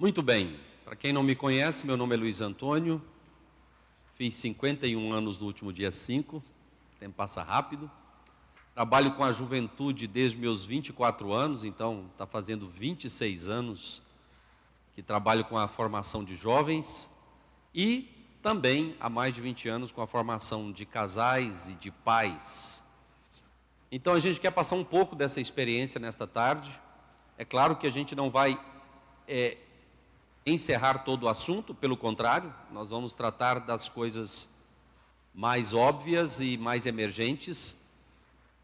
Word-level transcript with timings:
Muito 0.00 0.22
bem, 0.22 0.56
para 0.84 0.94
quem 0.94 1.12
não 1.12 1.24
me 1.24 1.34
conhece, 1.34 1.84
meu 1.84 1.96
nome 1.96 2.14
é 2.14 2.18
Luiz 2.18 2.40
Antônio, 2.40 3.02
fiz 4.14 4.36
51 4.36 5.12
anos 5.12 5.40
no 5.40 5.46
último 5.46 5.72
dia 5.72 5.90
5, 5.90 6.36
o 6.36 6.42
tempo 7.00 7.16
passa 7.16 7.42
rápido. 7.42 7.90
Trabalho 8.76 9.10
com 9.16 9.24
a 9.24 9.32
juventude 9.32 10.06
desde 10.06 10.38
meus 10.38 10.64
24 10.64 11.32
anos, 11.32 11.64
então 11.64 12.08
está 12.12 12.28
fazendo 12.28 12.68
26 12.68 13.48
anos 13.48 14.00
que 14.94 15.02
trabalho 15.02 15.44
com 15.44 15.58
a 15.58 15.66
formação 15.66 16.22
de 16.22 16.36
jovens 16.36 17.08
e 17.74 18.08
também 18.40 18.94
há 19.00 19.08
mais 19.10 19.34
de 19.34 19.40
20 19.40 19.68
anos 19.68 19.90
com 19.90 20.00
a 20.00 20.06
formação 20.06 20.70
de 20.70 20.86
casais 20.86 21.70
e 21.70 21.74
de 21.74 21.90
pais. 21.90 22.84
Então 23.90 24.14
a 24.14 24.20
gente 24.20 24.38
quer 24.38 24.52
passar 24.52 24.76
um 24.76 24.84
pouco 24.84 25.16
dessa 25.16 25.40
experiência 25.40 25.98
nesta 25.98 26.24
tarde. 26.24 26.70
É 27.36 27.44
claro 27.44 27.74
que 27.74 27.86
a 27.88 27.90
gente 27.90 28.14
não 28.14 28.30
vai 28.30 28.56
é, 29.26 29.58
encerrar 30.50 30.98
todo 30.98 31.24
o 31.24 31.28
assunto, 31.28 31.74
pelo 31.74 31.96
contrário, 31.96 32.52
nós 32.70 32.90
vamos 32.90 33.14
tratar 33.14 33.60
das 33.60 33.88
coisas 33.88 34.48
mais 35.34 35.72
óbvias 35.72 36.40
e 36.40 36.56
mais 36.56 36.86
emergentes. 36.86 37.76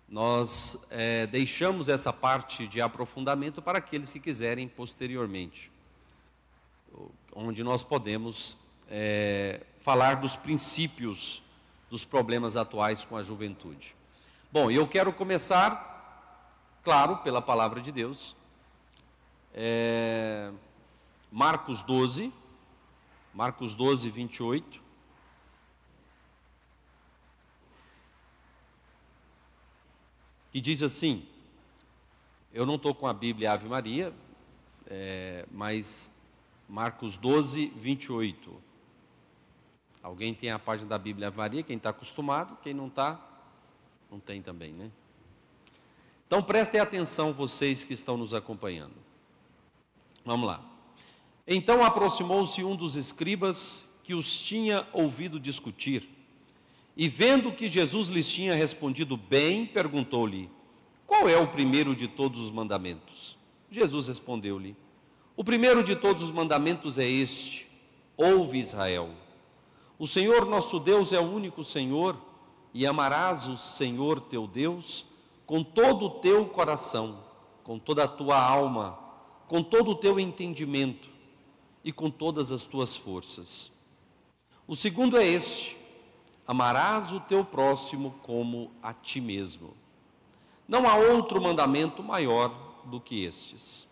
Nós 0.08 0.86
é, 0.90 1.26
deixamos 1.26 1.88
essa 1.88 2.12
parte 2.12 2.66
de 2.66 2.80
aprofundamento 2.80 3.62
para 3.62 3.78
aqueles 3.78 4.12
que 4.12 4.20
quiserem 4.20 4.68
posteriormente, 4.68 5.70
onde 7.34 7.64
nós 7.64 7.82
podemos 7.82 8.56
é, 8.88 9.60
falar 9.80 10.16
dos 10.16 10.36
princípios 10.36 11.42
dos 11.90 12.04
problemas 12.04 12.56
atuais 12.56 13.04
com 13.04 13.16
a 13.16 13.22
juventude. 13.22 13.94
Bom, 14.50 14.70
eu 14.70 14.86
quero 14.86 15.12
começar, 15.12 16.78
claro, 16.82 17.18
pela 17.18 17.42
palavra 17.42 17.80
de 17.80 17.92
Deus. 17.92 18.36
É, 19.52 20.50
Marcos 21.34 21.82
12, 21.82 22.32
Marcos 23.34 23.74
12, 23.74 24.08
28. 24.08 24.80
Que 30.52 30.60
diz 30.60 30.80
assim: 30.84 31.26
eu 32.52 32.64
não 32.64 32.76
estou 32.76 32.94
com 32.94 33.08
a 33.08 33.12
Bíblia 33.12 33.50
Ave 33.50 33.68
Maria, 33.68 34.14
é, 34.86 35.44
mas 35.50 36.08
Marcos 36.68 37.16
12, 37.16 37.66
28. 37.66 38.62
Alguém 40.04 40.32
tem 40.32 40.52
a 40.52 40.58
página 40.60 40.88
da 40.88 40.98
Bíblia 40.98 41.26
Ave 41.26 41.36
Maria? 41.36 41.64
Quem 41.64 41.76
está 41.76 41.90
acostumado, 41.90 42.56
quem 42.62 42.72
não 42.72 42.86
está, 42.86 43.20
não 44.08 44.20
tem 44.20 44.40
também, 44.40 44.72
né? 44.72 44.88
Então 46.28 46.40
prestem 46.40 46.80
atenção, 46.80 47.34
vocês 47.34 47.82
que 47.82 47.92
estão 47.92 48.16
nos 48.16 48.32
acompanhando. 48.32 48.94
Vamos 50.24 50.46
lá. 50.46 50.73
Então 51.46 51.84
aproximou-se 51.84 52.64
um 52.64 52.74
dos 52.74 52.96
escribas 52.96 53.84
que 54.02 54.14
os 54.14 54.40
tinha 54.40 54.86
ouvido 54.92 55.38
discutir, 55.38 56.08
e 56.96 57.06
vendo 57.08 57.52
que 57.52 57.68
Jesus 57.68 58.08
lhes 58.08 58.30
tinha 58.30 58.54
respondido 58.54 59.16
bem, 59.16 59.66
perguntou-lhe: 59.66 60.50
Qual 61.06 61.28
é 61.28 61.36
o 61.36 61.48
primeiro 61.48 61.94
de 61.94 62.08
todos 62.08 62.40
os 62.40 62.50
mandamentos? 62.50 63.36
Jesus 63.70 64.08
respondeu-lhe: 64.08 64.74
O 65.36 65.44
primeiro 65.44 65.82
de 65.84 65.94
todos 65.94 66.22
os 66.22 66.30
mandamentos 66.30 66.98
é 66.98 67.06
este: 67.06 67.68
Ouve 68.16 68.58
Israel. 68.58 69.10
O 69.98 70.06
Senhor 70.06 70.46
nosso 70.46 70.80
Deus 70.80 71.12
é 71.12 71.20
o 71.20 71.30
único 71.30 71.62
Senhor 71.62 72.16
e 72.72 72.86
amarás 72.86 73.48
o 73.48 73.56
Senhor 73.56 74.18
teu 74.18 74.46
Deus 74.46 75.04
com 75.44 75.62
todo 75.62 76.06
o 76.06 76.10
teu 76.10 76.46
coração, 76.46 77.22
com 77.62 77.78
toda 77.78 78.04
a 78.04 78.08
tua 78.08 78.40
alma, 78.40 78.98
com 79.46 79.62
todo 79.62 79.90
o 79.90 79.94
teu 79.94 80.18
entendimento 80.18 81.13
e 81.84 81.92
com 81.92 82.10
todas 82.10 82.50
as 82.50 82.64
tuas 82.64 82.96
forças. 82.96 83.70
O 84.66 84.74
segundo 84.74 85.18
é 85.18 85.26
este: 85.26 85.76
amarás 86.46 87.12
o 87.12 87.20
teu 87.20 87.44
próximo 87.44 88.14
como 88.22 88.72
a 88.82 88.94
ti 88.94 89.20
mesmo. 89.20 89.74
Não 90.66 90.88
há 90.88 90.96
outro 90.96 91.40
mandamento 91.40 92.02
maior 92.02 92.48
do 92.86 92.98
que 92.98 93.22
estes. 93.22 93.86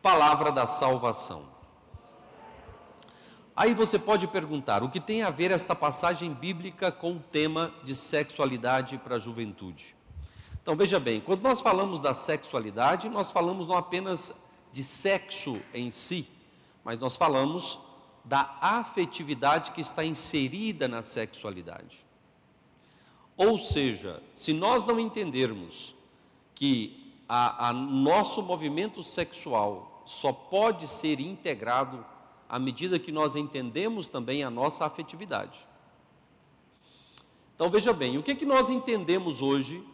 Palavra 0.00 0.50
da 0.50 0.66
salvação. 0.66 1.44
Aí 3.54 3.74
você 3.74 3.98
pode 3.98 4.26
perguntar: 4.26 4.82
o 4.82 4.88
que 4.88 5.00
tem 5.00 5.22
a 5.22 5.30
ver 5.30 5.50
esta 5.50 5.74
passagem 5.74 6.32
bíblica 6.32 6.90
com 6.90 7.16
o 7.16 7.20
tema 7.20 7.74
de 7.84 7.94
sexualidade 7.94 8.96
para 8.98 9.16
a 9.16 9.18
juventude? 9.18 9.94
Então 10.62 10.76
veja 10.76 11.00
bem, 11.00 11.20
quando 11.20 11.42
nós 11.42 11.60
falamos 11.60 12.00
da 12.00 12.14
sexualidade, 12.14 13.08
nós 13.08 13.30
falamos 13.30 13.66
não 13.66 13.76
apenas 13.76 14.34
de 14.70 14.84
sexo 14.84 15.60
em 15.72 15.90
si, 15.90 16.28
mas 16.84 16.98
nós 16.98 17.16
falamos 17.16 17.78
da 18.24 18.58
afetividade 18.60 19.70
que 19.70 19.80
está 19.80 20.04
inserida 20.04 20.86
na 20.86 21.02
sexualidade. 21.02 22.04
Ou 23.36 23.56
seja, 23.56 24.22
se 24.34 24.52
nós 24.52 24.84
não 24.84 24.98
entendermos 24.98 25.94
que 26.54 27.14
a, 27.28 27.68
a 27.68 27.72
nosso 27.72 28.42
movimento 28.42 29.02
sexual 29.02 30.02
só 30.04 30.32
pode 30.32 30.88
ser 30.88 31.20
integrado 31.20 32.04
à 32.48 32.58
medida 32.58 32.98
que 32.98 33.12
nós 33.12 33.36
entendemos 33.36 34.08
também 34.08 34.42
a 34.42 34.50
nossa 34.50 34.84
afetividade. 34.84 35.68
Então 37.54 37.68
veja 37.68 37.92
bem, 37.92 38.16
o 38.16 38.22
que, 38.22 38.30
é 38.30 38.34
que 38.34 38.46
nós 38.46 38.70
entendemos 38.70 39.42
hoje 39.42 39.84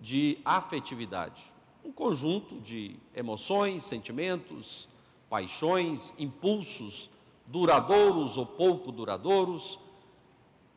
de 0.00 0.38
afetividade? 0.44 1.42
Um 1.84 1.90
conjunto 1.90 2.60
de 2.60 2.96
emoções, 3.14 3.82
sentimentos, 3.82 4.88
paixões, 5.28 6.12
impulsos 6.18 7.10
duradouros 7.46 8.36
ou 8.36 8.46
pouco 8.46 8.92
duradouros. 8.92 9.78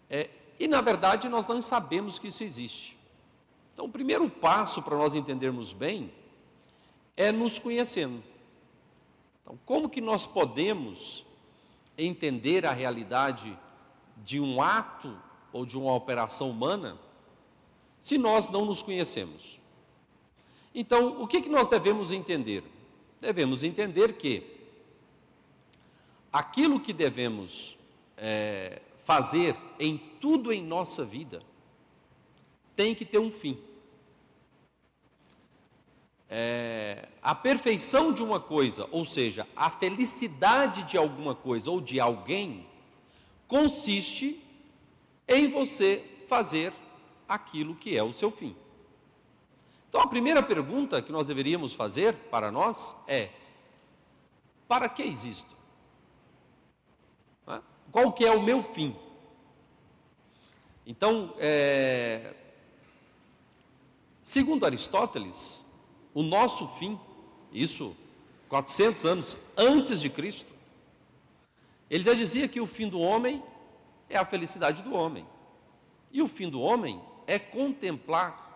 É, 0.09 0.29
e 0.59 0.67
na 0.67 0.81
verdade 0.81 1.27
nós 1.29 1.47
não 1.47 1.61
sabemos 1.61 2.19
que 2.19 2.27
isso 2.27 2.43
existe. 2.43 2.97
Então 3.73 3.85
o 3.85 3.91
primeiro 3.91 4.29
passo 4.29 4.81
para 4.81 4.97
nós 4.97 5.13
entendermos 5.13 5.73
bem 5.73 6.11
é 7.15 7.31
nos 7.31 7.59
conhecendo. 7.59 8.23
Então, 9.41 9.59
como 9.65 9.89
que 9.89 10.01
nós 10.01 10.25
podemos 10.25 11.25
entender 11.97 12.65
a 12.65 12.71
realidade 12.71 13.57
de 14.17 14.39
um 14.39 14.61
ato 14.61 15.17
ou 15.51 15.65
de 15.65 15.77
uma 15.77 15.93
operação 15.93 16.49
humana 16.49 16.97
se 17.99 18.17
nós 18.17 18.49
não 18.49 18.65
nos 18.65 18.81
conhecemos? 18.81 19.59
Então, 20.73 21.21
o 21.21 21.27
que, 21.27 21.41
que 21.41 21.49
nós 21.49 21.67
devemos 21.67 22.11
entender? 22.11 22.63
Devemos 23.21 23.63
entender 23.63 24.13
que 24.13 24.43
aquilo 26.33 26.79
que 26.79 26.91
devemos 26.91 27.77
é, 28.17 28.81
fazer 29.05 29.55
em 29.79 29.97
tudo 29.97 30.51
em 30.51 30.61
nossa 30.61 31.05
vida 31.05 31.41
tem 32.75 32.93
que 32.93 33.05
ter 33.05 33.19
um 33.19 33.31
fim 33.31 33.57
é, 36.33 37.09
a 37.21 37.35
perfeição 37.35 38.13
de 38.13 38.23
uma 38.23 38.39
coisa, 38.39 38.87
ou 38.89 39.03
seja, 39.03 39.45
a 39.53 39.69
felicidade 39.69 40.83
de 40.83 40.97
alguma 40.97 41.35
coisa 41.35 41.69
ou 41.69 41.81
de 41.81 41.99
alguém, 41.99 42.65
consiste 43.49 44.41
em 45.27 45.49
você 45.49 46.01
fazer 46.29 46.71
aquilo 47.27 47.75
que 47.75 47.97
é 47.97 48.01
o 48.01 48.13
seu 48.13 48.31
fim. 48.31 48.55
Então, 49.91 49.99
a 49.99 50.07
primeira 50.07 50.41
pergunta 50.41 51.01
que 51.01 51.11
nós 51.11 51.27
deveríamos 51.27 51.73
fazer 51.73 52.13
para 52.13 52.49
nós 52.49 52.95
é: 53.09 53.27
para 54.65 54.87
que 54.87 55.03
existo? 55.03 55.53
Qual 57.91 58.13
que 58.13 58.23
é 58.23 58.31
o 58.31 58.41
meu 58.41 58.63
fim? 58.63 58.95
Então, 60.87 61.35
é, 61.37 62.33
segundo 64.23 64.65
Aristóteles, 64.65 65.61
o 66.13 66.23
nosso 66.23 66.69
fim, 66.69 66.97
isso 67.51 67.93
400 68.47 69.05
anos 69.05 69.37
antes 69.57 69.99
de 69.99 70.09
Cristo, 70.09 70.53
ele 71.89 72.05
já 72.05 72.13
dizia 72.13 72.47
que 72.47 72.61
o 72.61 72.65
fim 72.65 72.87
do 72.87 73.01
homem 73.01 73.43
é 74.09 74.17
a 74.17 74.23
felicidade 74.23 74.83
do 74.83 74.93
homem. 74.93 75.27
E 76.13 76.21
o 76.21 76.29
fim 76.29 76.49
do 76.49 76.61
homem 76.61 77.01
é 77.27 77.37
contemplar, 77.37 78.50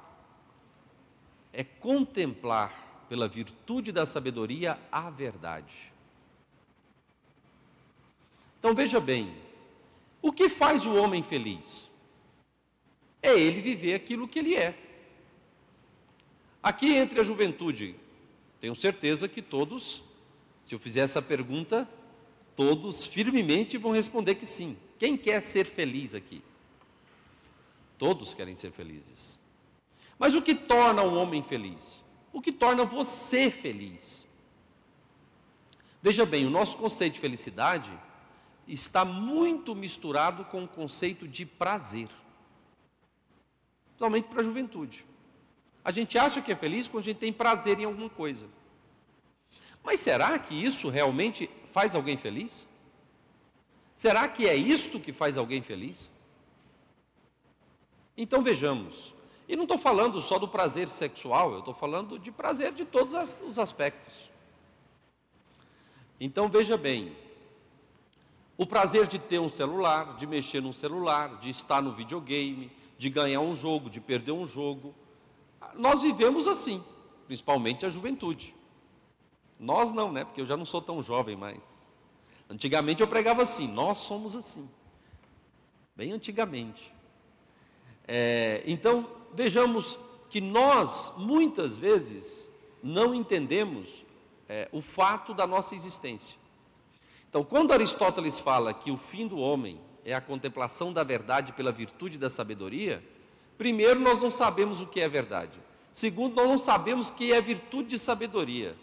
é 1.56 1.64
contemplar 1.64 3.06
pela 3.08 3.30
virtude 3.30 3.92
da 3.92 4.06
sabedoria 4.06 4.78
a 4.92 5.10
verdade. 5.10 5.94
Então 8.60 8.76
veja 8.76 9.00
bem, 9.00 9.34
o 10.22 10.34
que 10.34 10.50
faz 10.50 10.86
o 10.86 10.94
homem 10.96 11.24
feliz? 11.24 11.90
É 13.22 13.34
ele 13.40 13.62
viver 13.62 13.94
aquilo 13.94 14.28
que 14.28 14.40
ele 14.40 14.56
é. 14.56 14.78
Aqui 16.62 16.94
entre 16.94 17.22
a 17.22 17.24
juventude, 17.24 17.96
tenho 18.60 18.76
certeza 18.76 19.28
que 19.28 19.42
todos, 19.42 20.04
se 20.66 20.76
eu 20.76 20.80
fizer 20.80 21.02
essa 21.02 21.22
pergunta, 21.22 21.88
todos 22.56 23.06
firmemente 23.06 23.78
vão 23.78 23.92
responder 23.92 24.36
que 24.36 24.46
sim. 24.46 24.78
Quem 25.00 25.16
quer 25.16 25.42
ser 25.42 25.66
feliz 25.66 26.16
aqui? 26.16 26.42
Todos 27.98 28.34
querem 28.34 28.56
ser 28.56 28.72
felizes. 28.72 29.45
Mas 30.18 30.36
o 30.36 30.42
que 30.42 30.56
torna 30.56 31.04
um 31.04 31.18
homem 31.18 31.44
feliz? 31.44 32.04
O 32.32 32.42
que 32.42 32.52
torna 32.52 32.86
você 32.86 33.50
feliz? 33.50 34.26
Veja 36.02 36.26
bem, 36.26 36.46
o 36.46 36.50
nosso 36.50 36.78
conceito 36.78 37.14
de 37.14 37.20
felicidade 37.20 37.92
está 38.68 39.04
muito 39.04 39.74
misturado 39.74 40.46
com 40.46 40.64
o 40.64 40.68
conceito 40.68 41.28
de 41.28 41.46
prazer, 41.46 42.10
principalmente 43.88 44.28
para 44.28 44.42
a 44.42 44.44
juventude. 44.44 45.06
A 45.84 45.92
gente 45.92 46.18
acha 46.18 46.42
que 46.42 46.52
é 46.52 46.56
feliz 46.56 46.88
quando 46.88 47.02
a 47.04 47.06
gente 47.06 47.18
tem 47.18 47.34
prazer 47.34 47.80
em 47.80 47.86
alguma 47.86 48.10
coisa. 48.10 48.48
Mas 49.84 50.00
será 50.00 50.38
que 50.38 50.54
isso 50.54 50.90
realmente 50.90 51.50
faz 51.72 51.96
alguém 51.96 52.18
feliz? 52.18 52.68
Será 53.96 54.28
que 54.28 54.46
é 54.46 54.56
isto 54.56 55.00
que 55.00 55.14
faz 55.14 55.38
alguém 55.38 55.62
feliz? 55.62 56.12
Então 58.18 58.44
vejamos, 58.44 59.15
e 59.48 59.56
não 59.56 59.64
estou 59.64 59.78
falando 59.78 60.20
só 60.20 60.40
do 60.40 60.48
prazer 60.48 60.90
sexual, 60.90 61.54
eu 61.54 61.60
estou 61.60 61.74
falando 61.74 62.18
de 62.18 62.32
prazer 62.32 62.72
de 62.72 62.86
todos 62.86 63.14
os 63.48 63.60
aspectos. 63.60 64.32
Então 66.20 66.50
veja 66.50 66.78
bem, 66.78 67.16
o 68.58 68.66
prazer 68.66 69.06
de 69.06 69.20
ter 69.20 69.40
um 69.40 69.50
celular, 69.50 70.16
de 70.16 70.26
mexer 70.26 70.62
num 70.62 70.72
celular, 70.72 71.38
de 71.40 71.50
estar 71.50 71.82
no 71.82 71.92
videogame, 71.92 72.72
de 72.98 73.10
ganhar 73.10 73.42
um 73.42 73.56
jogo, 73.56 73.90
de 73.90 74.00
perder 74.00 74.32
um 74.32 74.48
jogo. 74.48 74.96
Nós 75.74 76.02
vivemos 76.02 76.48
assim, 76.48 76.84
principalmente 77.28 77.86
a 77.86 77.90
juventude. 77.90 78.56
Nós 79.60 79.92
não, 79.92 80.12
né? 80.12 80.24
Porque 80.24 80.42
eu 80.42 80.46
já 80.46 80.56
não 80.56 80.66
sou 80.66 80.82
tão 80.82 81.04
jovem 81.04 81.36
mais. 81.36 81.86
Antigamente 82.50 83.02
eu 83.02 83.08
pregava 83.08 83.42
assim, 83.42 83.68
nós 83.68 84.00
somos 84.00 84.36
assim. 84.36 84.70
Bem 85.96 86.12
antigamente. 86.12 86.94
É, 88.08 88.64
então, 88.66 89.10
vejamos 89.36 90.00
que 90.30 90.42
nós, 90.42 91.14
muitas 91.18 91.78
vezes, 91.78 92.52
não 92.82 93.14
entendemos 93.14 94.06
é, 94.48 94.70
o 94.72 94.82
fato 94.82 95.34
da 95.34 95.46
nossa 95.46 95.76
existência. 95.76 96.38
Então, 97.30 97.44
quando 97.44 97.74
Aristóteles 97.74 98.40
fala 98.40 98.74
que 98.74 98.92
o 98.92 98.98
fim 98.98 99.28
do 99.28 99.38
homem 99.38 99.80
é 100.06 100.14
a 100.14 100.22
contemplação 100.22 100.94
da 100.94 101.04
verdade 101.04 101.54
pela 101.54 101.72
virtude 101.72 102.18
da 102.18 102.30
sabedoria, 102.30 103.04
primeiro, 103.58 104.00
nós 104.00 104.20
não 104.20 104.32
sabemos 104.32 104.82
o 104.82 104.88
que 104.88 105.02
é 105.02 105.10
verdade. 105.10 105.60
Segundo, 105.92 106.36
nós 106.36 106.48
não 106.48 106.58
sabemos 106.58 107.10
o 107.10 107.14
que 107.14 107.34
é 107.34 107.42
virtude 107.42 107.90
de 107.90 108.00
sabedoria. 108.00 108.76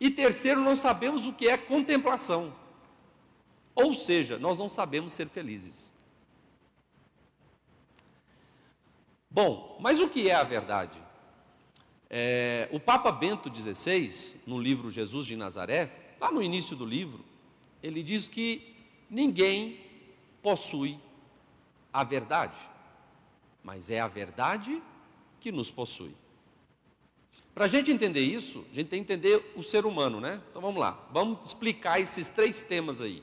E 0.00 0.10
terceiro, 0.10 0.60
não 0.60 0.76
sabemos 0.76 1.26
o 1.26 1.32
que 1.32 1.48
é 1.48 1.56
contemplação. 1.56 2.52
Ou 3.74 3.92
seja, 3.94 4.38
nós 4.38 4.58
não 4.58 4.68
sabemos 4.68 5.12
ser 5.12 5.28
felizes. 5.28 5.92
Bom, 9.36 9.76
mas 9.78 10.00
o 10.00 10.08
que 10.08 10.30
é 10.30 10.34
a 10.34 10.42
verdade? 10.42 10.96
É, 12.08 12.70
o 12.72 12.80
Papa 12.80 13.12
Bento 13.12 13.54
XVI, 13.54 14.34
no 14.46 14.58
livro 14.58 14.90
Jesus 14.90 15.26
de 15.26 15.36
Nazaré, 15.36 15.92
lá 16.18 16.32
no 16.32 16.42
início 16.42 16.74
do 16.74 16.86
livro, 16.86 17.22
ele 17.82 18.02
diz 18.02 18.30
que 18.30 18.74
ninguém 19.10 19.78
possui 20.42 20.98
a 21.92 22.02
verdade, 22.02 22.56
mas 23.62 23.90
é 23.90 24.00
a 24.00 24.08
verdade 24.08 24.82
que 25.38 25.52
nos 25.52 25.70
possui. 25.70 26.16
Para 27.54 27.66
a 27.66 27.68
gente 27.68 27.92
entender 27.92 28.22
isso, 28.22 28.64
a 28.72 28.74
gente 28.74 28.88
tem 28.88 29.04
que 29.04 29.12
entender 29.12 29.52
o 29.54 29.62
ser 29.62 29.84
humano, 29.84 30.18
né? 30.18 30.40
Então 30.48 30.62
vamos 30.62 30.80
lá, 30.80 30.98
vamos 31.12 31.44
explicar 31.44 32.00
esses 32.00 32.30
três 32.30 32.62
temas 32.62 33.02
aí: 33.02 33.22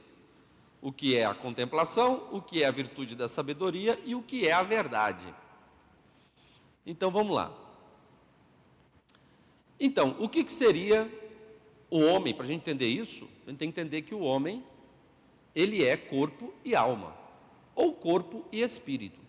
o 0.79 0.91
que 0.91 1.17
é 1.17 1.25
a 1.25 1.33
contemplação, 1.33 2.27
o 2.31 2.39
que 2.39 2.61
é 2.61 2.67
a 2.67 2.71
virtude 2.71 3.15
da 3.15 3.27
sabedoria 3.27 3.99
e 4.05 4.13
o 4.13 4.21
que 4.21 4.47
é 4.47 4.51
a 4.51 4.61
verdade. 4.61 5.41
Então 6.85 7.09
vamos 7.11 7.35
lá. 7.35 7.51
Então, 9.79 10.15
o 10.19 10.29
que, 10.29 10.43
que 10.43 10.53
seria 10.53 11.11
o 11.89 11.99
homem, 11.99 12.33
para 12.33 12.45
a 12.45 12.47
gente 12.47 12.61
entender 12.61 12.87
isso, 12.87 13.27
a 13.45 13.49
gente 13.49 13.59
tem 13.59 13.71
que 13.71 13.79
entender 13.79 14.01
que 14.01 14.15
o 14.15 14.21
homem, 14.21 14.63
ele 15.53 15.83
é 15.83 15.95
corpo 15.95 16.53
e 16.63 16.75
alma, 16.75 17.15
ou 17.75 17.93
corpo 17.93 18.45
e 18.51 18.61
espírito. 18.61 19.19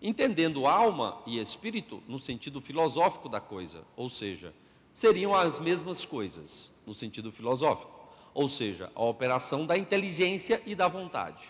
Entendendo 0.00 0.66
alma 0.66 1.20
e 1.26 1.38
espírito 1.38 2.02
no 2.06 2.18
sentido 2.18 2.60
filosófico 2.60 3.28
da 3.28 3.40
coisa, 3.40 3.84
ou 3.96 4.08
seja, 4.08 4.54
seriam 4.92 5.34
as 5.34 5.58
mesmas 5.58 6.04
coisas 6.04 6.70
no 6.86 6.94
sentido 6.94 7.30
filosófico, 7.32 7.92
ou 8.32 8.48
seja, 8.48 8.90
a 8.94 9.04
operação 9.04 9.66
da 9.66 9.76
inteligência 9.76 10.62
e 10.64 10.74
da 10.74 10.88
vontade. 10.88 11.44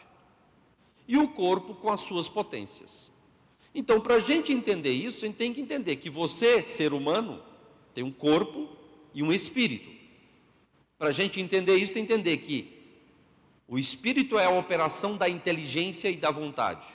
E 1.07 1.17
o 1.17 1.29
corpo 1.29 1.75
com 1.75 1.91
as 1.91 2.01
suas 2.01 2.29
potências. 2.29 3.11
Então, 3.75 4.01
para 4.01 4.17
a 4.17 4.21
gente 4.21 4.53
entender 4.53 4.93
isso, 4.93 5.25
a 5.25 5.29
gente 5.29 5.37
tem 5.37 5.53
que 5.53 5.61
entender 5.61 5.97
que 5.97 6.11
você, 6.11 6.63
ser 6.65 6.93
humano, 6.93 7.43
tem 7.95 8.03
um 8.03 8.11
corpo 8.11 8.69
e 9.15 9.23
um 9.23 9.33
espírito. 9.33 9.89
Para 10.99 11.09
a 11.09 11.13
gente 11.13 11.41
entender 11.41 11.77
isso, 11.77 11.93
tem 11.93 12.05
que 12.05 12.13
entender 12.13 12.37
que 12.39 12.79
o 13.67 13.79
espírito 13.79 14.39
é 14.39 14.47
a 14.47 14.51
operação 14.51 15.17
da 15.17 15.29
inteligência 15.29 16.11
e 16.11 16.17
da 16.17 16.31
vontade, 16.31 16.87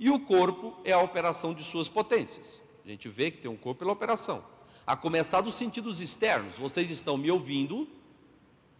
e 0.00 0.10
o 0.10 0.18
corpo 0.18 0.76
é 0.84 0.92
a 0.92 1.00
operação 1.00 1.54
de 1.54 1.62
suas 1.62 1.88
potências. 1.88 2.62
A 2.84 2.88
gente 2.88 3.08
vê 3.08 3.30
que 3.30 3.38
tem 3.38 3.50
um 3.50 3.56
corpo 3.56 3.80
pela 3.80 3.92
operação. 3.92 4.44
A 4.86 4.96
começar 4.96 5.42
dos 5.42 5.54
sentidos 5.54 6.00
externos. 6.00 6.56
Vocês 6.56 6.90
estão 6.90 7.18
me 7.18 7.30
ouvindo? 7.30 7.86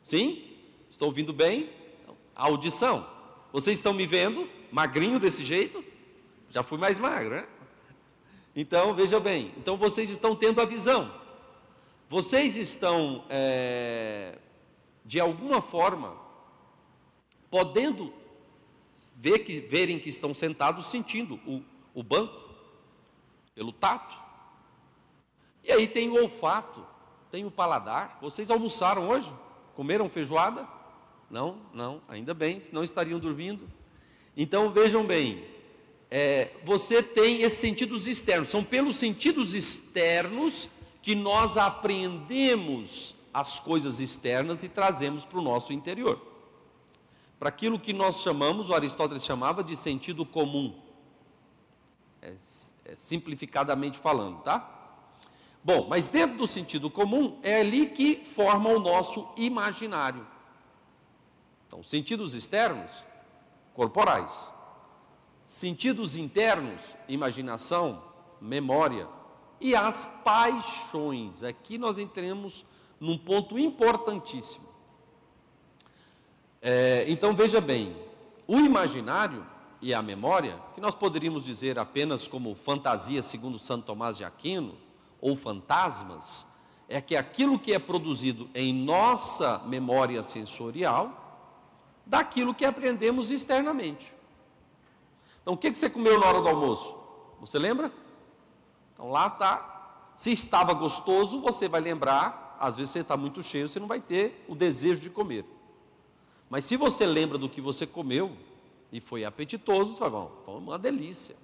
Sim? 0.03 0.43
Estão 0.89 1.09
ouvindo 1.09 1.33
bem? 1.33 1.69
A 2.35 2.45
audição. 2.45 3.07
Vocês 3.53 3.77
estão 3.77 3.93
me 3.93 4.07
vendo? 4.07 4.49
Magrinho 4.73 5.19
desse 5.19 5.45
jeito? 5.45 5.85
Já 6.51 6.63
fui 6.63 6.79
mais 6.79 6.99
magro, 6.99 7.37
né? 7.37 7.49
Então, 8.55 8.95
veja 8.95 9.21
bem. 9.21 9.53
Então, 9.57 9.77
vocês 9.77 10.11
estão 10.11 10.35
tendo 10.35 10.61
a 10.61 10.65
visão. 10.65 11.13
Vocês 12.09 12.57
estão, 12.57 13.25
é, 13.29 14.39
de 15.05 15.21
alguma 15.21 15.61
forma, 15.61 16.17
podendo 17.51 18.13
ver 19.17 19.41
que, 19.41 19.61
verem 19.61 19.99
que 19.99 20.09
estão 20.09 20.33
sentados 20.33 20.87
sentindo 20.87 21.39
o, 21.47 21.63
o 21.95 22.03
banco, 22.03 22.49
pelo 23.55 23.73
tato. 23.73 24.17
E 25.63 25.73
aí 25.73 25.87
tem 25.87 26.09
o 26.09 26.23
olfato, 26.23 26.85
tem 27.31 27.45
o 27.45 27.51
paladar. 27.51 28.19
Vocês 28.21 28.51
almoçaram 28.51 29.09
hoje? 29.09 29.33
Comeram 29.75 30.09
feijoada? 30.09 30.67
Não, 31.31 31.59
não, 31.75 32.01
ainda 32.09 32.33
bem, 32.33 32.59
senão 32.59 32.83
estariam 32.83 33.19
dormindo. 33.19 33.69
Então 34.37 34.71
vejam 34.71 35.05
bem, 35.05 35.45
é, 36.11 36.51
você 36.65 37.03
tem 37.03 37.43
esses 37.43 37.59
sentidos 37.59 38.07
externos, 38.07 38.51
são 38.51 38.65
pelos 38.65 38.97
sentidos 38.97 39.55
externos 39.55 40.69
que 41.03 41.15
nós 41.15 41.57
apreendemos 41.57 43.15
as 43.33 43.61
coisas 43.61 44.01
externas 44.01 44.63
e 44.63 44.69
trazemos 44.69 45.25
para 45.25 45.39
o 45.39 45.43
nosso 45.43 45.73
interior. 45.73 46.21
Para 47.39 47.51
aquilo 47.51 47.79
que 47.79 47.93
nós 47.93 48.21
chamamos, 48.21 48.69
o 48.69 48.75
Aristóteles 48.75 49.25
chamava 49.25 49.63
de 49.63 49.77
sentido 49.77 50.27
comum. 50.27 50.75
É, 52.21 52.35
é, 52.85 52.97
simplificadamente 52.97 53.97
falando, 53.99 54.43
tá? 54.43 54.75
Bom, 55.63 55.87
mas 55.89 56.09
dentro 56.09 56.37
do 56.37 56.47
sentido 56.47 56.91
comum 56.91 57.39
é 57.43 57.61
ali 57.61 57.87
que 57.87 58.25
forma 58.25 58.71
o 58.71 58.81
nosso 58.81 59.29
imaginário. 59.37 60.27
Então, 61.67 61.83
sentidos 61.83 62.35
externos, 62.35 62.91
corporais. 63.75 64.33
Sentidos 65.49 66.15
internos, 66.15 66.79
imaginação, 67.09 68.05
memória, 68.39 69.09
e 69.59 69.75
as 69.75 70.05
paixões. 70.23 71.43
Aqui 71.43 71.79
nós 71.79 71.97
entramos 71.97 72.67
num 73.01 73.17
ponto 73.17 73.59
importantíssimo. 73.59 74.69
É, 76.61 77.07
então 77.09 77.35
veja 77.35 77.63
bem, 77.63 77.97
o 78.47 78.59
imaginário 78.59 79.43
e 79.81 79.95
a 79.95 80.03
memória, 80.03 80.61
que 80.75 80.83
nós 80.83 80.95
poderíamos 80.95 81.47
dizer 81.47 81.79
apenas 81.79 82.29
como 82.29 82.55
fantasia 82.55 83.23
segundo 83.23 83.59
Santo 83.59 83.87
Tomás 83.87 84.19
de 84.19 84.25
Aquino, 84.25 84.77
ou 85.19 85.35
fantasmas, 85.35 86.47
é 86.91 87.01
que 87.01 87.17
aquilo 87.17 87.59
que 87.59 87.73
é 87.73 87.79
produzido 87.79 88.51
em 88.55 88.71
nossa 88.75 89.63
memória 89.65 90.23
sensorial, 90.23 91.49
daquilo 92.05 92.55
que 92.55 92.67
aprendemos 92.67 93.31
externamente. 93.31 94.18
Então, 95.49 95.55
o 95.55 95.57
que 95.57 95.75
você 95.75 95.89
comeu 95.89 96.21
na 96.21 96.27
hora 96.27 96.43
do 96.43 96.49
almoço? 96.51 96.95
Você 97.41 97.59
lembra? 97.59 97.91
Então 98.93 99.11
lá 99.11 99.29
está. 99.29 100.13
Se 100.15 100.31
estava 100.31 100.75
gostoso, 100.75 101.41
você 101.41 101.67
vai 101.67 101.81
lembrar. 101.81 102.59
Às 102.61 102.77
vezes 102.77 102.93
você 102.93 102.99
está 102.99 103.17
muito 103.17 103.43
cheio, 103.43 103.67
você 103.67 103.81
não 103.81 103.87
vai 103.87 103.99
ter 103.99 104.45
o 104.47 104.55
desejo 104.55 105.01
de 105.01 105.09
comer. 105.09 105.47
Mas 106.51 106.67
se 106.67 106.77
você 106.77 107.07
lembra 107.07 107.39
do 107.39 107.49
que 107.49 107.63
você 107.63 107.87
comeu 107.87 108.37
e 108.93 109.01
foi 109.01 109.25
apetitoso, 109.25 109.95
você 109.95 110.01
vai, 110.01 110.29
foi 110.45 110.55
uma 110.57 110.79
delícia, 110.79 111.35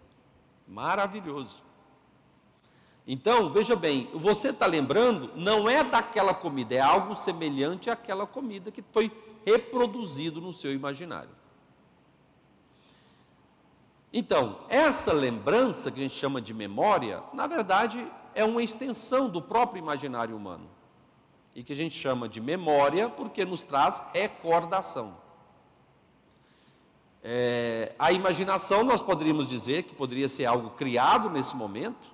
maravilhoso. 0.69 1.63
Então, 3.07 3.49
veja 3.49 3.75
bem, 3.75 4.11
você 4.13 4.51
está 4.51 4.67
lembrando, 4.67 5.31
não 5.35 5.67
é 5.67 5.83
daquela 5.83 6.35
comida, 6.35 6.75
é 6.75 6.81
algo 6.81 7.17
semelhante 7.17 7.89
àquela 7.89 8.27
comida 8.27 8.71
que 8.71 8.85
foi 8.93 9.11
reproduzido 9.47 10.43
no 10.43 10.53
seu 10.53 10.75
imaginário. 10.75 11.44
Então, 14.17 14.61
essa 14.69 15.13
lembrança 15.13 15.91
que 15.91 15.99
a 15.99 16.03
gente 16.05 16.15
chama 16.15 16.41
de 16.41 16.55
memória, 16.55 17.21
na 17.33 17.49
verdade, 17.49 18.07
é 18.33 18.45
uma 18.45 18.63
extensão 18.63 19.29
do 19.29 19.43
próprio 19.43 19.81
imaginário 19.81 20.37
humano. 20.37 20.71
e 21.57 21.63
que 21.63 21.73
a 21.73 21.77
gente 21.77 21.97
chama 21.97 22.29
de 22.29 22.41
memória 22.41 23.09
porque 23.09 23.45
nos 23.45 23.63
traz 23.63 24.03
recordação. 24.13 25.17
É, 27.23 27.95
a 27.97 28.11
imaginação, 28.11 28.83
nós 28.83 29.01
poderíamos 29.01 29.49
dizer 29.49 29.85
que 29.85 29.95
poderia 29.95 30.27
ser 30.27 30.47
algo 30.47 30.71
criado 30.71 31.31
nesse 31.31 31.55
momento, 31.55 32.13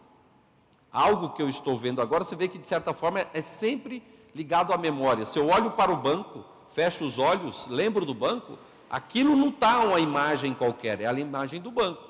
algo 0.92 1.30
que 1.30 1.40
eu 1.40 1.48
estou 1.48 1.78
vendo 1.78 2.02
agora. 2.02 2.22
Você 2.22 2.36
vê 2.36 2.48
que, 2.48 2.58
de 2.58 2.68
certa 2.68 2.92
forma, 2.92 3.24
é 3.32 3.40
sempre 3.40 4.02
ligado 4.34 4.74
à 4.74 4.76
memória. 4.76 5.24
Se 5.24 5.38
eu 5.38 5.48
olho 5.48 5.70
para 5.70 5.90
o 5.90 5.96
banco, 5.96 6.44
fecho 6.74 7.02
os 7.02 7.18
olhos, 7.18 7.66
lembro 7.66 8.04
do 8.04 8.12
banco, 8.12 8.58
aquilo 8.90 9.36
não 9.36 9.48
está 9.48 9.80
uma 9.80 10.00
imagem 10.00 10.52
qualquer, 10.52 11.00
é 11.00 11.06
a 11.06 11.12
imagem 11.12 11.60
do 11.60 11.70
banco. 11.70 12.02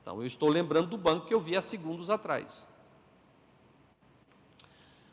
Então, 0.00 0.20
eu 0.20 0.26
estou 0.26 0.48
lembrando 0.48 0.88
do 0.88 0.96
banco 0.96 1.26
que 1.26 1.34
eu 1.34 1.40
vi 1.40 1.54
há 1.54 1.60
segundos 1.60 2.10
atrás. 2.10 2.66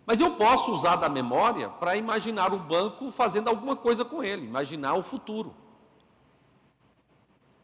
Mas 0.09 0.19
eu 0.19 0.31
posso 0.31 0.71
usar 0.71 0.95
da 0.95 1.07
memória 1.07 1.69
para 1.69 1.95
imaginar 1.95 2.51
o 2.51 2.57
banco 2.57 3.11
fazendo 3.11 3.47
alguma 3.47 3.75
coisa 3.75 4.03
com 4.03 4.23
ele, 4.23 4.43
imaginar 4.43 4.95
o 4.95 5.03
futuro. 5.03 5.53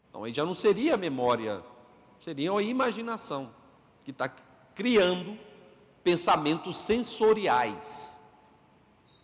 Então 0.08 0.22
aí 0.22 0.32
já 0.32 0.44
não 0.44 0.54
seria 0.54 0.96
memória, 0.96 1.60
seria 2.20 2.52
a 2.52 2.62
imaginação, 2.62 3.50
que 4.04 4.12
está 4.12 4.28
criando 4.76 5.36
pensamentos 6.04 6.76
sensoriais. 6.76 8.16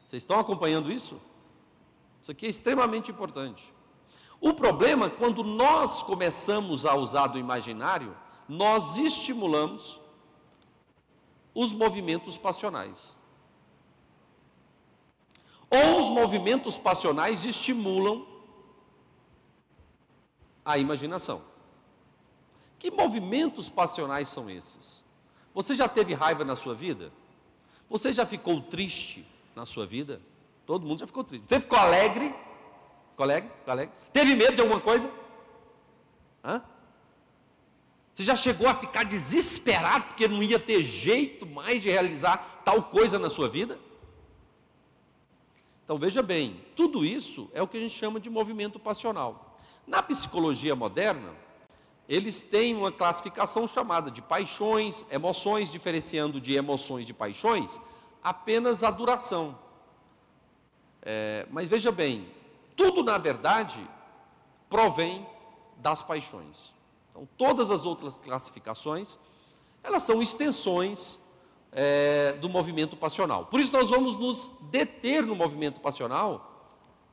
Vocês 0.05 0.25
estão 0.25 0.41
acompanhando 0.41 0.91
isso? 0.91 1.21
Isso 2.21 2.33
aqui 2.33 2.47
é 2.47 2.49
extremamente 2.49 3.09
importante. 3.09 3.73
O 4.43 4.53
problema, 4.53 5.09
quando 5.09 5.45
nós 5.45 6.03
começamos 6.03 6.85
a 6.85 6.97
usar 6.97 7.29
do 7.29 7.39
imaginário, 7.39 8.17
nós 8.49 8.99
estimulamos 8.99 10.01
os 11.55 11.73
movimentos 11.73 12.37
passionais. 12.37 13.17
Ou 15.71 16.01
os 16.01 16.09
movimentos 16.09 16.77
passionais 16.77 17.45
estimulam 17.45 18.27
a 20.65 20.77
imaginação. 20.77 21.41
Que 22.81 22.91
movimentos 22.91 23.71
passionais 23.71 24.29
são 24.29 24.51
esses? 24.51 25.05
Você 25.55 25.73
já 25.73 25.89
teve 25.89 26.15
raiva 26.15 26.45
na 26.45 26.57
sua 26.57 26.75
vida? 26.75 27.13
Você 27.89 28.13
já 28.13 28.27
ficou 28.27 28.61
triste 28.61 29.25
na 29.55 29.65
sua 29.65 29.87
vida? 29.87 30.21
Todo 30.67 30.85
mundo 30.85 30.99
já 30.99 31.07
ficou 31.07 31.23
triste. 31.23 31.49
Você 31.49 31.61
ficou 31.61 31.79
alegre? 31.79 32.35
Ficou 33.13 33.25
alegre? 33.25 33.91
Teve 34.13 34.35
medo 34.35 34.55
de 34.55 34.61
alguma 34.61 34.81
coisa? 34.81 35.11
Hã? 36.45 36.63
Você 38.13 38.23
já 38.25 38.37
chegou 38.37 38.69
a 38.69 38.75
ficar 38.75 39.05
desesperado 39.05 40.07
porque 40.09 40.29
não 40.29 40.43
ia 40.43 40.59
ter 40.59 40.83
jeito 40.83 41.47
mais 41.47 41.81
de 41.81 41.89
realizar 41.89 42.63
tal 42.65 42.83
coisa 42.83 43.19
na 43.19 43.31
sua 43.31 43.49
vida? 43.49 43.79
Então 45.85 45.99
veja 45.99 46.23
bem, 46.23 46.61
tudo 46.77 47.05
isso 47.05 47.51
é 47.55 47.63
o 47.63 47.69
que 47.69 47.77
a 47.77 47.81
gente 47.81 47.95
chama 47.95 48.21
de 48.21 48.29
movimento 48.29 48.79
passional. 48.79 49.57
Na 49.87 50.03
psicologia 50.03 50.77
moderna, 50.77 51.35
eles 52.09 52.41
têm 52.41 52.77
uma 52.77 52.93
classificação 52.93 53.67
chamada 53.67 54.11
de 54.11 54.21
paixões, 54.21 55.05
emoções, 55.11 55.71
diferenciando 55.71 56.41
de 56.41 56.55
emoções 56.55 57.07
de 57.07 57.15
paixões 57.15 57.81
apenas 58.23 58.83
a 58.83 58.91
duração. 58.91 59.59
É, 61.01 61.47
mas 61.51 61.69
veja 61.69 61.91
bem, 61.91 62.29
tudo 62.77 63.03
na 63.03 63.19
verdade 63.19 63.87
provém 64.69 65.27
das 65.77 66.03
paixões. 66.03 66.73
Então, 67.11 67.29
todas 67.37 67.71
as 67.71 67.85
outras 67.85 68.17
classificações, 68.17 69.19
elas 69.83 70.03
são 70.03 70.23
extensões 70.23 71.19
é, 71.73 72.33
do 72.41 72.49
movimento 72.49 72.97
passional. 72.97 73.47
Por 73.47 73.61
isso, 73.61 73.73
nós 73.73 73.91
vamos 73.91 74.17
nos 74.17 74.51
deter 74.71 75.25
no 75.25 75.35
movimento 75.35 75.81
passional, 75.81 76.49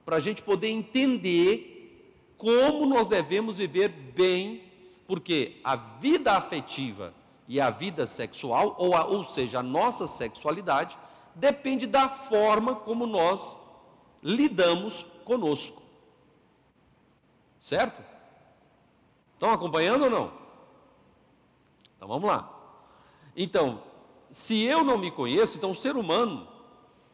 para 0.05 0.17
a 0.17 0.19
gente 0.19 0.41
poder 0.41 0.69
entender 0.69 2.33
como 2.37 2.85
nós 2.85 3.07
devemos 3.07 3.57
viver 3.57 3.89
bem, 3.89 4.63
porque 5.05 5.59
a 5.63 5.75
vida 5.75 6.33
afetiva 6.33 7.13
e 7.47 7.59
a 7.59 7.69
vida 7.69 8.05
sexual, 8.05 8.75
ou, 8.77 8.95
a, 8.95 9.05
ou 9.05 9.23
seja, 9.23 9.59
a 9.59 9.63
nossa 9.63 10.07
sexualidade, 10.07 10.97
depende 11.35 11.85
da 11.85 12.07
forma 12.07 12.75
como 12.75 13.05
nós 13.05 13.59
lidamos 14.21 15.05
conosco. 15.29 15.79
Certo? 17.59 18.03
Estão 19.35 19.51
acompanhando 19.51 20.05
ou 20.05 20.09
não? 20.09 20.33
Então 21.95 22.07
vamos 22.07 22.27
lá. 22.27 22.51
Então, 23.35 23.83
se 24.31 24.63
eu 24.63 24.83
não 24.83 24.97
me 24.97 25.11
conheço, 25.11 25.55
então 25.55 25.69
o 25.69 25.75
ser 25.75 25.95
humano, 25.95 26.47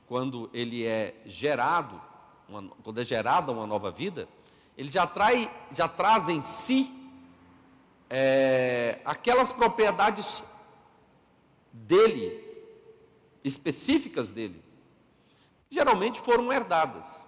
quando 0.07 0.49
ele 0.53 0.85
é 0.85 1.13
gerado, 1.25 2.01
uma, 2.47 2.69
quando 2.85 3.01
é 3.01 3.03
gerada 3.03 3.51
uma 3.51 3.67
nova 3.67 3.91
vida, 3.91 4.29
ele 4.77 4.89
já, 4.89 5.05
trai, 5.05 5.51
já 5.73 5.89
traz 5.89 6.29
em 6.29 6.41
si 6.41 6.89
é, 8.09 9.01
aquelas 9.03 9.51
propriedades 9.51 10.41
dele, 11.73 12.41
específicas 13.43 14.31
dele, 14.31 14.63
geralmente 15.69 16.21
foram 16.21 16.53
herdadas. 16.53 17.25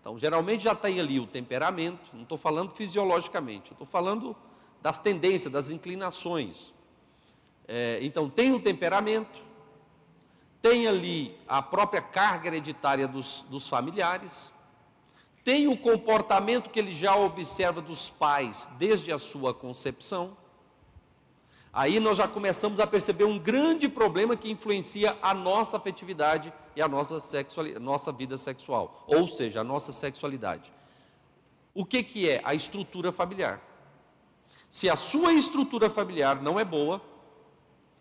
Então, 0.00 0.18
geralmente 0.18 0.64
já 0.64 0.74
tem 0.74 0.98
ali 0.98 1.20
o 1.20 1.26
temperamento, 1.26 2.10
não 2.14 2.22
estou 2.22 2.38
falando 2.38 2.72
fisiologicamente, 2.72 3.72
estou 3.72 3.86
falando 3.86 4.34
das 4.80 4.98
tendências, 4.98 5.52
das 5.52 5.70
inclinações. 5.70 6.72
É, 7.68 7.98
então, 8.00 8.28
tem 8.30 8.52
o 8.52 8.60
temperamento, 8.60 9.42
tem 10.62 10.86
ali 10.86 11.36
a 11.46 11.60
própria 11.60 12.00
carga 12.00 12.48
hereditária 12.48 13.06
dos, 13.06 13.44
dos 13.50 13.68
familiares, 13.68 14.52
tem 15.44 15.68
o 15.68 15.76
comportamento 15.76 16.70
que 16.70 16.78
ele 16.78 16.92
já 16.92 17.14
observa 17.14 17.80
dos 17.80 18.08
pais 18.08 18.70
desde 18.78 19.12
a 19.12 19.18
sua 19.18 19.52
concepção, 19.52 20.36
Aí 21.72 22.00
nós 22.00 22.16
já 22.16 22.26
começamos 22.26 22.80
a 22.80 22.86
perceber 22.86 23.24
um 23.24 23.38
grande 23.38 23.88
problema 23.88 24.36
que 24.36 24.50
influencia 24.50 25.16
a 25.22 25.32
nossa 25.32 25.76
afetividade 25.76 26.52
e 26.80 26.82
a 26.82 26.88
nossa, 26.88 27.18
nossa 27.78 28.10
vida 28.10 28.38
sexual, 28.38 29.04
ou 29.06 29.28
seja, 29.28 29.60
a 29.60 29.64
nossa 29.64 29.92
sexualidade. 29.92 30.72
O 31.74 31.84
que, 31.84 32.02
que 32.02 32.26
é? 32.26 32.40
A 32.42 32.54
estrutura 32.54 33.12
familiar. 33.12 33.60
Se 34.70 34.88
a 34.88 34.96
sua 34.96 35.34
estrutura 35.34 35.90
familiar 35.90 36.40
não 36.40 36.58
é 36.58 36.64
boa, 36.64 37.02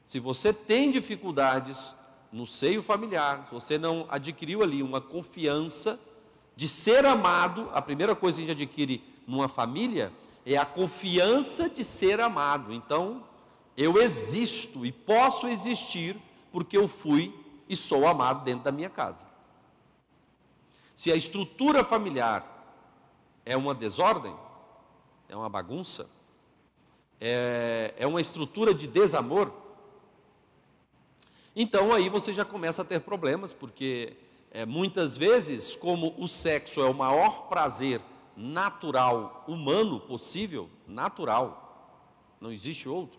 se 0.06 0.18
você 0.18 0.54
tem 0.54 0.92
dificuldades 0.92 1.94
no 2.32 2.48
seio 2.48 2.82
familiar, 2.82 3.46
se 3.46 3.52
você 3.52 3.78
não 3.78 4.08
adquiriu 4.10 4.64
ali 4.64 4.82
uma 4.82 5.02
confiança 5.02 6.00
de 6.56 6.68
ser 6.68 7.06
amado, 7.06 7.70
a 7.74 7.82
primeira 7.82 8.16
coisa 8.16 8.38
que 8.38 8.46
a 8.46 8.48
gente 8.54 8.64
adquire 8.64 9.04
numa 9.28 9.50
família 9.50 10.14
é 10.46 10.56
a 10.56 10.66
confiança 10.66 11.70
de 11.70 11.84
ser 11.84 12.22
amado. 12.22 12.72
Então, 12.72 13.26
eu 13.76 14.02
existo 14.02 14.86
e 14.86 14.92
posso 14.94 15.50
existir 15.50 16.16
porque 16.50 16.78
eu 16.78 16.88
fui 16.88 17.34
e 17.70 17.78
sou 17.78 18.08
amado 18.08 18.44
dentro 18.44 18.64
da 18.64 18.72
minha 18.72 18.90
casa. 18.90 19.28
Se 20.96 21.12
a 21.12 21.16
estrutura 21.16 21.84
familiar 21.84 22.44
é 23.46 23.56
uma 23.56 23.74
desordem, 23.74 24.36
é 25.30 25.36
uma 25.36 25.48
bagunça, 25.48 26.10
é, 27.22 27.94
é 27.96 28.08
uma 28.08 28.20
estrutura 28.20 28.74
de 28.74 28.88
desamor, 28.88 29.54
então 31.56 31.94
aí 31.94 32.10
você 32.10 32.34
já 32.34 32.44
começa 32.44 32.82
a 32.82 32.86
ter 32.86 33.02
problemas, 33.02 33.54
porque 33.54 34.18
é, 34.52 34.66
muitas 34.66 35.16
vezes, 35.16 35.76
como 35.76 36.16
o 36.18 36.28
sexo 36.28 36.82
é 36.82 36.86
o 36.86 36.94
maior 36.94 37.48
prazer 37.48 38.02
natural, 38.36 39.44
humano 39.48 40.00
possível, 40.00 40.70
natural, 40.88 42.00
não 42.40 42.52
existe 42.52 42.88
outro, 42.88 43.19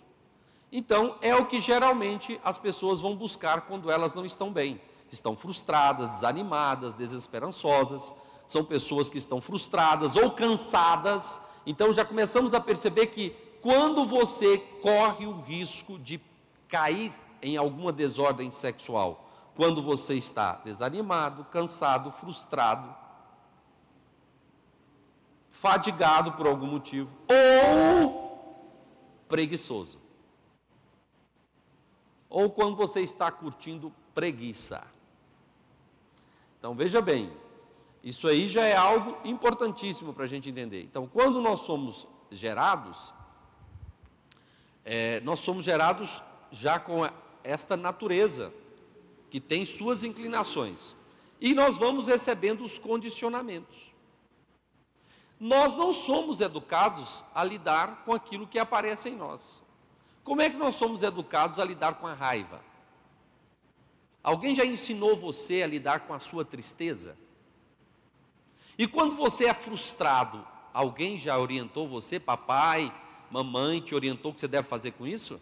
então, 0.73 1.17
é 1.21 1.35
o 1.35 1.47
que 1.47 1.59
geralmente 1.59 2.41
as 2.45 2.57
pessoas 2.57 3.01
vão 3.01 3.17
buscar 3.17 3.63
quando 3.63 3.91
elas 3.91 4.15
não 4.15 4.25
estão 4.25 4.53
bem. 4.53 4.81
Estão 5.11 5.37
frustradas, 5.37 6.11
desanimadas, 6.11 6.95
desesperançosas, 6.95 8.15
são 8.47 8.65
pessoas 8.65 9.09
que 9.09 9.19
estão 9.19 9.41
frustradas 9.41 10.15
ou 10.15 10.31
cansadas. 10.31 11.41
Então, 11.67 11.93
já 11.93 12.05
começamos 12.05 12.55
a 12.55 12.61
perceber 12.61 13.07
que 13.07 13.31
quando 13.61 14.05
você 14.05 14.59
corre 14.81 15.27
o 15.27 15.41
risco 15.41 15.99
de 15.99 16.21
cair 16.69 17.13
em 17.43 17.57
alguma 17.57 17.93
desordem 17.93 18.53
sexual, 18.53 19.29
quando 19.57 19.83
você 19.83 20.15
está 20.15 20.61
desanimado, 20.65 21.45
cansado, 21.47 22.13
frustrado, 22.13 22.95
fadigado 25.51 26.33
por 26.33 26.47
algum 26.47 26.67
motivo 26.67 27.17
ou 27.29 28.79
preguiçoso 29.29 30.10
ou 32.31 32.49
quando 32.49 32.77
você 32.77 33.01
está 33.01 33.31
curtindo 33.31 33.93
preguiça. 34.15 34.87
Então 36.59 36.75
veja 36.75 37.03
bem, 37.03 37.31
isso 38.03 38.27
aí 38.29 38.49
já 38.49 38.65
é 38.65 38.77
algo 38.77 39.19
importantíssimo 39.29 40.15
para 40.15 40.25
a 40.25 40.29
gente 40.29 40.49
entender. 40.49 40.83
Então, 40.83 41.07
quando 41.07 41.43
nós 41.43 41.61
somos 41.61 42.07
gerados, 42.31 43.13
é, 44.85 45.21
nós 45.21 45.41
somos 45.41 45.65
gerados 45.65 46.23
já 46.51 46.79
com 46.79 47.03
esta 47.45 47.77
natureza, 47.77 48.53
que 49.29 49.41
tem 49.41 49.67
suas 49.67 50.03
inclinações. 50.03 50.97
E 51.41 51.55
nós 51.55 51.77
vamos 51.77 52.09
recebendo 52.09 52.65
os 52.65 52.79
condicionamentos. 52.79 53.95
Nós 55.39 55.75
não 55.75 55.93
somos 55.93 56.41
educados 56.41 57.25
a 57.35 57.43
lidar 57.45 58.05
com 58.05 58.13
aquilo 58.13 58.47
que 58.47 58.59
aparece 58.59 59.09
em 59.09 59.17
nós. 59.17 59.63
Como 60.23 60.43
é 60.43 60.51
que 60.51 60.57
nós 60.57 60.75
somos 60.75 61.03
educados 61.03 61.59
a 61.59 61.65
lidar 61.65 61.95
com 61.95 62.07
a 62.07 62.15
raiva? 62.15 62.63
Alguém 64.23 64.55
já 64.55 64.65
ensinou 64.65 65.17
você 65.17 65.63
a 65.63 65.67
lidar 65.67 66.01
com 66.01 66.13
a 66.13 66.19
sua 66.19 66.45
tristeza? 66.45 67.17
E 68.77 68.87
quando 68.87 69.15
você 69.15 69.47
é 69.47 69.55
frustrado, 69.55 70.47
alguém 70.73 71.19
já 71.19 71.39
orientou 71.39 71.89
você, 71.89 72.21
papai, 72.21 72.93
mamãe, 73.31 73.81
te 73.81 73.95
orientou 73.95 74.31
o 74.31 74.35
que 74.35 74.41
você 74.41 74.49
deve 74.49 74.69
fazer 74.69 74.93
com 74.93 75.07
isso? 75.07 75.41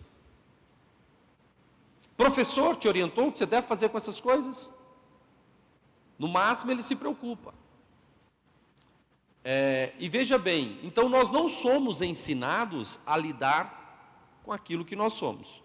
Professor 2.16 2.74
te 2.76 2.88
orientou 2.88 3.28
o 3.28 3.32
que 3.32 3.38
você 3.38 3.46
deve 3.46 3.66
fazer 3.66 3.88
com 3.88 3.96
essas 3.96 4.20
coisas? 4.20 4.70
No 6.18 6.26
máximo 6.26 6.70
ele 6.70 6.82
se 6.82 6.96
preocupa. 6.96 7.54
É, 9.44 9.92
e 9.98 10.08
veja 10.08 10.36
bem, 10.36 10.78
então 10.82 11.08
nós 11.08 11.30
não 11.30 11.48
somos 11.48 12.02
ensinados 12.02 12.98
a 13.06 13.16
lidar 13.16 13.77
com 14.48 14.52
aquilo 14.54 14.82
que 14.82 14.96
nós 14.96 15.12
somos. 15.12 15.62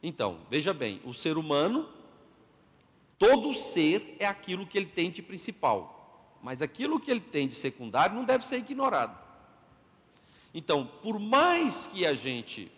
Então, 0.00 0.38
veja 0.48 0.72
bem, 0.72 1.02
o 1.04 1.12
ser 1.12 1.36
humano, 1.36 1.88
todo 3.18 3.52
ser 3.52 4.14
é 4.20 4.24
aquilo 4.24 4.64
que 4.64 4.78
ele 4.78 4.86
tem 4.86 5.10
de 5.10 5.20
principal, 5.20 6.38
mas 6.40 6.62
aquilo 6.62 7.00
que 7.00 7.10
ele 7.10 7.18
tem 7.18 7.48
de 7.48 7.54
secundário 7.54 8.14
não 8.14 8.22
deve 8.22 8.46
ser 8.46 8.58
ignorado. 8.58 9.18
Então, 10.54 10.88
por 11.02 11.18
mais 11.18 11.88
que 11.88 12.06
a 12.06 12.14
gente 12.14 12.70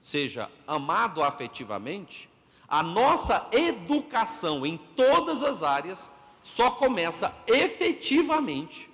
seja 0.00 0.50
amado 0.66 1.22
afetivamente, 1.22 2.26
a 2.66 2.82
nossa 2.82 3.46
educação 3.52 4.64
em 4.64 4.78
todas 4.78 5.42
as 5.42 5.62
áreas 5.62 6.10
só 6.42 6.70
começa 6.70 7.36
efetivamente 7.46 8.88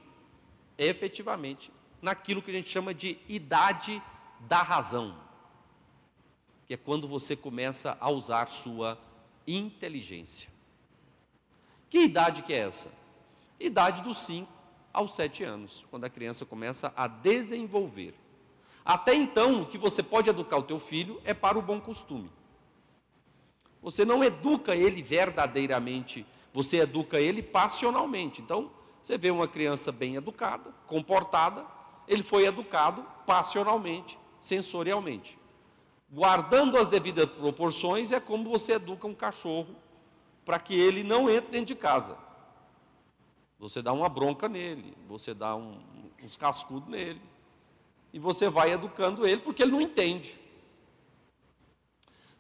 efetivamente 0.77 1.71
naquilo 2.03 2.43
que 2.43 2.51
a 2.51 2.55
gente 2.55 2.69
chama 2.69 2.93
de 2.93 3.17
idade 3.29 4.03
da 4.41 4.63
razão, 4.63 5.30
que 6.71 6.75
é 6.75 6.77
quando 6.77 7.09
você 7.09 7.35
começa 7.35 7.99
a 8.01 8.09
usar 8.11 8.47
sua 8.47 8.97
inteligência. 9.45 10.49
Que 11.89 12.03
idade 12.03 12.45
que 12.45 12.53
é 12.53 12.59
essa? 12.59 12.93
Idade 13.59 14.03
dos 14.03 14.19
5 14.19 14.49
aos 14.93 15.13
7 15.17 15.43
anos, 15.43 15.85
quando 15.91 16.05
a 16.05 16.09
criança 16.09 16.47
começa 16.47 16.93
a 16.97 17.09
desenvolver. 17.09 18.15
Até 18.85 19.13
então, 19.17 19.63
o 19.63 19.67
que 19.67 19.77
você 19.77 20.01
pode 20.01 20.31
educar 20.31 20.59
o 20.59 20.63
teu 20.63 20.79
filho 20.79 21.21
é 21.25 21.35
para 21.35 21.59
o 21.59 21.63
bom 21.63 21.81
costume. 21.81 22.31
Você 23.83 24.05
não 24.05 24.23
educa 24.23 24.77
ele 24.77 25.03
verdadeiramente, 25.03 26.25
você 26.53 26.77
educa 26.77 27.19
ele 27.21 27.43
passionalmente. 27.43 28.41
Então, 28.41 28.71
você 29.03 29.19
vê 29.19 29.33
uma 29.33 29.49
criança 29.49 29.91
bem 29.91 30.15
educada, 30.15 30.73
comportada, 30.87 31.67
ele 32.07 32.23
foi 32.23 32.47
educado 32.47 33.05
passionalmente, 33.27 34.17
sensorialmente. 34.39 35.40
Guardando 36.11 36.77
as 36.77 36.89
devidas 36.89 37.27
proporções, 37.27 38.11
é 38.11 38.19
como 38.19 38.51
você 38.51 38.73
educa 38.73 39.07
um 39.07 39.15
cachorro 39.15 39.77
para 40.45 40.59
que 40.59 40.75
ele 40.75 41.05
não 41.05 41.31
entre 41.31 41.53
dentro 41.53 41.67
de 41.67 41.75
casa. 41.77 42.19
Você 43.59 43.81
dá 43.81 43.93
uma 43.93 44.09
bronca 44.09 44.49
nele, 44.49 44.97
você 45.07 45.33
dá 45.33 45.55
um, 45.55 45.81
uns 46.23 46.37
cascudos 46.37 46.89
nele, 46.89 47.21
e 48.13 48.19
você 48.19 48.49
vai 48.49 48.73
educando 48.73 49.27
ele 49.27 49.41
porque 49.41 49.63
ele 49.63 49.73
não 49.73 49.81
entende. 49.81 50.41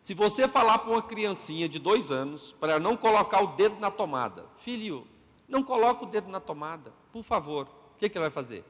Se 0.00 0.14
você 0.14 0.48
falar 0.48 0.78
para 0.78 0.90
uma 0.90 1.02
criancinha 1.02 1.68
de 1.68 1.78
dois 1.78 2.10
anos 2.10 2.52
para 2.58 2.80
não 2.80 2.96
colocar 2.96 3.42
o 3.42 3.48
dedo 3.48 3.78
na 3.78 3.90
tomada, 3.90 4.46
filho, 4.56 5.06
não 5.46 5.62
coloca 5.62 6.04
o 6.04 6.08
dedo 6.08 6.28
na 6.28 6.40
tomada, 6.40 6.92
por 7.12 7.22
favor. 7.22 7.68
O 7.94 7.98
que, 7.98 8.08
que 8.08 8.16
ele 8.16 8.24
vai 8.24 8.30
fazer? 8.30 8.64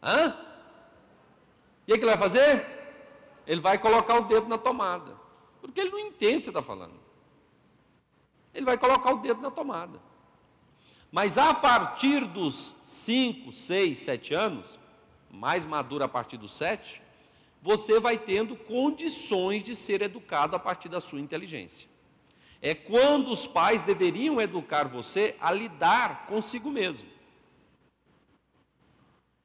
Hã? 0.00 0.28
O 0.28 1.86
que, 1.86 1.98
que 1.98 2.04
ele 2.04 2.06
vai 2.06 2.16
fazer? 2.16 2.79
Ele 3.46 3.60
vai 3.60 3.78
colocar 3.78 4.16
o 4.16 4.22
dedo 4.22 4.48
na 4.48 4.58
tomada. 4.58 5.16
Porque 5.60 5.80
ele 5.80 5.90
não 5.90 5.98
entende 5.98 6.34
o 6.34 6.38
que 6.38 6.44
você 6.44 6.50
está 6.50 6.62
falando. 6.62 6.98
Ele 8.54 8.64
vai 8.64 8.78
colocar 8.78 9.12
o 9.12 9.18
dedo 9.18 9.40
na 9.40 9.50
tomada. 9.50 10.00
Mas 11.12 11.38
a 11.38 11.52
partir 11.52 12.24
dos 12.24 12.76
5, 12.82 13.52
6, 13.52 13.98
7 13.98 14.34
anos, 14.34 14.78
mais 15.30 15.66
maduro 15.66 16.04
a 16.04 16.08
partir 16.08 16.36
dos 16.36 16.52
7, 16.52 17.02
você 17.60 18.00
vai 18.00 18.16
tendo 18.16 18.56
condições 18.56 19.62
de 19.62 19.76
ser 19.76 20.02
educado 20.02 20.56
a 20.56 20.58
partir 20.58 20.88
da 20.88 21.00
sua 21.00 21.20
inteligência 21.20 21.90
é 22.62 22.74
quando 22.74 23.30
os 23.30 23.46
pais 23.46 23.82
deveriam 23.82 24.40
educar 24.40 24.86
você 24.86 25.34
a 25.40 25.50
lidar 25.50 26.26
consigo 26.26 26.70
mesmo. 26.70 27.08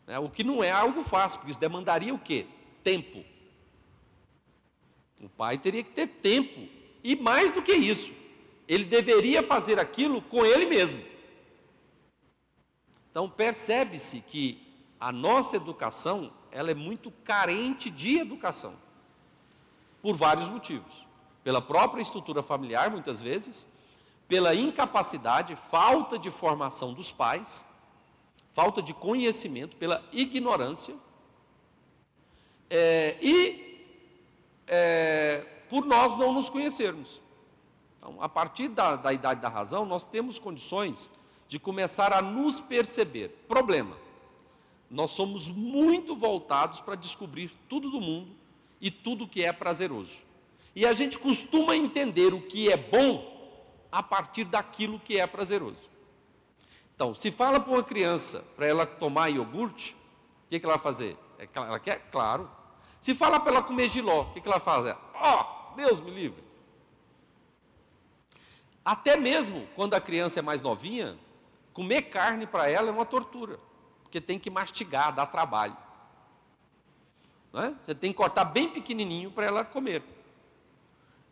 É, 0.07 0.19
o 0.19 0.29
que 0.29 0.43
não 0.43 0.63
é 0.63 0.69
algo 0.69 1.03
fácil, 1.03 1.39
porque 1.39 1.51
isso 1.51 1.59
demandaria 1.59 2.13
o 2.13 2.19
quê? 2.19 2.45
Tempo. 2.83 3.23
O 5.21 5.29
pai 5.29 5.57
teria 5.57 5.83
que 5.83 5.91
ter 5.91 6.07
tempo. 6.07 6.67
E 7.03 7.15
mais 7.15 7.51
do 7.51 7.61
que 7.61 7.73
isso, 7.73 8.11
ele 8.67 8.85
deveria 8.85 9.41
fazer 9.43 9.79
aquilo 9.79 10.21
com 10.21 10.45
ele 10.45 10.65
mesmo. 10.65 11.03
Então 13.11 13.29
percebe-se 13.29 14.21
que 14.21 14.61
a 14.99 15.11
nossa 15.11 15.55
educação, 15.55 16.33
ela 16.51 16.71
é 16.71 16.73
muito 16.73 17.11
carente 17.23 17.89
de 17.89 18.17
educação. 18.17 18.73
Por 20.01 20.15
vários 20.15 20.47
motivos 20.47 21.05
pela 21.45 21.61
própria 21.61 22.01
estrutura 22.01 22.41
familiar, 22.41 22.89
muitas 22.89 23.21
vezes, 23.21 23.67
pela 24.27 24.55
incapacidade, 24.55 25.55
falta 25.55 26.17
de 26.17 26.31
formação 26.31 26.91
dos 26.91 27.11
pais, 27.11 27.63
falta 28.51 28.81
de 28.81 28.95
conhecimento, 28.95 29.77
pela 29.77 30.03
ignorância, 30.11 30.95
é, 32.67 33.15
e 33.21 33.74
é, 34.67 35.43
por 35.69 35.85
nós 35.85 36.15
não 36.15 36.33
nos 36.33 36.49
conhecermos. 36.49 37.21
Então, 37.97 38.21
a 38.21 38.29
partir 38.29 38.67
da, 38.67 38.95
da 38.95 39.11
idade 39.11 39.41
da 39.41 39.49
razão, 39.49 39.85
nós 39.85 40.05
temos 40.05 40.37
condições 40.37 41.09
de 41.47 41.59
começar 41.59 42.13
a 42.13 42.21
nos 42.21 42.61
perceber. 42.61 43.29
Problema: 43.47 43.97
nós 44.89 45.11
somos 45.11 45.49
muito 45.49 46.15
voltados 46.15 46.79
para 46.79 46.95
descobrir 46.95 47.51
tudo 47.67 47.89
do 47.89 47.99
mundo 47.99 48.35
e 48.79 48.91
tudo 48.91 49.27
que 49.27 49.43
é 49.43 49.51
prazeroso. 49.51 50.23
E 50.75 50.85
a 50.85 50.93
gente 50.93 51.17
costuma 51.17 51.75
entender 51.75 52.33
o 52.33 52.41
que 52.41 52.71
é 52.71 52.77
bom 52.77 53.33
a 53.91 54.03
partir 54.03 54.43
daquilo 54.43 54.99
que 54.99 55.17
é 55.17 55.25
prazeroso. 55.25 55.89
Então, 56.95 57.15
se 57.15 57.31
fala 57.31 57.59
para 57.59 57.71
uma 57.73 57.83
criança 57.83 58.45
para 58.55 58.67
ela 58.67 58.85
tomar 58.85 59.29
iogurte, 59.29 59.95
o 60.45 60.49
que, 60.49 60.59
que 60.59 60.65
ela 60.65 60.75
vai 60.75 60.83
fazer? 60.83 61.17
É 61.39 61.47
ela 61.53 61.79
quer? 61.79 61.99
Claro. 62.11 62.49
Se 63.05 63.13
fala 63.13 63.39
para 63.39 63.51
ela 63.51 63.61
comer 63.61 63.87
giló, 63.87 64.21
o 64.21 64.33
que, 64.33 64.41
que 64.41 64.47
ela 64.47 64.59
faz? 64.59 64.97
Ó, 65.13 65.39
oh, 65.39 65.75
Deus 65.75 66.01
me 66.01 66.09
livre. 66.09 66.43
Até 68.83 69.15
mesmo 69.15 69.67
quando 69.75 69.93
a 69.93 70.01
criança 70.01 70.39
é 70.39 70.41
mais 70.41 70.59
novinha, 70.59 71.15
comer 71.71 72.01
carne 72.09 72.47
para 72.47 72.67
ela 72.67 72.89
é 72.89 72.91
uma 72.91 73.05
tortura, 73.05 73.59
porque 74.01 74.19
tem 74.19 74.39
que 74.39 74.49
mastigar, 74.49 75.13
dá 75.13 75.23
trabalho. 75.23 75.77
É? 77.53 77.75
Você 77.85 77.93
tem 77.93 78.11
que 78.11 78.17
cortar 78.17 78.43
bem 78.43 78.69
pequenininho 78.69 79.29
para 79.29 79.45
ela 79.45 79.63
comer. 79.63 80.01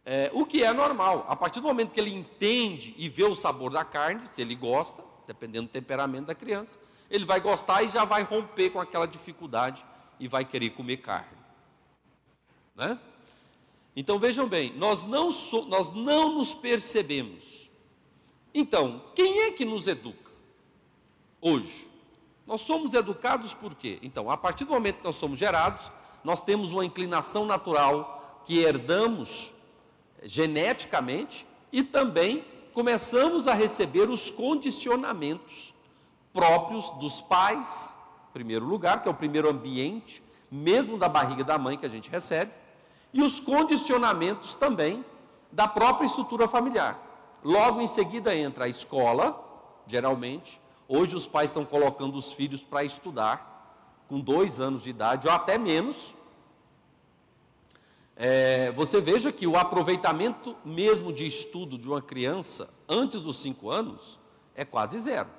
É, 0.06 0.30
o 0.32 0.46
que 0.46 0.64
é 0.64 0.72
normal. 0.72 1.26
A 1.28 1.36
partir 1.36 1.60
do 1.60 1.66
momento 1.66 1.90
que 1.90 2.00
ele 2.00 2.14
entende 2.14 2.94
e 3.00 3.10
vê 3.10 3.24
o 3.24 3.36
sabor 3.36 3.72
da 3.72 3.84
carne, 3.84 4.28
se 4.28 4.44
ele 4.44 4.54
gosta, 4.54 5.04
dependendo 5.26 5.70
do 5.70 5.72
temperamento 5.72 6.28
da 6.28 6.36
criança, 6.36 6.78
ele 7.10 7.26
vai 7.26 7.40
gostar 7.40 7.82
e 7.82 7.90
já 7.90 8.06
vai 8.06 8.22
romper 8.22 8.70
com 8.70 8.80
aquela 8.80 9.08
dificuldade 9.08 9.84
e 10.20 10.28
vai 10.28 10.46
querer 10.46 10.70
comer 10.70 10.98
carne. 10.98 11.43
Né? 12.76 13.00
Então 13.96 14.18
vejam 14.18 14.48
bem, 14.48 14.74
nós 14.76 15.04
não, 15.04 15.32
so, 15.32 15.64
nós 15.66 15.92
não 15.92 16.34
nos 16.34 16.54
percebemos. 16.54 17.70
Então, 18.54 19.02
quem 19.16 19.42
é 19.42 19.52
que 19.52 19.66
nos 19.66 19.88
educa 19.88 20.32
hoje? 21.42 21.88
Nós 22.46 22.62
somos 22.62 22.94
educados 22.94 23.54
por 23.54 23.74
quê? 23.74 24.00
Então, 24.02 24.30
a 24.30 24.38
partir 24.38 24.66
do 24.66 24.72
momento 24.72 24.98
que 24.98 25.04
nós 25.04 25.16
somos 25.16 25.40
gerados, 25.40 25.92
nós 26.24 26.44
temos 26.44 26.72
uma 26.72 26.86
inclinação 26.86 27.46
natural 27.46 28.42
que 28.46 28.60
herdamos 28.60 29.52
geneticamente 30.24 31.48
e 31.72 31.84
também 31.84 32.46
começamos 32.74 33.48
a 33.48 33.54
receber 33.54 34.10
os 34.10 34.30
condicionamentos 34.30 35.74
próprios 36.34 36.90
dos 36.92 37.22
pais, 37.22 37.98
em 38.30 38.34
primeiro 38.34 38.66
lugar, 38.66 39.02
que 39.02 39.08
é 39.08 39.12
o 39.12 39.16
primeiro 39.16 39.50
ambiente, 39.50 40.22
mesmo 40.52 40.98
da 40.98 41.08
barriga 41.08 41.44
da 41.44 41.58
mãe 41.58 41.78
que 41.78 41.86
a 41.86 41.90
gente 41.90 42.10
recebe, 42.10 42.52
e 43.14 43.22
os 43.22 43.40
condicionamentos 43.40 44.56
também 44.56 45.06
da 45.52 45.68
própria 45.68 46.06
estrutura 46.06 46.48
familiar. 46.48 47.00
Logo 47.44 47.82
em 47.82 47.88
seguida 47.88 48.36
entra 48.36 48.66
a 48.66 48.70
escola, 48.70 49.40
geralmente. 49.86 50.60
Hoje 50.88 51.16
os 51.16 51.28
pais 51.28 51.50
estão 51.50 51.64
colocando 51.64 52.16
os 52.16 52.34
filhos 52.34 52.64
para 52.64 52.84
estudar, 52.84 53.52
com 54.08 54.20
dois 54.20 54.60
anos 54.60 54.84
de 54.84 54.90
idade, 54.90 55.28
ou 55.28 55.34
até 55.34 55.58
menos, 55.58 56.14
é, 58.16 58.72
você 58.74 59.02
veja 59.02 59.32
que 59.32 59.48
o 59.48 59.58
aproveitamento 59.58 60.56
mesmo 60.64 61.12
de 61.12 61.26
estudo 61.26 61.78
de 61.78 61.88
uma 61.88 62.02
criança 62.02 62.70
antes 62.88 63.22
dos 63.22 63.38
cinco 63.38 63.72
anos, 63.72 64.20
é 64.56 64.64
quase 64.64 65.00
zero. 65.00 65.30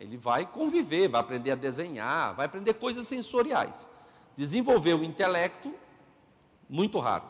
Ele 0.00 0.16
vai 0.16 0.46
conviver, 0.46 1.08
vai 1.08 1.20
aprender 1.20 1.50
a 1.50 1.54
desenhar, 1.54 2.34
vai 2.34 2.46
aprender 2.46 2.74
coisas 2.74 3.06
sensoriais. 3.06 3.88
Desenvolver 4.34 4.94
o 4.94 5.04
intelecto, 5.04 5.74
muito 6.68 6.98
raro. 6.98 7.24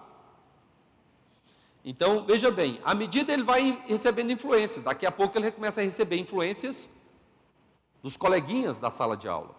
Então, 1.85 2.25
veja 2.27 2.51
bem, 2.51 2.81
à 2.85 2.95
medida 2.95 3.33
ele 3.33 3.45
vai 3.45 3.81
recebendo 3.87 4.33
influências, 4.33 4.85
daqui 4.85 5.07
a 5.07 5.13
pouco 5.13 5.39
ele 5.39 5.51
começa 5.53 5.81
a 5.81 5.85
receber 5.85 6.17
influências 6.17 6.91
dos 8.03 8.17
coleguinhas 8.17 8.79
da 8.79 8.91
sala 8.91 9.17
de 9.17 9.29
aula. 9.29 9.55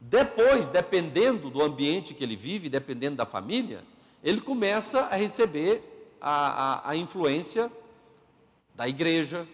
Depois, 0.00 0.68
dependendo 0.68 1.50
do 1.50 1.62
ambiente 1.62 2.14
que 2.14 2.24
ele 2.24 2.36
vive, 2.36 2.68
dependendo 2.68 3.16
da 3.16 3.26
família, 3.26 3.84
ele 4.22 4.40
começa 4.40 5.00
a 5.00 5.16
receber 5.16 6.16
a, 6.20 6.88
a, 6.88 6.90
a 6.90 6.96
influência 6.96 7.70
da 8.74 8.88
igreja, 8.88 9.46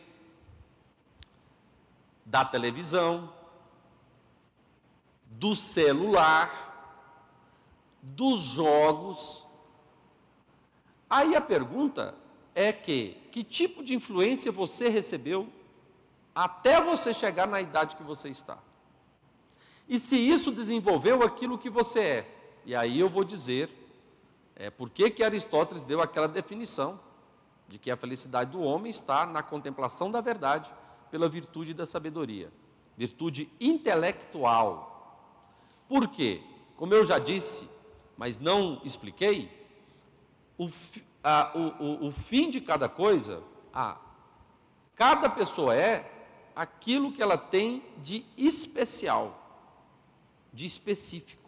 da 2.25 2.45
televisão, 2.45 3.33
do 5.31 5.55
celular, 5.55 6.72
dos 8.03 8.41
jogos. 8.41 9.47
Aí 11.09 11.37
a 11.37 11.41
pergunta 11.41 12.15
é 12.55 12.73
que 12.73 13.23
que 13.31 13.43
tipo 13.43 13.83
de 13.83 13.95
influência 13.95 14.53
você 14.53 14.91
recebeu 14.91 15.49
até 16.35 16.81
você 16.81 17.15
chegar 17.15 17.47
na 17.47 17.61
idade 17.61 17.97
que 17.97 18.03
você 18.03 18.29
está? 18.29 18.59
E 19.89 19.99
se 19.99 20.17
isso 20.17 20.53
desenvolveu 20.53 21.23
aquilo 21.23 21.59
que 21.59 21.71
você 21.71 22.01
é? 22.01 22.37
E 22.67 22.75
aí 22.75 23.01
eu 23.01 23.09
vou 23.09 23.25
dizer 23.25 23.71
é, 24.55 24.71
por 24.71 24.91
que, 24.91 25.11
que 25.11 25.25
Aristóteles 25.25 25.83
deu 25.83 26.01
aquela 26.01 26.29
definição 26.29 27.01
de 27.67 27.79
que 27.79 27.91
a 27.91 27.97
felicidade 27.97 28.51
do 28.51 28.61
homem 28.61 28.91
está 28.91 29.25
na 29.25 29.43
contemplação 29.43 30.11
da 30.11 30.21
verdade 30.21 30.73
pela 31.11 31.29
virtude 31.29 31.73
da 31.73 31.87
sabedoria, 31.87 32.53
virtude 32.97 33.51
intelectual. 33.59 35.17
Por 35.89 36.09
quê? 36.09 36.43
Como 36.77 36.93
eu 36.93 37.05
já 37.05 37.19
disse, 37.19 37.69
mas 38.17 38.39
não 38.39 38.81
expliquei, 38.85 39.51
o, 40.59 40.69
a, 41.23 41.53
o, 41.55 41.85
o, 41.85 42.07
o 42.09 42.13
fim 42.13 42.51
de 42.51 42.61
cada 42.61 42.89
coisa, 42.89 43.43
a, 43.73 43.97
cada 44.95 45.29
pessoa 45.29 45.75
é 45.75 46.11
aquilo 46.55 47.13
que 47.13 47.23
ela 47.23 47.39
tem 47.39 47.83
de 47.99 48.25
especial 48.37 49.39
de 50.53 50.67
específico. 50.67 51.43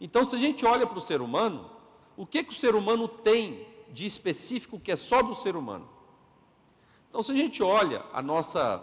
Então, 0.00 0.24
se 0.24 0.36
a 0.36 0.38
gente 0.38 0.64
olha 0.64 0.86
para 0.86 0.98
o 0.98 1.00
ser 1.00 1.20
humano, 1.20 1.70
o 2.16 2.26
que, 2.26 2.44
que 2.44 2.52
o 2.52 2.56
ser 2.56 2.74
humano 2.74 3.08
tem 3.08 3.66
de 3.90 4.06
específico 4.06 4.78
que 4.78 4.92
é 4.92 4.96
só 4.96 5.22
do 5.22 5.34
ser 5.34 5.56
humano? 5.56 5.88
Então, 7.08 7.22
se 7.22 7.32
a 7.32 7.34
gente 7.34 7.62
olha 7.62 8.04
a 8.12 8.22
nossa, 8.22 8.82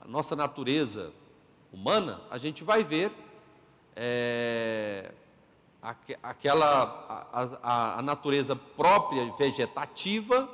a 0.00 0.08
nossa 0.08 0.34
natureza 0.34 1.12
humana, 1.72 2.22
a 2.30 2.38
gente 2.38 2.64
vai 2.64 2.82
ver 2.82 3.12
é, 3.94 5.12
aquela 6.22 7.28
a, 7.32 7.42
a, 7.62 7.98
a 7.98 8.02
natureza 8.02 8.56
própria 8.56 9.32
vegetativa, 9.34 10.48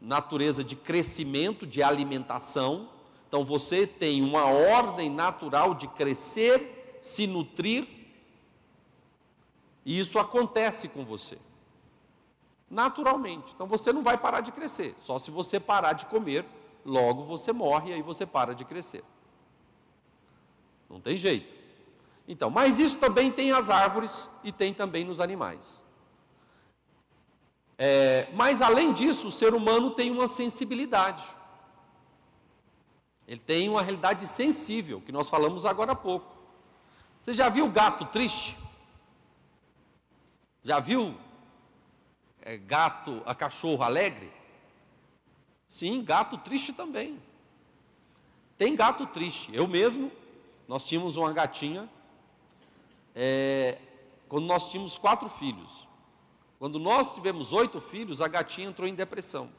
natureza 0.00 0.64
de 0.64 0.74
crescimento, 0.74 1.66
de 1.66 1.82
alimentação, 1.82 2.88
então 3.28 3.44
você 3.44 3.86
tem 3.86 4.22
uma 4.22 4.44
ordem 4.44 5.10
natural 5.10 5.74
de 5.74 5.86
crescer, 5.88 6.96
se 7.00 7.26
nutrir, 7.26 7.86
e 9.84 9.98
isso 9.98 10.18
acontece 10.18 10.88
com 10.88 11.04
você. 11.04 11.38
Naturalmente. 12.70 13.52
Então 13.54 13.66
você 13.66 13.92
não 13.92 14.02
vai 14.02 14.18
parar 14.18 14.40
de 14.40 14.52
crescer, 14.52 14.94
só 14.96 15.18
se 15.18 15.30
você 15.30 15.60
parar 15.60 15.92
de 15.92 16.06
comer, 16.06 16.44
logo 16.84 17.22
você 17.22 17.52
morre 17.52 17.90
e 17.90 17.94
aí 17.94 18.02
você 18.02 18.24
para 18.24 18.54
de 18.54 18.64
crescer. 18.64 19.04
Não 20.88 21.00
tem 21.00 21.18
jeito. 21.18 21.57
Então, 22.28 22.50
mas 22.50 22.78
isso 22.78 22.98
também 22.98 23.32
tem 23.32 23.52
as 23.52 23.70
árvores 23.70 24.28
e 24.44 24.52
tem 24.52 24.74
também 24.74 25.02
nos 25.02 25.18
animais. 25.18 25.82
É, 27.78 28.28
mas 28.34 28.60
além 28.60 28.92
disso, 28.92 29.28
o 29.28 29.30
ser 29.30 29.54
humano 29.54 29.92
tem 29.92 30.10
uma 30.10 30.28
sensibilidade. 30.28 31.24
Ele 33.26 33.40
tem 33.40 33.66
uma 33.70 33.80
realidade 33.80 34.26
sensível, 34.26 35.00
que 35.00 35.10
nós 35.10 35.30
falamos 35.30 35.64
agora 35.64 35.92
há 35.92 35.96
pouco. 35.96 36.36
Você 37.16 37.32
já 37.32 37.48
viu 37.48 37.66
gato 37.70 38.04
triste? 38.04 38.58
Já 40.62 40.80
viu 40.80 41.16
é, 42.42 42.58
gato, 42.58 43.22
a 43.24 43.34
cachorro 43.34 43.82
alegre? 43.82 44.30
Sim, 45.66 46.04
gato 46.04 46.36
triste 46.36 46.74
também. 46.74 47.18
Tem 48.58 48.76
gato 48.76 49.06
triste. 49.06 49.50
Eu 49.54 49.66
mesmo, 49.66 50.12
nós 50.66 50.86
tínhamos 50.86 51.16
uma 51.16 51.32
gatinha, 51.32 51.88
é, 53.18 53.76
quando 54.28 54.46
nós 54.46 54.70
tínhamos 54.70 54.96
quatro 54.96 55.28
filhos. 55.28 55.88
Quando 56.58 56.78
nós 56.78 57.10
tivemos 57.12 57.52
oito 57.52 57.80
filhos, 57.80 58.20
a 58.22 58.28
gatinha 58.28 58.68
entrou 58.68 58.88
em 58.88 58.94
depressão 58.94 59.50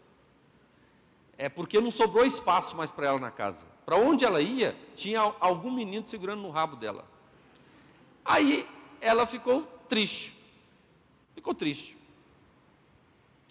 é 1.40 1.48
porque 1.48 1.80
não 1.80 1.90
sobrou 1.90 2.26
espaço 2.26 2.76
mais 2.76 2.92
para 2.92 3.08
ela 3.08 3.18
na 3.20 3.32
casa. 3.32 3.66
Para 3.86 3.96
onde 3.96 4.26
ela 4.26 4.42
ia, 4.42 4.78
tinha 4.94 5.22
algum 5.40 5.72
menino 5.72 6.06
segurando 6.06 6.42
no 6.42 6.50
rabo 6.50 6.76
dela. 6.76 7.10
Aí 8.26 8.68
ela 9.00 9.26
ficou 9.26 9.62
triste. 9.88 10.38
Ficou 11.34 11.56
triste. 11.56 11.98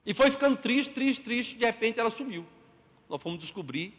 E 0.05 0.13
foi 0.13 0.31
ficando 0.31 0.59
triste, 0.59 0.93
triste, 0.93 1.23
triste, 1.23 1.57
de 1.57 1.65
repente 1.65 1.99
ela 1.99 2.11
sumiu. 2.11 2.47
Nós 3.09 3.23
fomos 3.23 3.39
descobrir, 3.39 3.95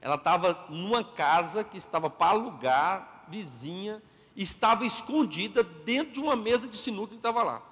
ela 0.00 0.16
estava 0.16 0.66
numa 0.68 1.04
casa 1.04 1.62
que 1.62 1.78
estava 1.78 2.10
para 2.10 2.30
alugar, 2.30 3.24
vizinha, 3.28 4.02
estava 4.42 4.86
escondida 4.86 5.64
dentro 5.64 6.14
de 6.14 6.20
uma 6.20 6.36
mesa 6.36 6.68
de 6.68 6.76
sinuca 6.76 7.10
que 7.10 7.16
estava 7.16 7.42
lá. 7.42 7.62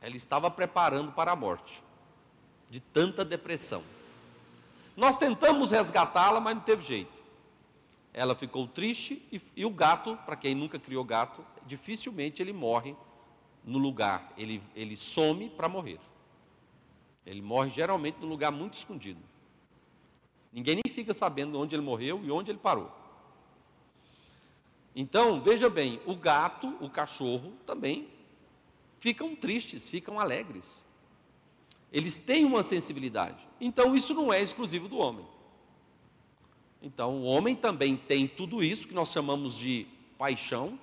Ela 0.00 0.14
estava 0.14 0.48
preparando 0.50 1.10
para 1.10 1.32
a 1.32 1.36
morte, 1.36 1.82
de 2.70 2.78
tanta 2.78 3.24
depressão. 3.24 3.82
Nós 4.96 5.16
tentamos 5.16 5.72
resgatá-la, 5.72 6.38
mas 6.38 6.54
não 6.54 6.62
teve 6.62 6.82
jeito. 6.82 7.12
Ela 8.12 8.34
ficou 8.34 8.66
triste 8.68 9.20
e, 9.32 9.40
e 9.56 9.66
o 9.66 9.70
gato, 9.70 10.16
para 10.24 10.36
quem 10.36 10.54
nunca 10.54 10.78
criou 10.78 11.04
gato, 11.04 11.44
dificilmente 11.66 12.40
ele 12.40 12.52
morre 12.52 12.96
no 13.64 13.78
lugar, 13.78 14.32
ele, 14.38 14.62
ele 14.76 14.96
some 14.96 15.50
para 15.50 15.68
morrer. 15.68 15.98
Ele 17.26 17.42
morre 17.42 17.70
geralmente 17.70 18.18
num 18.20 18.28
lugar 18.28 18.52
muito 18.52 18.74
escondido. 18.74 19.20
Ninguém 20.52 20.76
nem 20.76 20.94
fica 20.94 21.12
sabendo 21.12 21.58
onde 21.58 21.74
ele 21.74 21.82
morreu 21.82 22.22
e 22.24 22.30
onde 22.30 22.50
ele 22.50 22.58
parou. 22.58 22.90
Então, 24.98 25.42
veja 25.42 25.68
bem, 25.68 26.00
o 26.06 26.16
gato, 26.16 26.74
o 26.80 26.88
cachorro 26.88 27.52
também 27.66 28.08
ficam 28.98 29.36
tristes, 29.36 29.90
ficam 29.90 30.18
alegres. 30.18 30.82
Eles 31.92 32.16
têm 32.16 32.46
uma 32.46 32.62
sensibilidade. 32.62 33.46
Então 33.60 33.94
isso 33.94 34.14
não 34.14 34.32
é 34.32 34.40
exclusivo 34.40 34.88
do 34.88 34.96
homem. 34.96 35.26
Então 36.80 37.18
o 37.18 37.24
homem 37.24 37.54
também 37.54 37.94
tem 37.94 38.26
tudo 38.26 38.64
isso 38.64 38.88
que 38.88 38.94
nós 38.94 39.10
chamamos 39.10 39.54
de 39.56 39.86
paixão. 40.16 40.78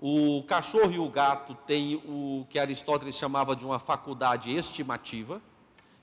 O 0.00 0.42
cachorro 0.42 0.92
e 0.92 0.98
o 0.98 1.08
gato 1.08 1.54
têm 1.66 1.96
o 2.04 2.46
que 2.50 2.58
Aristóteles 2.58 3.16
chamava 3.16 3.54
de 3.54 3.64
uma 3.64 3.78
faculdade 3.78 4.54
estimativa, 4.54 5.40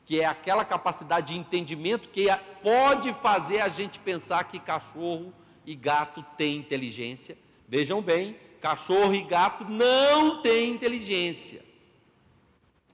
que 0.05 0.21
é 0.21 0.25
aquela 0.25 0.63
capacidade 0.63 1.33
de 1.33 1.39
entendimento 1.39 2.07
que 2.09 2.27
pode 2.63 3.13
fazer 3.15 3.59
a 3.59 3.67
gente 3.67 3.99
pensar 3.99 4.45
que 4.45 4.59
cachorro 4.59 5.33
e 5.65 5.75
gato 5.75 6.23
têm 6.37 6.57
inteligência. 6.57 7.37
Vejam 7.67 8.01
bem, 8.01 8.37
cachorro 8.59 9.13
e 9.13 9.23
gato 9.23 9.65
não 9.65 10.41
têm 10.41 10.71
inteligência. 10.71 11.63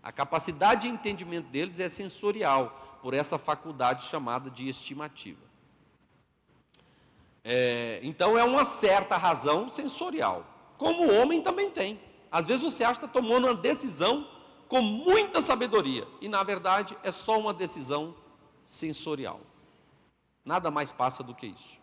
A 0.02 0.12
capacidade 0.12 0.84
de 0.84 0.88
entendimento 0.88 1.50
deles 1.50 1.80
é 1.80 1.90
sensorial, 1.90 3.00
por 3.02 3.14
essa 3.14 3.38
faculdade 3.38 4.06
chamada 4.06 4.50
de 4.50 4.68
estimativa. 4.68 5.46
É, 7.44 8.00
então 8.04 8.38
é 8.38 8.44
uma 8.44 8.66
certa 8.66 9.16
razão 9.16 9.70
sensorial, 9.70 10.46
como 10.78 11.04
o 11.04 11.22
homem 11.22 11.42
também 11.42 11.70
tem. 11.70 12.00
Às 12.32 12.46
vezes 12.46 12.64
você 12.64 12.84
acha 12.84 13.00
que 13.00 13.06
está 13.06 13.20
tomando 13.20 13.48
uma 13.48 13.56
decisão 13.56 14.28
com 14.68 14.82
muita 14.82 15.40
sabedoria, 15.40 16.06
e 16.20 16.28
na 16.28 16.44
verdade 16.44 16.98
é 17.04 17.12
só 17.12 17.40
uma 17.40 17.54
decisão 17.54 18.14
sensorial. 18.66 19.40
Nada 20.44 20.70
mais 20.70 20.92
passa 20.92 21.24
do 21.24 21.34
que 21.34 21.48
isso. 21.48 21.80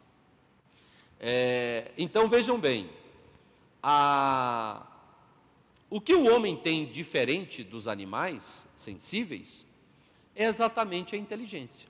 É, 1.20 1.92
então 1.96 2.28
vejam 2.28 2.58
bem, 2.58 2.90
a, 3.82 4.86
o 5.90 6.00
que 6.00 6.14
o 6.14 6.34
homem 6.34 6.56
tem 6.56 6.86
diferente 6.86 7.62
dos 7.62 7.86
animais 7.86 8.68
sensíveis 8.74 9.66
é 10.34 10.44
exatamente 10.44 11.14
a 11.14 11.18
inteligência. 11.18 11.88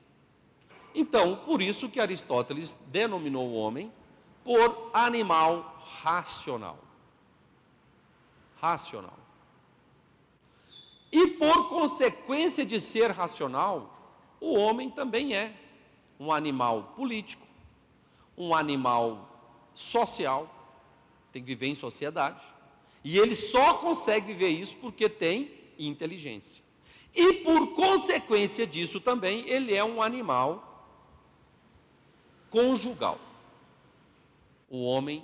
Então, 0.95 1.37
por 1.37 1.61
isso 1.61 1.89
que 1.89 1.99
Aristóteles 1.99 2.79
denominou 2.87 3.49
o 3.49 3.55
homem 3.55 3.93
por 4.45 4.91
animal 4.93 5.77
racional. 6.03 6.79
Racional. 8.61 9.19
E 11.11 11.29
por 11.29 11.69
consequência 11.69 12.65
de 12.65 12.81
ser 12.81 13.11
racional, 13.11 14.13
o 14.41 14.55
homem 14.55 14.91
também 14.91 15.35
é 15.35 15.55
um 16.19 16.33
animal 16.33 16.93
político, 16.97 17.44
um 18.37 18.55
animal 18.55 19.69
social, 19.75 20.49
tem 21.33 21.43
que 21.43 21.49
viver 21.49 21.69
em 21.69 21.75
sociedade. 21.75 22.43
E 23.03 23.19
ele 23.19 23.35
só 23.35 23.75
consegue 23.75 24.29
viver 24.29 24.49
isso 24.49 24.77
porque 24.77 25.09
tem 25.09 25.51
inteligência. 25.79 26.63
E 27.15 27.35
por 27.45 27.75
consequência 27.75 28.67
disso 28.67 29.01
também, 29.01 29.49
ele 29.49 29.75
é 29.75 29.85
um 29.85 30.03
animal 30.03 30.71
conjugal. 32.51 33.21
O 34.69 34.85
homem 34.85 35.23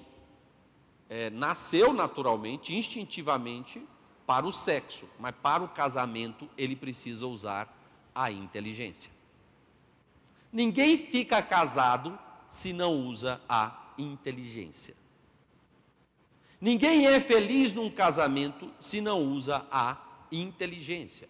é, 1.08 1.30
nasceu 1.30 1.92
naturalmente, 1.92 2.74
instintivamente, 2.74 3.84
para 4.26 4.46
o 4.46 4.52
sexo, 4.52 5.08
mas 5.18 5.34
para 5.42 5.64
o 5.64 5.68
casamento 5.68 6.48
ele 6.56 6.76
precisa 6.76 7.26
usar 7.26 7.76
a 8.14 8.30
inteligência. 8.30 9.10
Ninguém 10.52 10.96
fica 10.96 11.42
casado 11.42 12.16
se 12.50 12.72
não 12.72 12.92
usa 13.06 13.40
a 13.48 13.94
inteligência. 13.96 14.94
Ninguém 16.60 17.06
é 17.06 17.18
feliz 17.18 17.72
num 17.72 17.88
casamento 17.88 18.70
se 18.78 19.00
não 19.00 19.22
usa 19.22 19.64
a 19.70 19.96
inteligência. 20.30 21.28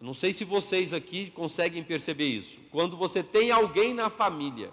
Não 0.00 0.14
sei 0.14 0.32
se 0.32 0.44
vocês 0.44 0.94
aqui 0.94 1.28
conseguem 1.30 1.82
perceber 1.82 2.26
isso. 2.26 2.56
Quando 2.70 2.96
você 2.96 3.22
tem 3.22 3.50
alguém 3.50 3.92
na 3.92 4.08
família 4.08 4.70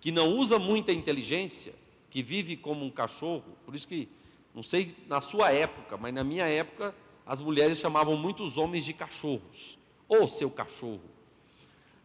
que 0.00 0.12
não 0.12 0.28
usa 0.28 0.56
muita 0.58 0.92
inteligência, 0.92 1.74
que 2.08 2.22
vive 2.22 2.56
como 2.56 2.84
um 2.84 2.90
cachorro, 2.90 3.56
por 3.66 3.74
isso 3.74 3.88
que, 3.88 4.08
não 4.54 4.62
sei 4.62 4.96
na 5.08 5.20
sua 5.20 5.50
época, 5.50 5.96
mas 5.96 6.14
na 6.14 6.22
minha 6.22 6.46
época, 6.46 6.94
as 7.26 7.40
mulheres 7.40 7.78
chamavam 7.78 8.16
muitos 8.16 8.56
homens 8.56 8.84
de 8.84 8.92
cachorros, 8.92 9.76
ou 10.08 10.28
seu 10.28 10.48
cachorro. 10.48 11.19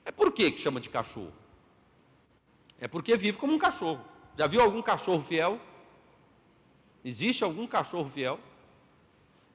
É 0.05 0.11
por 0.11 0.31
que, 0.31 0.51
que 0.51 0.59
chama 0.61 0.79
de 0.79 0.89
cachorro? 0.89 1.33
É 2.79 2.87
porque 2.87 3.17
vive 3.17 3.37
como 3.37 3.53
um 3.53 3.57
cachorro. 3.57 4.05
Já 4.37 4.47
viu 4.47 4.61
algum 4.61 4.81
cachorro 4.81 5.21
fiel? 5.21 5.59
Existe 7.03 7.43
algum 7.43 7.65
cachorro 7.65 8.09
fiel? 8.09 8.39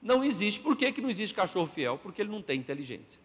Não 0.01 0.23
existe. 0.23 0.59
Por 0.59 0.75
que, 0.75 0.91
que 0.91 1.01
não 1.01 1.09
existe 1.09 1.33
cachorro 1.33 1.67
fiel? 1.67 1.97
Porque 1.97 2.21
ele 2.21 2.31
não 2.31 2.41
tem 2.41 2.59
inteligência. 2.59 3.19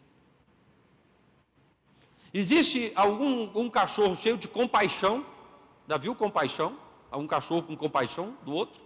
Existe 2.32 2.92
algum 2.94 3.50
um 3.58 3.68
cachorro 3.68 4.14
cheio 4.14 4.36
de 4.36 4.46
compaixão? 4.46 5.24
Já 5.88 5.96
viu 5.96 6.14
compaixão? 6.14 6.78
Algum 7.10 7.26
cachorro 7.26 7.62
com 7.62 7.76
compaixão 7.76 8.36
do 8.44 8.52
outro? 8.52 8.80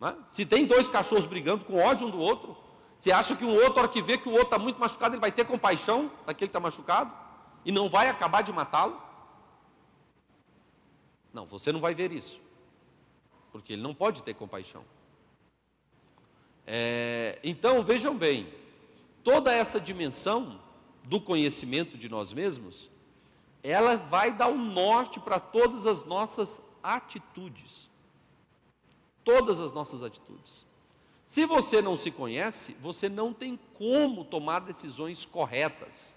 É? 0.00 0.14
Se 0.26 0.44
tem 0.44 0.64
dois 0.64 0.88
cachorros 0.88 1.26
brigando 1.26 1.64
com 1.64 1.78
ódio 1.78 2.06
um 2.06 2.10
do 2.10 2.18
outro, 2.18 2.56
você 2.98 3.12
acha 3.12 3.36
que 3.36 3.44
um 3.44 3.54
outro, 3.54 3.80
hora 3.80 3.88
que 3.88 4.00
vê 4.00 4.16
que 4.16 4.28
o 4.28 4.32
outro 4.32 4.46
está 4.46 4.58
muito 4.58 4.78
machucado, 4.78 5.14
ele 5.14 5.20
vai 5.20 5.30
ter 5.30 5.44
compaixão 5.44 6.10
daquele 6.24 6.48
que 6.48 6.50
está 6.50 6.60
machucado? 6.60 7.12
E 7.64 7.70
não 7.70 7.88
vai 7.88 8.08
acabar 8.08 8.42
de 8.42 8.52
matá-lo? 8.52 9.00
Não, 11.32 11.46
você 11.46 11.70
não 11.70 11.80
vai 11.80 11.94
ver 11.94 12.12
isso. 12.12 12.40
Porque 13.52 13.74
ele 13.74 13.82
não 13.82 13.94
pode 13.94 14.22
ter 14.22 14.34
compaixão. 14.34 14.84
É, 16.66 17.38
então, 17.44 17.82
vejam 17.84 18.16
bem, 18.16 18.52
toda 19.22 19.52
essa 19.52 19.80
dimensão 19.80 20.60
do 21.04 21.20
conhecimento 21.20 21.96
de 21.96 22.08
nós 22.08 22.32
mesmos, 22.32 22.90
ela 23.62 23.96
vai 23.96 24.32
dar 24.32 24.48
um 24.48 24.58
norte 24.58 25.20
para 25.20 25.38
todas 25.38 25.86
as 25.86 26.04
nossas 26.04 26.60
atitudes. 26.82 27.90
Todas 29.22 29.60
as 29.60 29.72
nossas 29.72 30.02
atitudes. 30.02 30.65
Se 31.26 31.44
você 31.44 31.82
não 31.82 31.96
se 31.96 32.12
conhece, 32.12 32.76
você 32.80 33.08
não 33.08 33.32
tem 33.32 33.58
como 33.74 34.24
tomar 34.24 34.60
decisões 34.60 35.24
corretas. 35.24 36.16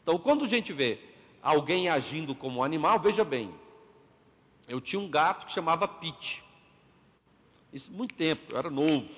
Então, 0.00 0.16
quando 0.20 0.44
a 0.44 0.48
gente 0.48 0.72
vê 0.72 1.00
alguém 1.42 1.88
agindo 1.88 2.32
como 2.32 2.60
um 2.60 2.62
animal, 2.62 3.00
veja 3.00 3.24
bem, 3.24 3.52
eu 4.68 4.80
tinha 4.80 5.00
um 5.00 5.10
gato 5.10 5.46
que 5.46 5.52
chamava 5.52 5.88
Pete. 5.88 6.44
Isso 7.72 7.90
muito 7.90 8.14
tempo, 8.14 8.52
eu 8.52 8.58
era 8.58 8.70
novo. 8.70 9.10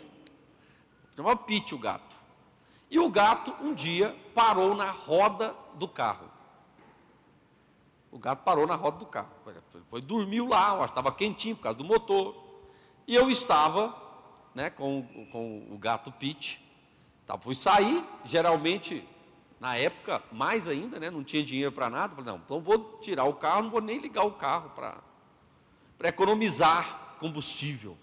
Chamava 1.15 1.37
Pete 1.37 1.75
o 1.75 1.79
gato. 1.79 2.17
E 2.91 2.99
o 2.99 3.11
gato, 3.11 3.55
um 3.63 3.75
dia, 3.75 4.17
parou 4.35 4.75
na 4.75 4.91
roda 4.91 5.55
do 5.75 5.87
carro. 5.87 6.31
O 8.11 8.19
gato 8.19 8.43
parou 8.45 8.67
na 8.67 8.77
roda 8.77 8.97
do 8.97 9.07
carro. 9.07 9.29
Foi, 9.91 10.01
dormiu 10.01 10.49
lá, 10.49 10.83
estava 10.87 11.13
quentinho 11.13 11.55
por 11.55 11.65
causa 11.65 11.77
do 11.77 11.85
motor. 11.85 12.35
E 13.07 13.15
eu 13.15 13.31
estava 13.31 14.01
né, 14.55 14.71
com, 14.71 15.03
com 15.31 15.67
o 15.71 15.79
gato 15.79 16.11
Pete. 16.13 16.63
Tá, 17.27 17.39
fui 17.39 17.55
sair, 17.55 18.05
geralmente, 18.25 19.07
na 19.61 19.77
época, 19.77 20.23
mais 20.33 20.69
ainda, 20.69 20.99
né, 20.99 21.11
não 21.11 21.23
tinha 21.23 21.43
dinheiro 21.43 21.73
para 21.73 21.89
nada. 21.89 22.15
Falei, 22.15 22.33
não, 22.33 22.41
então 22.45 22.61
vou 22.61 22.99
tirar 23.01 23.25
o 23.25 23.35
carro, 23.35 23.63
não 23.63 23.71
vou 23.71 23.81
nem 23.81 23.99
ligar 23.99 24.25
o 24.25 24.33
carro 24.33 24.71
para 24.71 25.03
economizar 26.09 27.17
combustível. 27.19 27.97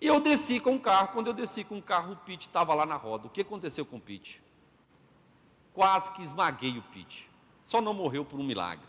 E 0.00 0.06
eu 0.06 0.20
desci 0.20 0.60
com 0.60 0.76
o 0.76 0.80
carro. 0.80 1.08
Quando 1.08 1.28
eu 1.28 1.32
desci 1.32 1.64
com 1.64 1.78
o 1.78 1.82
carro, 1.82 2.12
o 2.12 2.16
Pete 2.16 2.46
estava 2.46 2.74
lá 2.74 2.84
na 2.84 2.96
roda. 2.96 3.26
O 3.26 3.30
que 3.30 3.40
aconteceu 3.40 3.84
com 3.84 3.96
o 3.96 4.00
Pete? 4.00 4.42
Quase 5.72 6.12
que 6.12 6.22
esmaguei 6.22 6.78
o 6.78 6.82
Pete. 6.82 7.30
Só 7.64 7.80
não 7.80 7.94
morreu 7.94 8.24
por 8.24 8.38
um 8.38 8.44
milagre. 8.44 8.86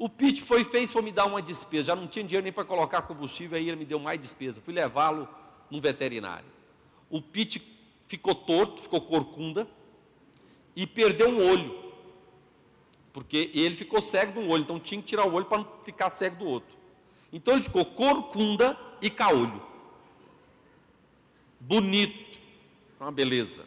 O 0.00 0.08
Pete 0.08 0.40
foi 0.40 0.64
fez 0.64 0.90
foi 0.90 1.02
me 1.02 1.12
dar 1.12 1.26
uma 1.26 1.42
despesa. 1.42 1.88
Já 1.88 1.94
não 1.94 2.06
tinha 2.06 2.24
dinheiro 2.24 2.42
nem 2.42 2.50
para 2.50 2.64
colocar 2.64 3.02
combustível, 3.02 3.58
aí 3.58 3.68
ele 3.68 3.76
me 3.76 3.84
deu 3.84 3.98
mais 3.98 4.18
despesa. 4.18 4.58
Fui 4.58 4.72
levá-lo 4.72 5.28
num 5.70 5.78
veterinário. 5.78 6.46
O 7.10 7.20
Pete 7.20 7.60
ficou 8.06 8.34
torto, 8.34 8.80
ficou 8.80 9.02
corcunda 9.02 9.68
e 10.74 10.86
perdeu 10.86 11.28
um 11.28 11.46
olho. 11.46 11.78
Porque 13.12 13.50
ele 13.52 13.76
ficou 13.76 14.00
cego 14.00 14.32
de 14.32 14.38
um 14.38 14.48
olho, 14.48 14.62
então 14.62 14.80
tinha 14.80 14.98
que 15.02 15.06
tirar 15.06 15.26
o 15.26 15.34
olho 15.34 15.44
para 15.44 15.58
não 15.58 15.68
ficar 15.84 16.08
cego 16.08 16.36
do 16.36 16.46
outro. 16.46 16.74
Então 17.30 17.52
ele 17.52 17.62
ficou 17.62 17.84
corcunda 17.84 18.80
e 19.02 19.10
caolho. 19.10 19.62
Bonito, 21.60 22.40
uma 22.98 23.12
beleza. 23.12 23.66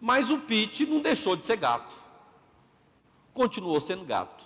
Mas 0.00 0.30
o 0.30 0.38
Pete 0.38 0.86
não 0.86 1.02
deixou 1.02 1.36
de 1.36 1.44
ser 1.44 1.56
gato. 1.56 1.94
Continuou 3.34 3.78
sendo 3.80 4.02
gato. 4.02 4.45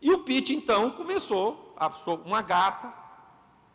E 0.00 0.12
o 0.12 0.20
Pete 0.20 0.54
então 0.54 0.90
começou, 0.90 1.74
uma 2.24 2.42
gata. 2.42 2.86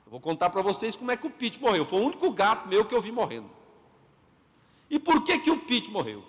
Eu 0.06 0.12
vou 0.12 0.20
contar 0.20 0.50
para 0.50 0.62
vocês 0.62 0.96
como 0.96 1.12
é 1.12 1.18
que 1.18 1.28
o 1.28 1.30
Pete 1.30 1.60
morreu. 1.60 1.86
Foi 1.86 2.00
o 2.00 2.06
único 2.06 2.32
gato 2.32 2.68
meu 2.68 2.86
que 2.86 2.96
eu 2.96 3.02
vi 3.02 3.12
morrendo. 3.12 3.50
E 4.90 5.00
por 5.00 5.24
que 5.24 5.40
que 5.40 5.52
o 5.52 5.60
Pete 5.60 5.90
morreu? 5.90 6.24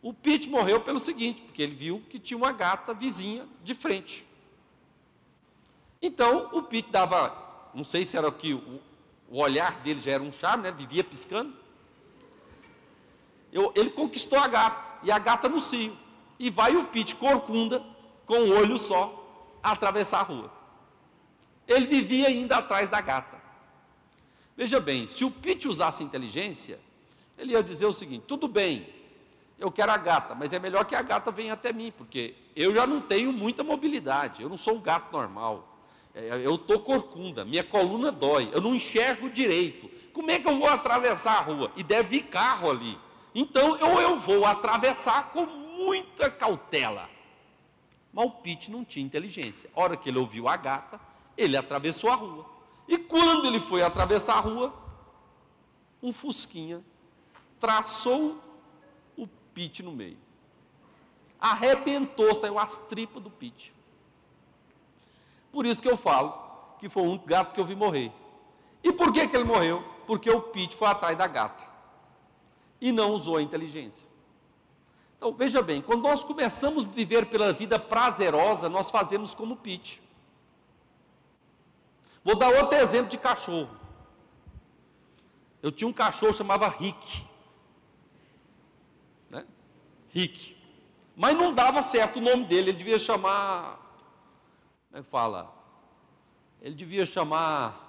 O 0.00 0.14
Pete 0.14 0.48
morreu 0.48 0.80
pelo 0.80 1.00
seguinte, 1.00 1.42
porque 1.42 1.62
ele 1.62 1.74
viu 1.74 2.02
que 2.08 2.18
tinha 2.18 2.38
uma 2.38 2.52
gata 2.52 2.94
vizinha 2.94 3.46
de 3.64 3.74
frente. 3.74 4.24
Então, 6.00 6.50
o 6.52 6.62
Pete 6.62 6.90
dava, 6.90 7.70
não 7.74 7.82
sei 7.82 8.06
se 8.06 8.16
era 8.16 8.30
que 8.30 8.54
o, 8.54 8.80
o 9.28 9.38
olhar 9.38 9.80
dele 9.80 10.00
já 10.00 10.12
era 10.12 10.22
um 10.22 10.30
charme, 10.30 10.62
né? 10.62 10.70
vivia 10.70 11.02
piscando. 11.02 11.52
Eu, 13.52 13.72
ele 13.74 13.90
conquistou 13.90 14.38
a 14.38 14.46
gata, 14.46 15.00
e 15.02 15.10
a 15.10 15.18
gata 15.18 15.48
no 15.48 15.58
cio. 15.58 15.96
E 16.38 16.50
vai 16.50 16.76
o 16.76 16.86
Pete 16.86 17.16
corcunda, 17.16 17.84
com 18.28 18.40
um 18.40 18.56
olho 18.56 18.76
só, 18.76 19.58
atravessar 19.62 20.20
a 20.20 20.22
rua. 20.22 20.52
Ele 21.66 21.86
vivia 21.86 22.28
ainda 22.28 22.58
atrás 22.58 22.88
da 22.88 23.00
gata. 23.00 23.38
Veja 24.56 24.78
bem, 24.78 25.06
se 25.06 25.24
o 25.24 25.30
Pete 25.30 25.66
usasse 25.66 26.04
inteligência, 26.04 26.78
ele 27.36 27.52
ia 27.52 27.62
dizer 27.62 27.86
o 27.86 27.92
seguinte: 27.92 28.24
tudo 28.28 28.46
bem, 28.46 28.86
eu 29.58 29.72
quero 29.72 29.90
a 29.90 29.96
gata, 29.96 30.34
mas 30.34 30.52
é 30.52 30.58
melhor 30.58 30.84
que 30.84 30.94
a 30.94 31.02
gata 31.02 31.30
venha 31.30 31.54
até 31.54 31.72
mim, 31.72 31.92
porque 31.96 32.34
eu 32.54 32.74
já 32.74 32.86
não 32.86 33.00
tenho 33.00 33.32
muita 33.32 33.64
mobilidade, 33.64 34.42
eu 34.42 34.48
não 34.48 34.58
sou 34.58 34.74
um 34.74 34.80
gato 34.80 35.10
normal. 35.10 35.78
É, 36.14 36.40
eu 36.44 36.56
estou 36.56 36.80
corcunda, 36.80 37.44
minha 37.44 37.64
coluna 37.64 38.12
dói, 38.12 38.50
eu 38.52 38.60
não 38.60 38.74
enxergo 38.74 39.30
direito. 39.30 39.88
Como 40.12 40.30
é 40.30 40.38
que 40.38 40.48
eu 40.48 40.58
vou 40.58 40.68
atravessar 40.68 41.38
a 41.38 41.40
rua? 41.40 41.72
E 41.76 41.82
deve 41.82 42.18
vir 42.18 42.24
carro 42.24 42.70
ali. 42.70 42.98
Então, 43.34 43.78
ou 43.80 44.00
eu 44.00 44.18
vou 44.18 44.44
atravessar 44.44 45.30
com 45.30 45.46
muita 45.46 46.30
cautela. 46.30 47.08
Mas 48.18 48.26
o 48.26 48.30
Pete 48.30 48.68
não 48.68 48.84
tinha 48.84 49.06
inteligência. 49.06 49.70
A 49.76 49.80
hora 49.80 49.96
que 49.96 50.08
ele 50.08 50.18
ouviu 50.18 50.48
a 50.48 50.56
gata, 50.56 51.00
ele 51.36 51.56
atravessou 51.56 52.10
a 52.10 52.16
rua. 52.16 52.44
E 52.88 52.98
quando 52.98 53.46
ele 53.46 53.60
foi 53.60 53.80
atravessar 53.80 54.38
a 54.38 54.40
rua, 54.40 54.74
um 56.02 56.12
fusquinha 56.12 56.84
traçou 57.60 58.42
Pete 59.54 59.84
no 59.84 59.92
meio. 59.92 60.18
Arrebentou, 61.38 62.34
saiu 62.34 62.58
as 62.58 62.76
tripas 62.76 63.22
do 63.22 63.30
Pete. 63.30 63.72
Por 65.52 65.64
isso 65.64 65.80
que 65.80 65.88
eu 65.88 65.96
falo 65.96 66.32
que 66.80 66.88
foi 66.88 67.04
um 67.04 67.16
gato 67.18 67.54
que 67.54 67.60
eu 67.60 67.64
vi 67.64 67.76
morrer. 67.76 68.12
E 68.82 68.92
por 68.92 69.12
que, 69.12 69.28
que 69.28 69.36
ele 69.36 69.44
morreu? 69.44 69.84
Porque 70.08 70.28
o 70.28 70.40
Pete 70.40 70.74
foi 70.74 70.88
atrás 70.88 71.16
da 71.16 71.28
gata. 71.28 71.62
E 72.80 72.90
não 72.90 73.12
usou 73.12 73.36
a 73.36 73.42
inteligência. 73.42 74.07
Então, 75.18 75.34
veja 75.34 75.60
bem, 75.60 75.82
quando 75.82 76.02
nós 76.02 76.22
começamos 76.22 76.84
a 76.84 76.88
viver 76.88 77.26
pela 77.26 77.52
vida 77.52 77.76
prazerosa, 77.76 78.68
nós 78.68 78.88
fazemos 78.88 79.34
como 79.34 79.56
Pete. 79.56 80.00
Vou 82.22 82.36
dar 82.36 82.50
outro 82.54 82.78
exemplo 82.78 83.10
de 83.10 83.18
cachorro. 83.18 83.68
Eu 85.60 85.72
tinha 85.72 85.88
um 85.88 85.92
cachorro 85.92 86.32
chamava 86.32 86.68
Rick. 86.68 87.24
Né? 89.28 89.44
Rick. 90.10 90.56
Mas 91.16 91.36
não 91.36 91.52
dava 91.52 91.82
certo 91.82 92.18
o 92.18 92.22
nome 92.22 92.44
dele, 92.44 92.70
ele 92.70 92.78
devia 92.78 92.98
chamar. 92.98 93.76
Como 94.88 95.00
é 95.00 95.02
que 95.02 95.10
fala? 95.10 95.52
Ele 96.62 96.76
devia 96.76 97.04
chamar. 97.04 97.86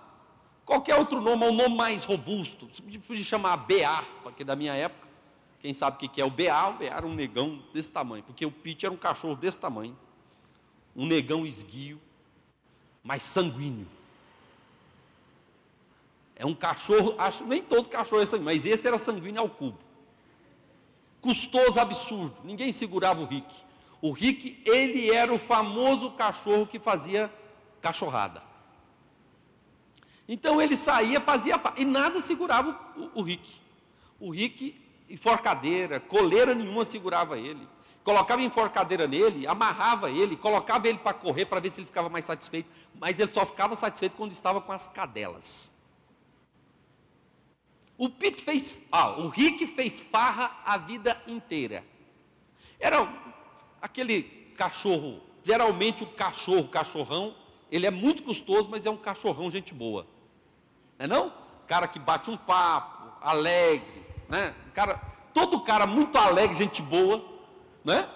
Qualquer 0.66 0.96
outro 0.96 1.22
nome, 1.22 1.46
um 1.46 1.54
nome 1.54 1.76
mais 1.76 2.04
robusto. 2.04 2.68
Podia 3.06 3.24
chamar 3.24 3.58
BA, 3.58 4.04
porque 4.24 4.44
da 4.44 4.56
minha 4.56 4.74
época, 4.74 5.09
quem 5.60 5.74
sabe 5.74 5.98
o 5.98 6.10
que 6.10 6.22
é 6.22 6.26
o 6.26 6.30
BA? 6.30 6.68
O 6.70 6.74
BA 6.74 6.86
era 6.86 7.06
um 7.06 7.14
negão 7.14 7.62
desse 7.74 7.92
tamanho, 7.92 8.24
porque 8.24 8.46
o 8.46 8.52
Pete 8.52 8.86
era 8.86 8.94
um 8.94 8.98
cachorro 8.98 9.36
desse 9.36 9.58
tamanho. 9.58 9.98
Um 10.96 11.06
negão 11.06 11.46
esguio, 11.46 12.00
mas 13.04 13.24
sanguíneo. 13.24 13.88
É 16.36 16.46
um 16.46 16.56
cachorro, 16.56 17.16
acho, 17.18 17.44
nem 17.44 17.62
todo 17.62 17.90
cachorro 17.90 18.22
é 18.22 18.26
sanguíneo, 18.26 18.54
mas 18.54 18.66
esse 18.66 18.88
era 18.88 18.98
sanguíneo 18.98 19.42
ao 19.42 19.50
cubo. 19.50 19.78
Custoso 21.20 21.78
absurdo, 21.80 22.38
ninguém 22.46 22.72
segurava 22.72 23.22
o 23.22 23.26
Rick. 23.26 23.54
O 24.02 24.12
Rick, 24.12 24.62
ele 24.66 25.12
era 25.12 25.34
o 25.34 25.38
famoso 25.38 26.12
cachorro 26.12 26.66
que 26.66 26.80
fazia 26.80 27.32
cachorrada. 27.82 28.42
Então 30.26 30.62
ele 30.62 30.78
saía, 30.78 31.20
fazia, 31.20 31.60
e 31.76 31.84
nada 31.84 32.22
segurava 32.22 32.80
o, 32.96 33.20
o 33.20 33.22
Rick. 33.22 33.60
O 34.20 34.30
Rick, 34.32 34.80
enforcadeira, 35.10 36.00
coleira 36.00 36.54
nenhuma 36.54 36.86
segurava 36.86 37.38
ele. 37.38 37.68
Colocava 38.04 38.42
enforcadeira 38.42 39.08
nele, 39.08 39.46
amarrava 39.46 40.10
ele, 40.10 40.36
colocava 40.36 40.88
ele 40.88 40.98
para 40.98 41.14
correr 41.14 41.46
para 41.46 41.60
ver 41.60 41.70
se 41.72 41.80
ele 41.80 41.88
ficava 41.88 42.10
mais 42.10 42.26
satisfeito. 42.26 42.72
Mas 43.00 43.20
ele 43.20 43.32
só 43.32 43.46
ficava 43.46 43.76
satisfeito 43.76 44.16
quando 44.16 44.32
estava 44.32 44.62
com 44.62 44.72
as 44.72 44.88
cadelas. 44.88 45.70
O 47.98 48.10
Pete 48.10 48.42
fez, 48.42 48.82
ah, 48.92 49.10
o 49.20 49.28
Rick 49.28 49.68
fez 49.68 50.00
farra 50.00 50.58
a 50.66 50.78
vida 50.78 51.22
inteira. 51.28 51.84
Era 52.80 53.08
aquele 53.82 54.24
cachorro, 54.56 55.22
geralmente 55.44 56.04
o 56.04 56.08
cachorro, 56.08 56.70
cachorrão, 56.70 57.36
ele 57.70 57.86
é 57.86 57.92
muito 57.92 58.24
custoso, 58.24 58.70
mas 58.70 58.86
é 58.86 58.90
um 58.90 58.98
cachorrão 58.98 59.52
gente 59.52 59.74
boa. 59.74 60.08
Não 60.98 61.06
é 61.06 61.08
não? 61.08 61.34
Cara 61.68 61.88
que 61.88 62.00
bate 62.00 62.30
um 62.32 62.38
papo, 62.38 63.14
alegre, 63.22 63.99
né? 64.30 64.56
Cara, 64.74 64.96
todo 65.34 65.60
cara 65.62 65.86
muito 65.86 66.18
alegre, 66.18 66.56
gente 66.56 66.82
boa, 66.82 67.26
né? 67.84 68.08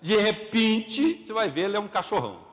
De 0.00 0.16
repente, 0.16 1.24
você 1.24 1.32
vai 1.32 1.50
ver, 1.50 1.62
ele 1.62 1.76
é 1.76 1.80
um 1.80 1.88
cachorrão. 1.88 2.46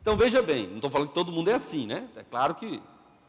Então 0.00 0.16
veja 0.16 0.40
bem, 0.40 0.68
não 0.68 0.76
estou 0.76 0.90
falando 0.90 1.08
que 1.08 1.14
todo 1.14 1.32
mundo 1.32 1.50
é 1.50 1.54
assim, 1.54 1.86
né? 1.86 2.08
É 2.14 2.22
claro 2.22 2.54
que 2.54 2.80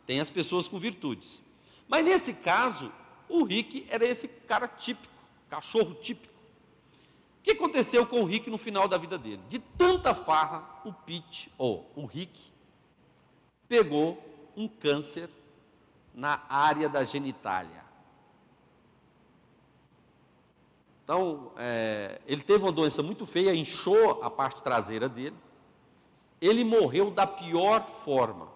tem 0.05 0.19
as 0.19 0.29
pessoas 0.29 0.67
com 0.67 0.77
virtudes. 0.77 1.41
Mas 1.87 2.05
nesse 2.05 2.33
caso, 2.33 2.91
o 3.27 3.43
Rick 3.43 3.87
era 3.89 4.05
esse 4.05 4.27
cara 4.27 4.67
típico, 4.67 5.13
cachorro 5.49 5.95
típico. 5.95 6.33
O 7.39 7.41
que 7.41 7.51
aconteceu 7.51 8.05
com 8.05 8.21
o 8.21 8.25
Rick 8.25 8.49
no 8.49 8.57
final 8.57 8.87
da 8.87 8.97
vida 8.97 9.17
dele? 9.17 9.41
De 9.49 9.57
tanta 9.57 10.13
farra, 10.13 10.81
o 10.83 10.93
Pete, 10.93 11.51
ou 11.57 11.89
o 11.95 12.05
Rick, 12.05 12.51
pegou 13.67 14.21
um 14.55 14.67
câncer 14.67 15.29
na 16.13 16.43
área 16.49 16.89
da 16.89 17.03
genitália. 17.03 17.86
Então, 21.07 21.53
é, 21.55 22.19
ele 22.27 22.43
teve 22.43 22.65
uma 22.65 22.71
doença 22.71 23.01
muito 23.01 23.25
feia, 23.25 23.55
inchou 23.55 24.21
a 24.21 24.29
parte 24.29 24.61
traseira 24.61 25.07
dele. 25.07 25.37
Ele 26.41 26.65
morreu 26.65 27.09
da 27.09 27.25
pior 27.25 27.87
forma, 27.87 28.49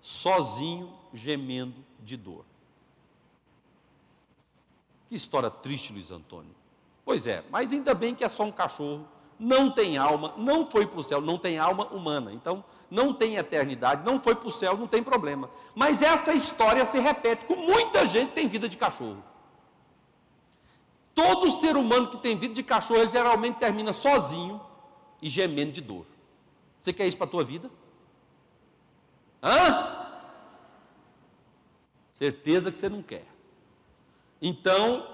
sozinho, 0.00 0.90
gemendo 1.12 1.84
de 2.00 2.16
dor. 2.16 2.46
Que 5.06 5.14
história 5.14 5.50
triste, 5.50 5.92
Luiz 5.92 6.10
Antônio. 6.10 6.54
Pois 7.04 7.26
é, 7.26 7.44
mas 7.50 7.70
ainda 7.70 7.92
bem 7.92 8.14
que 8.14 8.24
é 8.24 8.30
só 8.30 8.44
um 8.44 8.50
cachorro, 8.50 9.06
não 9.38 9.70
tem 9.70 9.98
alma, 9.98 10.32
não 10.38 10.64
foi 10.64 10.86
para 10.86 11.00
o 11.00 11.02
céu, 11.02 11.20
não 11.20 11.36
tem 11.36 11.58
alma 11.58 11.84
humana. 11.88 12.32
Então, 12.32 12.64
não 12.90 13.12
tem 13.12 13.36
eternidade, 13.36 14.06
não 14.06 14.18
foi 14.18 14.34
para 14.34 14.48
o 14.48 14.50
céu, 14.50 14.74
não 14.74 14.86
tem 14.86 15.02
problema. 15.02 15.50
Mas 15.74 16.00
essa 16.00 16.32
história 16.32 16.86
se 16.86 16.98
repete 16.98 17.44
com 17.44 17.56
muita 17.56 18.06
gente 18.06 18.30
que 18.30 18.36
tem 18.36 18.48
vida 18.48 18.70
de 18.70 18.78
cachorro. 18.78 19.22
Todo 21.14 21.50
ser 21.50 21.76
humano 21.76 22.08
que 22.08 22.16
tem 22.16 22.36
vida 22.36 22.54
de 22.54 22.62
cachorro, 22.62 23.00
ele 23.00 23.12
geralmente 23.12 23.56
termina 23.56 23.92
sozinho 23.92 24.60
e 25.22 25.30
gemendo 25.30 25.72
de 25.72 25.80
dor. 25.80 26.06
Você 26.78 26.92
quer 26.92 27.06
isso 27.06 27.16
para 27.16 27.26
a 27.26 27.30
tua 27.30 27.44
vida? 27.44 27.70
Hã? 29.42 30.06
Certeza 32.12 32.72
que 32.72 32.78
você 32.78 32.88
não 32.88 33.02
quer. 33.02 33.26
Então, 34.40 35.06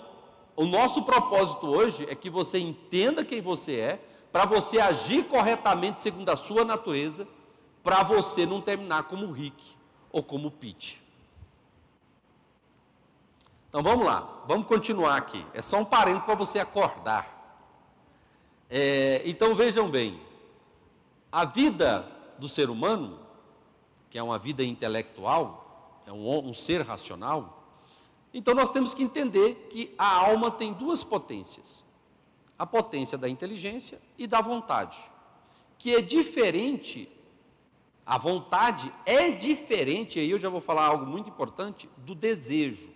o 0.57 0.65
nosso 0.65 1.03
propósito 1.03 1.67
hoje 1.67 2.07
é 2.09 2.15
que 2.15 2.29
você 2.29 2.59
entenda 2.59 3.25
quem 3.25 3.41
você 3.41 3.77
é, 3.77 4.05
para 4.33 4.45
você 4.45 4.81
agir 4.81 5.25
corretamente 5.25 6.01
segundo 6.01 6.29
a 6.29 6.37
sua 6.37 6.65
natureza, 6.65 7.27
para 7.83 8.03
você 8.03 8.47
não 8.47 8.61
terminar 8.61 9.05
como 9.05 9.27
o 9.27 9.33
Rick 9.33 9.65
ou 10.13 10.23
como 10.23 10.49
o 10.49 10.51
Pete. 10.51 11.03
Então 13.71 13.85
vamos 13.85 14.05
lá, 14.05 14.43
vamos 14.49 14.67
continuar 14.67 15.17
aqui. 15.17 15.47
É 15.55 15.63
só 15.63 15.79
um 15.79 15.85
parênteses 15.85 16.25
para 16.25 16.35
você 16.35 16.59
acordar. 16.59 17.39
É, 18.69 19.23
então 19.25 19.55
vejam 19.55 19.89
bem, 19.89 20.21
a 21.31 21.45
vida 21.45 22.05
do 22.37 22.49
ser 22.49 22.69
humano, 22.69 23.21
que 24.11 24.19
é 24.19 24.23
uma 24.23 24.41
vida 24.41 24.65
intelectual, 24.65 26.03
é 26.05 26.11
um, 26.11 26.49
um 26.49 26.53
ser 26.53 26.81
racional, 26.81 27.65
então 28.35 28.55
nós 28.55 28.71
temos 28.71 28.93
que 28.93 29.05
entender 29.05 29.69
que 29.71 29.95
a 29.97 30.17
alma 30.17 30.51
tem 30.51 30.73
duas 30.73 31.05
potências: 31.05 31.85
a 32.59 32.67
potência 32.67 33.17
da 33.17 33.29
inteligência 33.29 34.01
e 34.19 34.27
da 34.27 34.41
vontade, 34.41 34.99
que 35.79 35.95
é 35.95 36.03
diferente. 36.03 37.09
A 38.05 38.19
vontade 38.19 38.93
é 39.07 39.31
diferente, 39.31 40.19
aí 40.19 40.29
eu 40.29 40.41
já 40.41 40.49
vou 40.49 40.61
falar 40.61 40.87
algo 40.87 41.07
muito 41.07 41.31
importante, 41.31 41.89
do 41.99 42.13
desejo, 42.13 42.91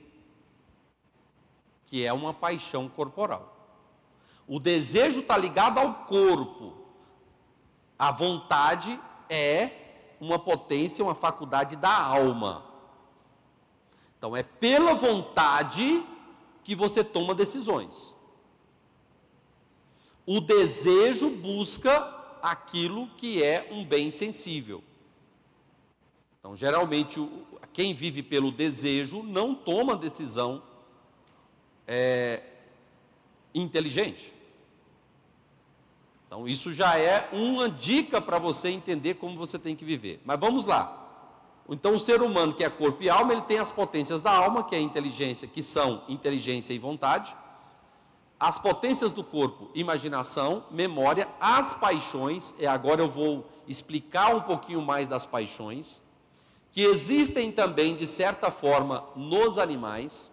que 1.94 2.04
é 2.04 2.12
uma 2.12 2.35
paixão 2.35 2.88
corporal. 2.88 3.57
O 4.48 4.59
desejo 4.59 5.20
está 5.20 5.37
ligado 5.38 5.78
ao 5.78 5.94
corpo, 6.07 6.76
a 7.96 8.11
vontade 8.11 8.98
é 9.28 9.70
uma 10.20 10.37
potência, 10.37 11.04
uma 11.04 11.14
faculdade 11.14 11.76
da 11.76 11.96
alma. 11.96 12.64
Então 14.18 14.37
é 14.37 14.42
pela 14.42 14.92
vontade 14.94 16.04
que 16.64 16.74
você 16.74 17.04
toma 17.04 17.33
decisões. 17.33 18.12
O 20.26 20.40
desejo 20.40 21.30
busca 21.30 22.12
aquilo 22.42 23.07
que 23.16 23.40
é 23.40 23.68
um 23.70 23.85
bem 23.85 24.11
sensível. 24.11 24.83
Então, 26.40 26.57
geralmente, 26.57 27.20
quem 27.72 27.94
vive 27.94 28.20
pelo 28.20 28.50
desejo 28.50 29.22
não 29.22 29.54
toma 29.54 29.96
decisão 29.96 30.73
é, 31.87 32.42
inteligente. 33.55 34.33
Então, 36.27 36.49
isso 36.49 36.73
já 36.73 36.99
é 36.99 37.29
uma 37.33 37.68
dica 37.68 38.20
para 38.20 38.38
você 38.38 38.68
entender 38.68 39.14
como 39.14 39.37
você 39.37 39.59
tem 39.59 39.77
que 39.77 39.85
viver. 39.85 40.20
Mas 40.25 40.40
vamos 40.40 40.66
lá. 40.66 41.01
Então, 41.68 41.94
o 41.94 41.99
ser 41.99 42.20
humano, 42.20 42.53
que 42.53 42.64
é 42.64 42.68
corpo 42.68 43.03
e 43.03 43.09
alma, 43.09 43.33
ele 43.33 43.42
tem 43.42 43.59
as 43.59 43.70
potências 43.70 44.20
da 44.20 44.33
alma, 44.33 44.64
que 44.64 44.75
é 44.75 44.81
inteligência, 44.81 45.49
que 45.49 45.62
são 45.62 46.03
inteligência 46.09 46.75
e 46.75 46.79
vontade. 46.79 47.35
As 48.38 48.59
potências 48.59 49.12
do 49.12 49.25
corpo, 49.25 49.70
imaginação, 49.75 50.64
memória, 50.70 51.29
as 51.40 51.73
paixões, 51.73 52.55
e 52.59 52.66
agora 52.66 53.01
eu 53.01 53.09
vou 53.09 53.49
explicar 53.66 54.35
um 54.35 54.42
pouquinho 54.42 54.83
mais 54.83 55.09
das 55.09 55.25
paixões, 55.25 56.02
que 56.71 56.83
existem 56.83 57.52
também, 57.52 57.94
de 57.94 58.06
certa 58.06 58.50
forma, 58.50 59.04
nos 59.15 59.56
animais. 59.56 60.31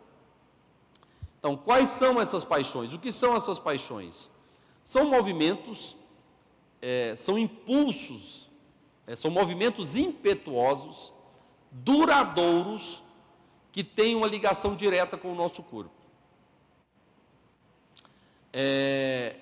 Então, 1.42 1.58
quais 1.58 1.90
são 1.90 2.22
essas 2.22 2.44
paixões? 2.44 2.94
O 2.94 3.00
que 3.00 3.12
são 3.12 3.36
essas 3.36 3.58
paixões? 3.58 4.30
São 4.84 5.10
movimentos, 5.10 5.98
é, 6.80 7.16
são 7.16 7.36
impulsos, 7.36 8.48
é, 9.08 9.16
são 9.16 9.32
movimentos 9.32 9.96
impetuosos 9.96 11.12
duradouros 11.72 13.02
que 13.72 13.84
têm 13.84 14.16
uma 14.16 14.28
ligação 14.28 14.76
direta 14.76 15.18
com 15.18 15.32
o 15.32 15.36
nosso 15.36 15.64
corpo. 15.64 15.90
É, 18.54 19.38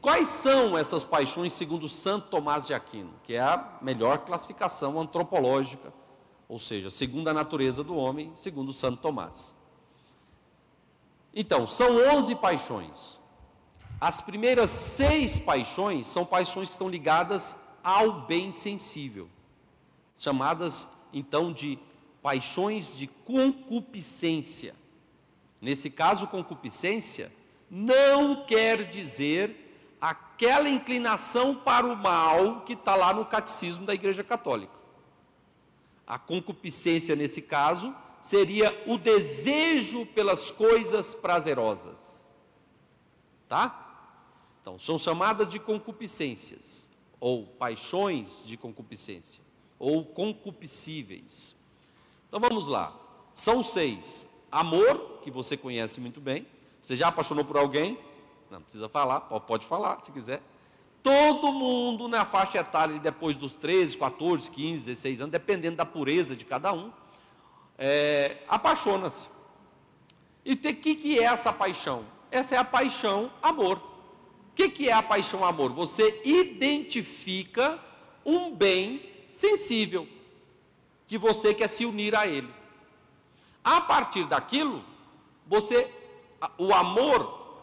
quais 0.00 0.28
são 0.28 0.78
essas 0.78 1.02
paixões 1.02 1.52
segundo 1.52 1.88
Santo 1.88 2.28
Tomás 2.28 2.64
de 2.64 2.74
Aquino, 2.74 3.14
que 3.24 3.34
é 3.34 3.40
a 3.40 3.76
melhor 3.82 4.18
classificação 4.18 5.00
antropológica, 5.00 5.92
ou 6.48 6.60
seja, 6.60 6.90
segundo 6.90 7.26
a 7.26 7.34
natureza 7.34 7.82
do 7.82 7.96
homem, 7.96 8.30
segundo 8.36 8.72
Santo 8.72 9.02
Tomás. 9.02 9.58
Então, 11.34 11.66
são 11.66 12.16
11 12.16 12.34
paixões. 12.36 13.20
As 14.00 14.20
primeiras 14.20 14.70
seis 14.70 15.38
paixões 15.38 16.06
são 16.06 16.24
paixões 16.24 16.68
que 16.68 16.74
estão 16.74 16.88
ligadas 16.88 17.56
ao 17.84 18.22
bem 18.22 18.52
sensível, 18.52 19.28
chamadas 20.14 20.88
então 21.12 21.52
de 21.52 21.78
paixões 22.22 22.96
de 22.96 23.06
concupiscência. 23.06 24.74
Nesse 25.60 25.90
caso, 25.90 26.26
concupiscência 26.26 27.30
não 27.70 28.44
quer 28.46 28.88
dizer 28.88 29.96
aquela 30.00 30.68
inclinação 30.68 31.54
para 31.54 31.86
o 31.86 31.94
mal 31.94 32.62
que 32.62 32.72
está 32.72 32.94
lá 32.96 33.12
no 33.12 33.26
catecismo 33.26 33.84
da 33.84 33.94
Igreja 33.94 34.24
Católica. 34.24 34.80
A 36.06 36.18
concupiscência, 36.18 37.14
nesse 37.14 37.42
caso, 37.42 37.94
seria 38.20 38.82
o 38.86 38.98
desejo 38.98 40.04
pelas 40.06 40.50
coisas 40.50 41.14
prazerosas. 41.14 42.34
Tá? 43.48 43.86
Então, 44.60 44.78
são 44.78 44.98
chamadas 44.98 45.48
de 45.48 45.58
concupiscências, 45.58 46.90
ou 47.18 47.46
paixões 47.46 48.42
de 48.44 48.56
concupiscência, 48.56 49.42
ou 49.78 50.04
concupiscíveis. 50.04 51.56
Então 52.28 52.38
vamos 52.38 52.68
lá. 52.68 52.96
São 53.34 53.62
seis: 53.62 54.26
amor, 54.52 55.20
que 55.22 55.30
você 55.30 55.56
conhece 55.56 56.00
muito 56.00 56.20
bem. 56.20 56.46
Você 56.80 56.94
já 56.96 57.08
apaixonou 57.08 57.44
por 57.44 57.56
alguém? 57.56 57.98
Não 58.50 58.62
precisa 58.62 58.88
falar, 58.88 59.20
pode 59.20 59.66
falar 59.66 60.02
se 60.02 60.12
quiser. 60.12 60.42
Todo 61.02 61.52
mundo 61.52 62.08
na 62.08 62.24
faixa 62.24 62.58
etária 62.58 62.98
depois 62.98 63.36
dos 63.36 63.54
13, 63.56 63.96
14, 63.96 64.50
15, 64.50 64.84
16 64.86 65.20
anos, 65.22 65.32
dependendo 65.32 65.76
da 65.76 65.86
pureza 65.86 66.36
de 66.36 66.44
cada 66.44 66.72
um, 66.72 66.92
é, 67.80 68.36
apaixona-se. 68.46 69.30
E 70.44 70.52
o 70.52 70.56
que, 70.56 70.94
que 70.94 71.18
é 71.18 71.24
essa 71.24 71.50
paixão? 71.50 72.04
Essa 72.30 72.54
é 72.54 72.58
a 72.58 72.64
paixão 72.64 73.32
amor. 73.42 73.78
O 73.78 74.54
que, 74.54 74.68
que 74.68 74.88
é 74.90 74.92
a 74.92 75.02
paixão 75.02 75.42
amor? 75.42 75.72
Você 75.72 76.20
identifica 76.22 77.82
um 78.24 78.54
bem 78.54 79.10
sensível 79.30 80.06
que 81.06 81.16
você 81.16 81.54
quer 81.54 81.68
se 81.68 81.86
unir 81.86 82.14
a 82.14 82.26
ele. 82.26 82.52
A 83.64 83.80
partir 83.80 84.26
daquilo, 84.26 84.84
você, 85.46 85.90
o 86.58 86.74
amor, 86.74 87.58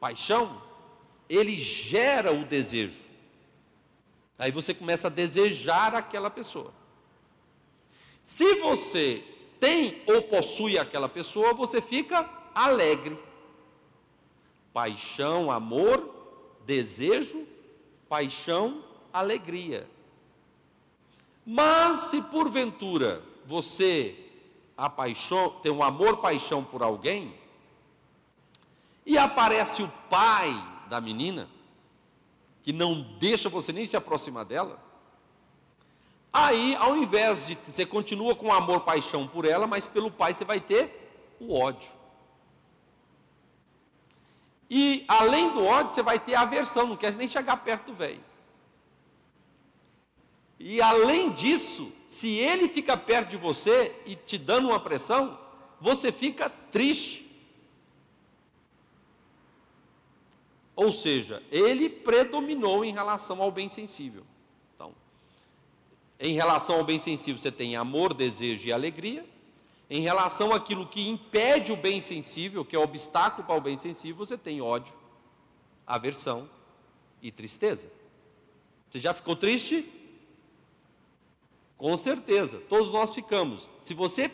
paixão, 0.00 0.62
ele 1.28 1.54
gera 1.54 2.32
o 2.32 2.44
desejo. 2.44 2.98
Aí 4.38 4.50
você 4.50 4.72
começa 4.72 5.08
a 5.08 5.10
desejar 5.10 5.94
aquela 5.94 6.30
pessoa. 6.30 6.72
Se 8.28 8.56
você 8.56 9.24
tem 9.58 10.02
ou 10.06 10.20
possui 10.20 10.76
aquela 10.76 11.08
pessoa, 11.08 11.54
você 11.54 11.80
fica 11.80 12.28
alegre. 12.54 13.18
Paixão, 14.70 15.50
amor, 15.50 16.06
desejo, 16.66 17.46
paixão, 18.06 18.84
alegria. 19.10 19.88
Mas 21.46 22.00
se 22.00 22.20
porventura 22.20 23.22
você 23.46 24.14
tem 25.62 25.72
um 25.72 25.82
amor 25.82 26.18
paixão 26.18 26.62
por 26.62 26.82
alguém, 26.82 27.34
e 29.06 29.16
aparece 29.16 29.82
o 29.82 29.88
pai 30.10 30.52
da 30.90 31.00
menina, 31.00 31.48
que 32.62 32.74
não 32.74 33.00
deixa 33.18 33.48
você 33.48 33.72
nem 33.72 33.86
se 33.86 33.96
aproximar 33.96 34.44
dela, 34.44 34.78
aí 36.46 36.76
ao 36.76 36.96
invés 36.96 37.46
de 37.46 37.58
você 37.64 37.84
continua 37.84 38.34
com 38.34 38.52
amor 38.52 38.80
paixão 38.80 39.26
por 39.26 39.44
ela, 39.44 39.66
mas 39.66 39.86
pelo 39.86 40.10
pai 40.10 40.34
você 40.34 40.44
vai 40.44 40.60
ter 40.60 41.36
o 41.40 41.54
ódio. 41.54 41.90
E 44.70 45.04
além 45.08 45.50
do 45.50 45.64
ódio, 45.64 45.94
você 45.94 46.02
vai 46.02 46.18
ter 46.18 46.34
aversão, 46.34 46.86
não 46.86 46.96
quer 46.96 47.14
nem 47.14 47.26
chegar 47.26 47.56
perto 47.58 47.86
do 47.86 47.94
velho. 47.94 48.22
E 50.58 50.80
além 50.82 51.30
disso, 51.32 51.92
se 52.06 52.36
ele 52.36 52.68
fica 52.68 52.96
perto 52.96 53.30
de 53.30 53.36
você 53.36 53.94
e 54.04 54.14
te 54.14 54.36
dando 54.36 54.68
uma 54.68 54.80
pressão, 54.80 55.38
você 55.80 56.10
fica 56.10 56.50
triste. 56.50 57.26
Ou 60.74 60.92
seja, 60.92 61.42
ele 61.50 61.88
predominou 61.88 62.84
em 62.84 62.92
relação 62.92 63.40
ao 63.40 63.50
bem 63.50 63.68
sensível. 63.68 64.24
Em 66.20 66.34
relação 66.34 66.76
ao 66.76 66.84
bem 66.84 66.98
sensível, 66.98 67.40
você 67.40 67.52
tem 67.52 67.76
amor, 67.76 68.12
desejo 68.12 68.66
e 68.66 68.72
alegria. 68.72 69.24
Em 69.88 70.00
relação 70.02 70.52
àquilo 70.52 70.86
que 70.86 71.08
impede 71.08 71.72
o 71.72 71.76
bem 71.76 72.00
sensível, 72.00 72.64
que 72.64 72.74
é 72.74 72.78
obstáculo 72.78 73.46
para 73.46 73.56
o 73.56 73.60
bem 73.60 73.76
sensível, 73.76 74.16
você 74.16 74.36
tem 74.36 74.60
ódio, 74.60 74.94
aversão 75.86 76.48
e 77.22 77.30
tristeza. 77.30 77.90
Você 78.90 78.98
já 78.98 79.14
ficou 79.14 79.36
triste? 79.36 79.86
Com 81.76 81.96
certeza, 81.96 82.60
todos 82.68 82.92
nós 82.92 83.14
ficamos. 83.14 83.68
Se 83.80 83.94
você 83.94 84.30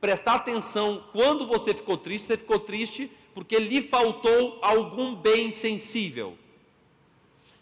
prestar 0.00 0.34
atenção 0.34 1.04
quando 1.12 1.46
você 1.46 1.72
ficou 1.72 1.96
triste, 1.96 2.26
você 2.26 2.36
ficou 2.36 2.58
triste 2.58 3.10
porque 3.32 3.58
lhe 3.58 3.80
faltou 3.80 4.58
algum 4.60 5.14
bem 5.14 5.52
sensível. 5.52 6.36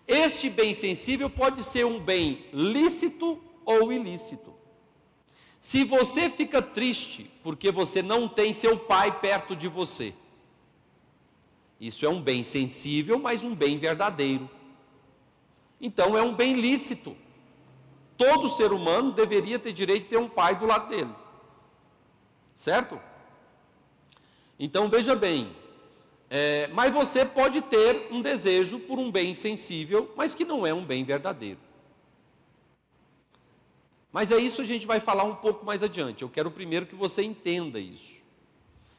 Este 0.09 0.49
bem 0.49 0.75
sensível 0.75 1.31
pode 1.31 1.63
ser 1.63 1.85
um 1.85 2.01
bem 2.01 2.47
lícito 2.53 3.41
ou 3.71 3.93
ilícito. 3.93 4.55
Se 5.61 5.85
você 5.85 6.31
fica 6.31 6.63
triste 6.63 7.31
porque 7.43 7.71
você 7.71 8.03
não 8.03 8.29
tem 8.29 8.53
seu 8.53 8.79
pai 8.79 9.21
perto 9.21 9.55
de 9.55 9.69
você, 9.69 10.15
isso 11.79 12.05
é 12.05 12.09
um 12.09 12.21
bem 12.21 12.43
sensível, 12.45 13.19
mas 13.19 13.45
um 13.45 13.55
bem 13.55 13.79
verdadeiro. 13.79 14.49
Então 15.81 16.17
é 16.17 16.23
um 16.23 16.35
bem 16.35 16.55
lícito. 16.55 17.17
Todo 18.17 18.49
ser 18.49 18.73
humano 18.73 19.13
deveria 19.13 19.59
ter 19.59 19.73
direito 19.73 20.05
de 20.05 20.09
ter 20.11 20.19
um 20.19 20.29
pai 20.29 20.57
do 20.57 20.67
lado 20.67 20.89
dele. 20.89 21.15
Certo? 22.55 23.01
Então 24.59 24.91
veja 24.91 25.17
bem, 25.17 25.57
é, 26.29 26.69
mas 26.69 26.93
você 26.93 27.25
pode 27.25 27.63
ter 27.63 28.09
um 28.11 28.21
desejo 28.21 28.79
por 28.79 28.99
um 28.99 29.11
bem 29.11 29.35
sensível, 29.35 30.13
mas 30.15 30.35
que 30.35 30.45
não 30.45 30.67
é 30.67 30.75
um 30.75 30.85
bem 30.85 31.03
verdadeiro. 31.03 31.59
Mas 34.13 34.33
é 34.33 34.39
isso 34.39 34.57
que 34.57 34.63
a 34.63 34.67
gente 34.67 34.87
vai 34.87 35.01
falar 35.01 35.25
um 35.25 35.35
pouco 35.35 35.65
mais 35.65 35.83
adiante. 35.83 36.23
Eu 36.23 36.29
quero 36.29 36.51
primeiro 36.51 36.87
que 36.87 36.95
você 36.95 37.23
entenda 37.23 37.79
isso. 37.79 38.19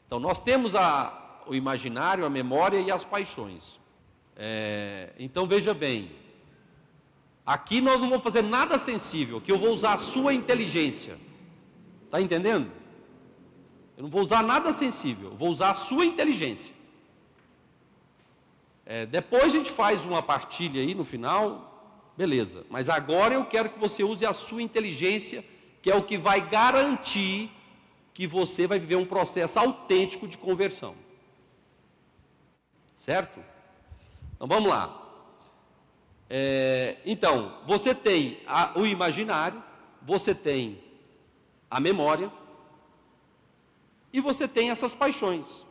Então, 0.07 0.20
nós 0.20 0.39
temos 0.39 0.76
a, 0.76 1.43
o 1.45 1.53
imaginário, 1.53 2.26
a 2.26 2.30
memória 2.30 2.80
e 2.80 2.89
as 2.89 3.03
paixões. 3.03 3.80
É, 4.36 5.12
então, 5.20 5.45
veja 5.45 5.74
bem: 5.74 6.12
Aqui 7.45 7.82
nós 7.82 7.99
não 7.99 8.09
vamos 8.09 8.24
fazer 8.24 8.43
nada 8.43 8.78
sensível, 8.78 9.38
aqui 9.38 9.51
eu 9.51 9.57
vou 9.57 9.72
usar 9.72 9.93
a 9.93 9.97
sua 9.97 10.34
inteligência. 10.34 11.18
Está 12.05 12.22
entendendo? 12.22 12.72
Eu 13.97 14.03
não 14.03 14.09
vou 14.09 14.22
usar 14.22 14.43
nada 14.43 14.72
sensível, 14.72 15.32
vou 15.36 15.49
usar 15.49 15.72
a 15.72 15.76
sua 15.76 16.05
inteligência. 16.05 16.74
É, 18.86 19.05
depois 19.05 19.45
a 19.45 19.57
gente 19.57 19.72
faz 19.72 20.05
uma 20.05 20.22
partilha 20.22 20.82
aí 20.82 20.93
no 20.93 21.03
final, 21.03 21.70
beleza. 22.22 22.63
Mas 22.69 22.88
agora 22.88 23.34
eu 23.34 23.45
quero 23.45 23.69
que 23.72 23.80
você 23.80 24.03
use 24.03 24.24
a 24.24 24.32
sua 24.32 24.61
inteligência, 24.61 25.43
que 25.82 25.89
é 25.89 25.95
o 25.95 26.03
que 26.03 26.19
vai 26.19 26.39
garantir 26.39 27.49
que 28.13 28.28
você 28.28 28.67
vai 28.67 28.78
viver 28.78 28.95
um 28.95 29.05
processo 29.07 29.57
autêntico 29.57 30.28
de 30.28 30.38
conversão. 30.38 30.93
Certo? 32.93 33.43
Então 34.36 34.47
vamos 34.47 34.69
lá. 34.69 34.99
É, 36.30 36.97
então, 37.03 37.57
você 37.65 37.95
tem 37.95 38.38
a, 38.45 38.80
o 38.80 38.86
imaginário, 38.86 39.61
você 39.99 40.36
tem 40.36 40.80
a 41.72 41.80
memória 41.80 42.32
e 44.13 44.22
você 44.22 44.47
tem 44.47 44.69
essas 44.69 44.93
paixões. 44.93 45.65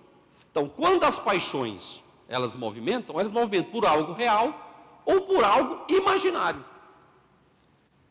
Então, 0.50 0.68
quando 0.68 1.04
as 1.04 1.16
paixões 1.16 2.02
elas 2.28 2.56
movimentam, 2.56 3.20
elas 3.20 3.30
movimentam 3.30 3.70
por 3.70 3.86
algo 3.86 4.12
real 4.12 4.69
ou 5.04 5.22
por 5.22 5.44
algo 5.44 5.84
imaginário. 5.88 6.64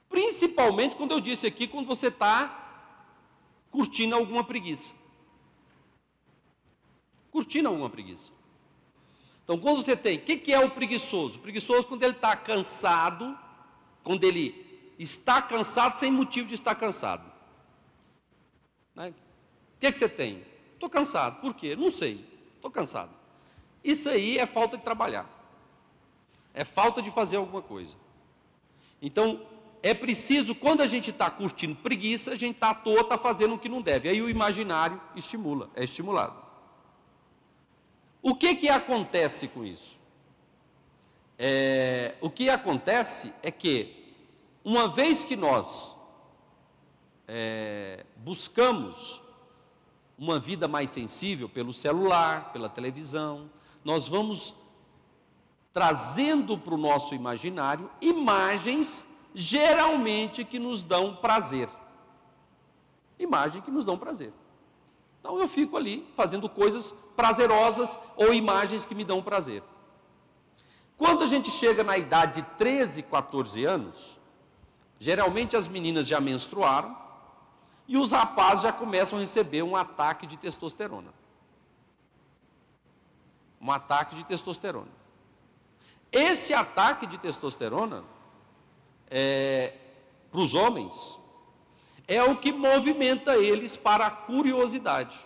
Principalmente 0.09 0.95
quando 0.95 1.11
eu 1.11 1.19
disse 1.19 1.45
aqui, 1.45 1.67
quando 1.67 1.85
você 1.85 2.07
está 2.07 2.59
curtindo 3.69 4.15
alguma 4.15 4.43
preguiça. 4.43 4.93
Curtindo 7.31 7.69
alguma 7.69 7.89
preguiça. 7.89 8.31
Então, 9.43 9.57
quando 9.57 9.83
você 9.83 9.95
tem, 9.95 10.17
o 10.17 10.21
que, 10.21 10.37
que 10.37 10.53
é 10.53 10.59
o 10.59 10.71
preguiçoso? 10.71 11.39
O 11.39 11.41
preguiçoso, 11.41 11.87
quando 11.87 12.03
ele 12.03 12.13
está 12.13 12.35
cansado, 12.35 13.37
quando 14.03 14.23
ele 14.23 14.93
está 14.99 15.41
cansado 15.41 15.97
sem 15.97 16.11
motivo 16.11 16.47
de 16.47 16.55
estar 16.55 16.75
cansado. 16.75 17.23
Né? 18.93 19.09
O 19.09 19.79
que, 19.79 19.91
que 19.91 19.97
você 19.97 20.09
tem? 20.09 20.45
Estou 20.73 20.89
cansado. 20.89 21.39
Por 21.41 21.53
quê? 21.53 21.75
Não 21.75 21.89
sei. 21.89 22.25
Estou 22.55 22.69
cansado. 22.69 23.11
Isso 23.83 24.09
aí 24.09 24.37
é 24.37 24.45
falta 24.45 24.77
de 24.77 24.83
trabalhar. 24.83 25.38
É 26.53 26.63
falta 26.63 27.01
de 27.01 27.11
fazer 27.11 27.37
alguma 27.37 27.61
coisa. 27.61 27.95
Então, 29.01 29.45
é 29.81 29.93
preciso, 29.93 30.53
quando 30.53 30.81
a 30.81 30.87
gente 30.87 31.09
está 31.09 31.29
curtindo 31.31 31.75
preguiça, 31.75 32.31
a 32.31 32.35
gente 32.35 32.55
está 32.55 32.71
à 32.71 32.75
toa, 32.75 33.01
está 33.01 33.17
fazendo 33.17 33.55
o 33.55 33.59
que 33.59 33.69
não 33.69 33.81
deve. 33.81 34.09
Aí 34.09 34.21
o 34.21 34.29
imaginário 34.29 34.99
estimula, 35.15 35.69
é 35.75 35.83
estimulado. 35.83 36.35
O 38.21 38.35
que 38.35 38.55
que 38.55 38.67
acontece 38.67 39.47
com 39.47 39.63
isso? 39.63 39.97
É, 41.37 42.15
o 42.19 42.29
que 42.29 42.49
acontece 42.49 43.33
é 43.41 43.49
que, 43.49 44.13
uma 44.63 44.89
vez 44.89 45.23
que 45.23 45.37
nós 45.37 45.95
é, 47.25 48.05
buscamos 48.17 49.21
uma 50.17 50.37
vida 50.37 50.67
mais 50.67 50.89
sensível 50.89 51.47
pelo 51.47 51.71
celular, 51.71 52.51
pela 52.51 52.67
televisão, 52.67 53.49
nós 53.85 54.09
vamos 54.09 54.53
trazendo 55.79 56.57
para 56.57 56.73
o 56.73 56.77
nosso 56.77 57.15
imaginário 57.15 57.89
imagens 58.01 59.05
geralmente 59.33 60.43
que 60.43 60.59
nos 60.59 60.83
dão 60.83 61.15
prazer. 61.15 61.69
Imagem 63.17 63.61
que 63.61 63.71
nos 63.71 63.85
dão 63.85 63.97
prazer. 63.97 64.33
Então 65.21 65.39
eu 65.39 65.47
fico 65.47 65.77
ali 65.77 66.05
fazendo 66.17 66.49
coisas 66.49 66.93
prazerosas 67.15 67.97
ou 68.17 68.33
imagens 68.33 68.85
que 68.85 68.93
me 68.93 69.05
dão 69.05 69.21
prazer. 69.23 69.63
Quando 70.97 71.23
a 71.23 71.27
gente 71.27 71.49
chega 71.49 71.81
na 71.81 71.97
idade 71.97 72.41
de 72.41 72.49
13, 72.57 73.03
14 73.03 73.63
anos, 73.63 74.19
geralmente 74.99 75.55
as 75.55 75.65
meninas 75.65 76.05
já 76.05 76.19
menstruaram 76.19 76.93
e 77.87 77.97
os 77.97 78.11
rapazes 78.11 78.63
já 78.63 78.73
começam 78.73 79.17
a 79.17 79.21
receber 79.21 79.63
um 79.63 79.77
ataque 79.77 80.27
de 80.27 80.35
testosterona. 80.35 81.13
Um 83.61 83.71
ataque 83.71 84.17
de 84.17 84.25
testosterona. 84.25 84.98
Esse 86.11 86.53
ataque 86.53 87.05
de 87.05 87.17
testosterona, 87.17 88.03
é, 89.09 89.73
para 90.31 90.39
os 90.39 90.53
homens, 90.53 91.19
é 92.07 92.23
o 92.23 92.35
que 92.35 92.51
movimenta 92.51 93.35
eles 93.35 93.77
para 93.77 94.07
a 94.07 94.11
curiosidade. 94.11 95.19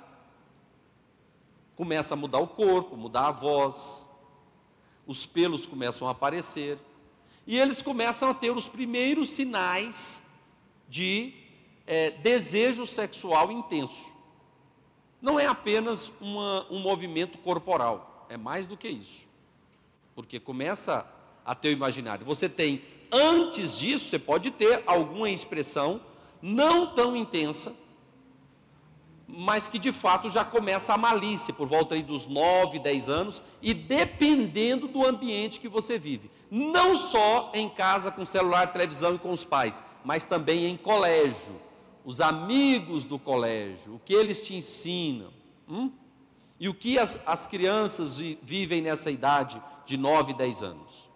Começa 1.75 2.13
a 2.13 2.17
mudar 2.17 2.39
o 2.39 2.47
corpo, 2.47 2.97
mudar 2.97 3.27
a 3.27 3.31
voz, 3.31 4.07
os 5.07 5.25
pelos 5.25 5.65
começam 5.65 6.07
a 6.07 6.11
aparecer, 6.11 6.77
e 7.47 7.57
eles 7.57 7.81
começam 7.81 8.29
a 8.29 8.34
ter 8.34 8.51
os 8.51 8.67
primeiros 8.67 9.29
sinais 9.29 10.21
de 10.88 11.34
é, 11.88 12.11
desejo 12.11 12.86
sexual 12.86 13.51
intenso. 13.51 14.11
Não 15.21 15.39
é 15.39 15.45
apenas 15.45 16.11
uma, 16.19 16.67
um 16.69 16.79
movimento 16.79 17.38
corporal, 17.38 18.25
é 18.29 18.36
mais 18.36 18.67
do 18.67 18.75
que 18.75 18.89
isso. 18.89 19.25
Porque 20.16 20.39
começa 20.39 21.05
a 21.45 21.53
ter 21.53 21.70
o 21.70 21.72
imaginário. 21.72 22.26
Você 22.26 22.47
tem, 22.47 22.82
antes 23.11 23.78
disso, 23.78 24.05
você 24.05 24.20
pode 24.20 24.51
ter 24.51 24.84
alguma 24.86 25.30
expressão 25.30 26.01
não 26.41 26.93
tão 26.93 27.16
intensa, 27.16 27.74
mas 29.28 29.68
que 29.68 29.80
de 29.80 29.91
fato 29.91 30.30
já 30.30 30.43
começa 30.43 30.93
a 30.93 30.97
malícia, 30.97 31.53
por 31.53 31.68
volta 31.68 31.95
aí 31.95 32.03
dos 32.03 32.28
9, 32.28 32.80
10 32.80 33.09
anos, 33.09 33.41
e 33.61 33.74
dependendo 33.74 34.88
do 34.88 35.05
ambiente 35.05 35.59
que 35.59 35.68
você 35.68 35.97
vive. 35.97 36.30
Não 36.51 36.95
só 36.95 37.49
em 37.53 37.70
casa 37.70 38.11
com 38.11 38.26
celular, 38.26 38.72
televisão 38.72 39.16
e 39.16 39.18
com 39.18 39.32
os 39.32 39.43
pais, 39.43 39.82
mas 40.03 40.24
também 40.24 40.66
em 40.66 40.78
colégio. 40.78 41.59
Os 42.05 42.20
amigos 42.20 43.05
do 43.05 43.18
colégio, 43.18 43.95
o 43.95 43.99
que 43.99 44.14
eles 44.14 44.41
te 44.41 44.53
ensinam. 44.53 45.32
Hum? 45.68 45.89
E 46.59 46.70
o 46.70 46.74
que 46.74 46.99
as, 46.99 47.18
as 47.26 47.47
crianças 47.47 48.20
vivem 48.41 48.82
nessa 48.82 49.09
idade 49.09 49.61
de 49.86 49.97
9, 49.97 50.34
10 50.34 50.63
anos. 50.63 51.09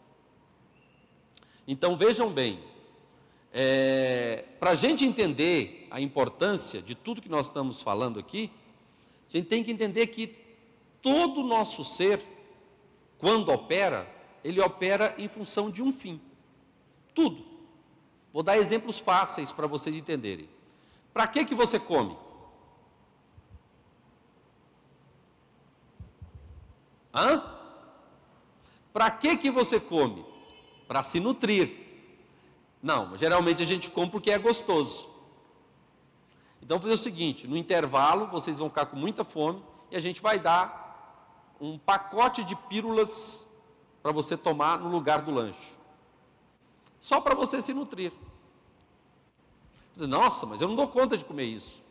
Então 1.67 1.97
vejam 1.97 2.31
bem, 2.31 2.59
é, 3.51 4.45
para 4.59 4.71
a 4.71 4.75
gente 4.75 5.03
entender 5.03 5.87
a 5.91 5.99
importância 5.99 6.81
de 6.81 6.95
tudo 6.95 7.21
que 7.21 7.29
nós 7.29 7.47
estamos 7.47 7.81
falando 7.81 8.19
aqui, 8.19 8.51
a 9.27 9.37
gente 9.37 9.47
tem 9.47 9.63
que 9.63 9.71
entender 9.71 10.07
que 10.07 10.27
todo 11.01 11.41
o 11.41 11.47
nosso 11.47 11.83
ser, 11.83 12.21
quando 13.17 13.49
opera, 13.49 14.09
ele 14.43 14.61
opera 14.61 15.13
em 15.17 15.27
função 15.27 15.69
de 15.69 15.81
um 15.81 15.91
fim. 15.91 16.21
Tudo. 17.13 17.45
Vou 18.31 18.43
dar 18.43 18.57
exemplos 18.57 18.99
fáceis 18.99 19.51
para 19.51 19.67
vocês 19.67 19.95
entenderem. 19.95 20.47
Para 21.13 21.27
que 21.27 21.43
que 21.43 21.55
você 21.55 21.79
come? 21.79 22.15
Hã? 27.13 27.56
Para 28.97 29.11
que 29.11 29.37
que 29.37 29.51
você 29.51 29.79
come? 29.79 30.25
Para 30.87 31.03
se 31.03 31.19
nutrir. 31.19 31.69
Não, 32.81 33.15
geralmente 33.15 33.61
a 33.61 33.65
gente 33.65 33.91
come 33.91 34.09
porque 34.09 34.31
é 34.31 34.39
gostoso. 34.39 35.07
Então, 36.63 36.81
fazer 36.81 36.95
o 36.95 36.97
seguinte: 36.97 37.45
no 37.45 37.55
intervalo, 37.55 38.25
vocês 38.25 38.57
vão 38.57 38.69
ficar 38.69 38.87
com 38.87 38.95
muita 38.95 39.23
fome 39.23 39.61
e 39.91 39.95
a 39.95 39.99
gente 39.99 40.19
vai 40.19 40.39
dar 40.39 41.53
um 41.61 41.77
pacote 41.77 42.43
de 42.43 42.55
pílulas 42.55 43.45
para 44.01 44.11
você 44.11 44.35
tomar 44.35 44.79
no 44.79 44.89
lugar 44.89 45.21
do 45.21 45.29
lanche. 45.29 45.75
Só 46.99 47.21
para 47.21 47.35
você 47.35 47.61
se 47.61 47.75
nutrir. 47.75 48.11
Nossa, 49.95 50.47
mas 50.47 50.59
eu 50.59 50.67
não 50.67 50.75
dou 50.75 50.87
conta 50.87 51.15
de 51.15 51.23
comer 51.23 51.45
isso. 51.45 51.83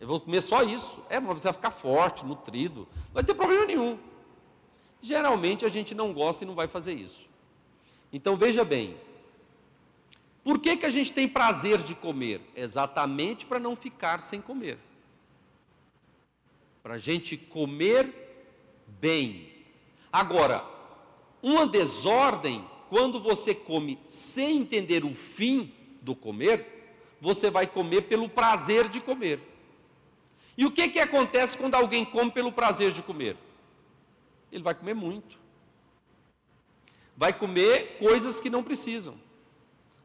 Eu 0.00 0.08
vou 0.08 0.18
comer 0.18 0.40
só 0.40 0.64
isso. 0.64 0.98
É, 1.08 1.20
mas 1.20 1.42
você 1.42 1.44
vai 1.44 1.52
ficar 1.52 1.70
forte, 1.70 2.26
nutrido. 2.26 2.88
Não 3.06 3.14
vai 3.14 3.22
ter 3.22 3.34
problema 3.34 3.66
nenhum. 3.66 4.09
Geralmente 5.02 5.64
a 5.64 5.68
gente 5.68 5.94
não 5.94 6.12
gosta 6.12 6.44
e 6.44 6.46
não 6.46 6.54
vai 6.54 6.68
fazer 6.68 6.92
isso. 6.92 7.28
Então 8.12 8.36
veja 8.36 8.64
bem, 8.64 8.96
por 10.42 10.58
que, 10.58 10.76
que 10.76 10.86
a 10.86 10.90
gente 10.90 11.12
tem 11.12 11.28
prazer 11.28 11.78
de 11.82 11.94
comer? 11.94 12.40
Exatamente 12.56 13.46
para 13.46 13.58
não 13.58 13.76
ficar 13.76 14.20
sem 14.20 14.40
comer. 14.40 14.78
Para 16.82 16.94
a 16.94 16.98
gente 16.98 17.36
comer 17.36 18.12
bem. 19.00 19.48
Agora, 20.12 20.64
uma 21.42 21.66
desordem, 21.66 22.64
quando 22.88 23.20
você 23.20 23.54
come 23.54 23.98
sem 24.06 24.58
entender 24.58 25.04
o 25.04 25.14
fim 25.14 25.72
do 26.02 26.14
comer, 26.14 26.66
você 27.20 27.50
vai 27.50 27.66
comer 27.66 28.02
pelo 28.02 28.28
prazer 28.28 28.88
de 28.88 29.00
comer. 29.00 29.40
E 30.56 30.64
o 30.64 30.70
que, 30.70 30.88
que 30.88 30.98
acontece 30.98 31.56
quando 31.56 31.74
alguém 31.74 32.04
come 32.04 32.30
pelo 32.30 32.50
prazer 32.50 32.92
de 32.92 33.02
comer? 33.02 33.36
Ele 34.52 34.62
vai 34.62 34.74
comer 34.74 34.94
muito. 34.94 35.38
Vai 37.16 37.32
comer 37.32 37.98
coisas 37.98 38.40
que 38.40 38.50
não 38.50 38.62
precisam 38.62 39.18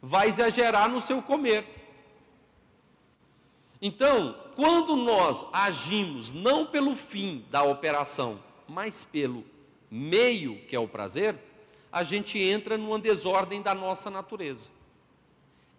vai 0.05 0.27
exagerar 0.27 0.87
no 0.87 1.01
seu 1.01 1.19
comer. 1.21 1.65
Então, 3.81 4.35
quando 4.55 4.95
nós 4.95 5.45
agimos 5.51 6.31
não 6.31 6.65
pelo 6.65 6.95
fim 6.95 7.43
da 7.49 7.63
operação, 7.63 8.39
mas 8.67 9.03
pelo 9.03 9.43
meio, 9.89 10.61
que 10.67 10.75
é 10.75 10.79
o 10.79 10.87
prazer, 10.87 11.35
a 11.91 12.03
gente 12.03 12.37
entra 12.37 12.77
numa 12.77 12.99
desordem 12.99 13.61
da 13.61 13.73
nossa 13.73 14.09
natureza. 14.09 14.69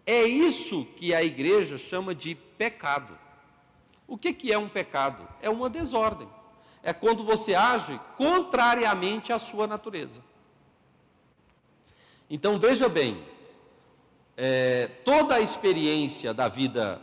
É 0.04 0.22
isso 0.24 0.84
que 0.96 1.14
a 1.14 1.22
igreja 1.22 1.78
chama 1.78 2.14
de 2.14 2.34
pecado. 2.34 3.16
O 4.08 4.18
que, 4.18 4.32
que 4.32 4.52
é 4.52 4.58
um 4.58 4.68
pecado? 4.68 5.26
É 5.40 5.48
uma 5.48 5.70
desordem. 5.70 6.28
É 6.86 6.92
quando 6.92 7.24
você 7.24 7.52
age 7.52 8.00
contrariamente 8.16 9.32
à 9.32 9.40
sua 9.40 9.66
natureza. 9.66 10.22
Então 12.30 12.60
veja 12.60 12.88
bem, 12.88 13.26
é, 14.36 14.86
toda 15.04 15.34
a 15.34 15.40
experiência 15.40 16.32
da 16.32 16.46
vida 16.46 17.02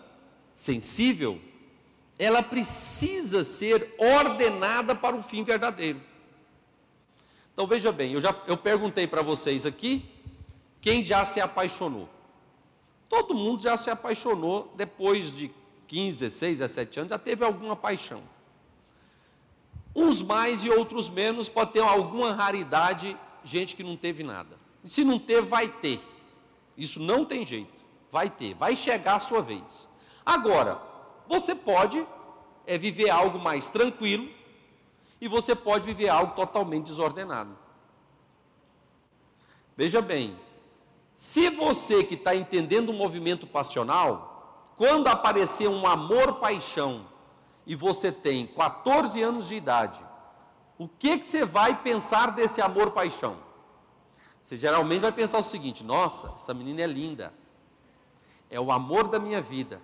sensível, 0.56 1.38
ela 2.18 2.42
precisa 2.42 3.44
ser 3.44 3.94
ordenada 3.98 4.96
para 4.96 5.18
o 5.18 5.22
fim 5.22 5.44
verdadeiro. 5.44 6.00
Então 7.52 7.68
veja 7.68 7.92
bem, 7.92 8.14
eu 8.14 8.22
já 8.22 8.34
eu 8.48 8.56
perguntei 8.56 9.06
para 9.06 9.22
vocês 9.22 9.66
aqui 9.66 10.10
quem 10.80 11.04
já 11.04 11.26
se 11.26 11.42
apaixonou. 11.42 12.08
Todo 13.10 13.36
mundo 13.36 13.62
já 13.62 13.76
se 13.76 13.90
apaixonou 13.90 14.74
depois 14.78 15.36
de 15.36 15.52
15, 15.90 16.20
16, 16.20 16.60
17 16.60 17.00
anos, 17.02 17.10
já 17.10 17.20
teve 17.20 17.44
alguma 17.44 17.76
paixão. 17.76 18.24
Uns 19.96 20.22
mais 20.22 20.64
e 20.64 20.70
outros 20.70 21.10
menos, 21.10 21.50
pode 21.50 21.72
ter 21.72 21.82
alguma 21.82 22.34
raridade, 22.34 23.18
gente 23.44 23.76
que 23.76 23.84
não 23.84 23.96
teve 23.96 24.24
nada. 24.24 24.58
E 24.84 24.90
se 24.90 25.04
não 25.04 25.20
teve, 25.20 25.48
vai 25.48 25.68
ter. 25.68 26.02
Isso 26.76 27.00
não 27.00 27.24
tem 27.24 27.46
jeito. 27.46 27.84
Vai 28.12 28.30
ter, 28.30 28.54
vai 28.56 28.76
chegar 28.76 29.16
a 29.16 29.20
sua 29.20 29.42
vez. 29.42 29.88
Agora, 30.26 30.82
você 31.28 31.54
pode 31.56 32.06
é, 32.66 32.78
viver 32.78 33.10
algo 33.10 33.40
mais 33.40 33.70
tranquilo 33.70 34.30
e 35.20 35.28
você 35.28 35.56
pode 35.56 35.86
viver 35.86 36.10
algo 36.10 36.36
totalmente 36.36 36.86
desordenado. 36.86 37.58
Veja 39.76 40.02
bem, 40.02 40.38
se 41.16 41.50
você 41.50 42.04
que 42.04 42.16
está 42.16 42.36
entendendo 42.36 42.90
o 42.90 42.94
movimento 42.94 43.48
passional, 43.48 44.72
quando 44.76 45.08
aparecer 45.08 45.68
um 45.68 45.88
amor-paixão 45.88 47.06
e 47.66 47.76
você 47.76 48.12
tem 48.12 48.46
14 48.48 49.22
anos 49.22 49.48
de 49.48 49.56
idade, 49.56 50.04
o 50.78 50.88
que, 50.88 51.18
que 51.18 51.28
você 51.28 51.46
vai 51.46 51.82
pensar 51.82 52.32
desse 52.32 52.62
amor-paixão? 52.62 53.38
Você 54.42 54.58
geralmente 54.58 55.02
vai 55.02 55.12
pensar 55.12 55.38
o 55.38 55.44
seguinte: 55.44 55.84
nossa, 55.84 56.34
essa 56.36 56.54
menina 56.54 56.82
é 56.82 56.88
linda, 56.88 57.34
é 58.50 58.60
o 58.60 58.72
amor 58.72 59.08
da 59.08 59.20
minha 59.20 59.42
vida, 59.42 59.82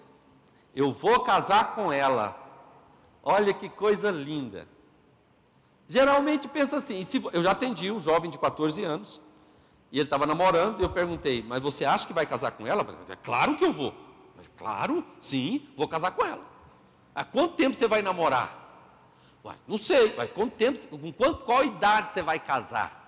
eu 0.76 0.92
vou 0.92 1.22
casar 1.22 1.72
com 1.72 1.92
ela, 1.92 2.38
olha 3.24 3.54
que 3.54 3.70
coisa 3.70 4.12
linda. 4.12 4.68
Geralmente 5.88 6.48
pensa 6.48 6.78
assim, 6.78 7.02
se, 7.04 7.24
eu 7.34 7.42
já 7.42 7.52
atendi 7.52 7.90
um 7.90 8.00
jovem 8.00 8.30
de 8.30 8.38
14 8.38 8.84
anos, 8.84 9.20
e 9.92 9.98
ele 9.98 10.04
estava 10.04 10.28
namorando, 10.28 10.80
e 10.80 10.84
eu 10.84 10.90
perguntei, 10.90 11.42
mas 11.42 11.62
você 11.62 11.84
acha 11.84 12.06
que 12.06 12.14
vai 12.14 12.26
casar 12.26 12.52
com 12.52 12.68
ela? 12.68 12.86
É 13.10 13.16
claro 13.16 13.56
que 13.56 13.66
eu 13.66 13.72
vou. 13.72 13.94
Claro, 14.56 15.04
sim, 15.18 15.68
vou 15.76 15.88
casar 15.88 16.12
com 16.12 16.24
ela. 16.24 16.49
Há 17.14 17.24
quanto 17.24 17.56
tempo 17.56 17.76
você 17.76 17.88
vai 17.88 18.02
namorar? 18.02 18.60
Uai, 19.44 19.58
não 19.68 19.78
sei, 19.78 20.14
vai, 20.14 20.28
quanto 20.28 20.56
tempo, 20.56 20.86
com 20.88 21.12
quanto, 21.14 21.46
qual 21.46 21.64
idade 21.64 22.14
você 22.14 22.22
vai 22.22 22.40
casar? 22.40 23.00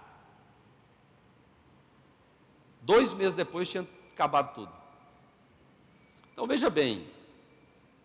Dois 2.82 3.14
meses 3.14 3.34
depois 3.34 3.70
tinha 3.70 3.88
acabado 4.12 4.54
tudo. 4.54 4.72
Então 6.34 6.48
veja 6.48 6.70
bem, 6.70 7.08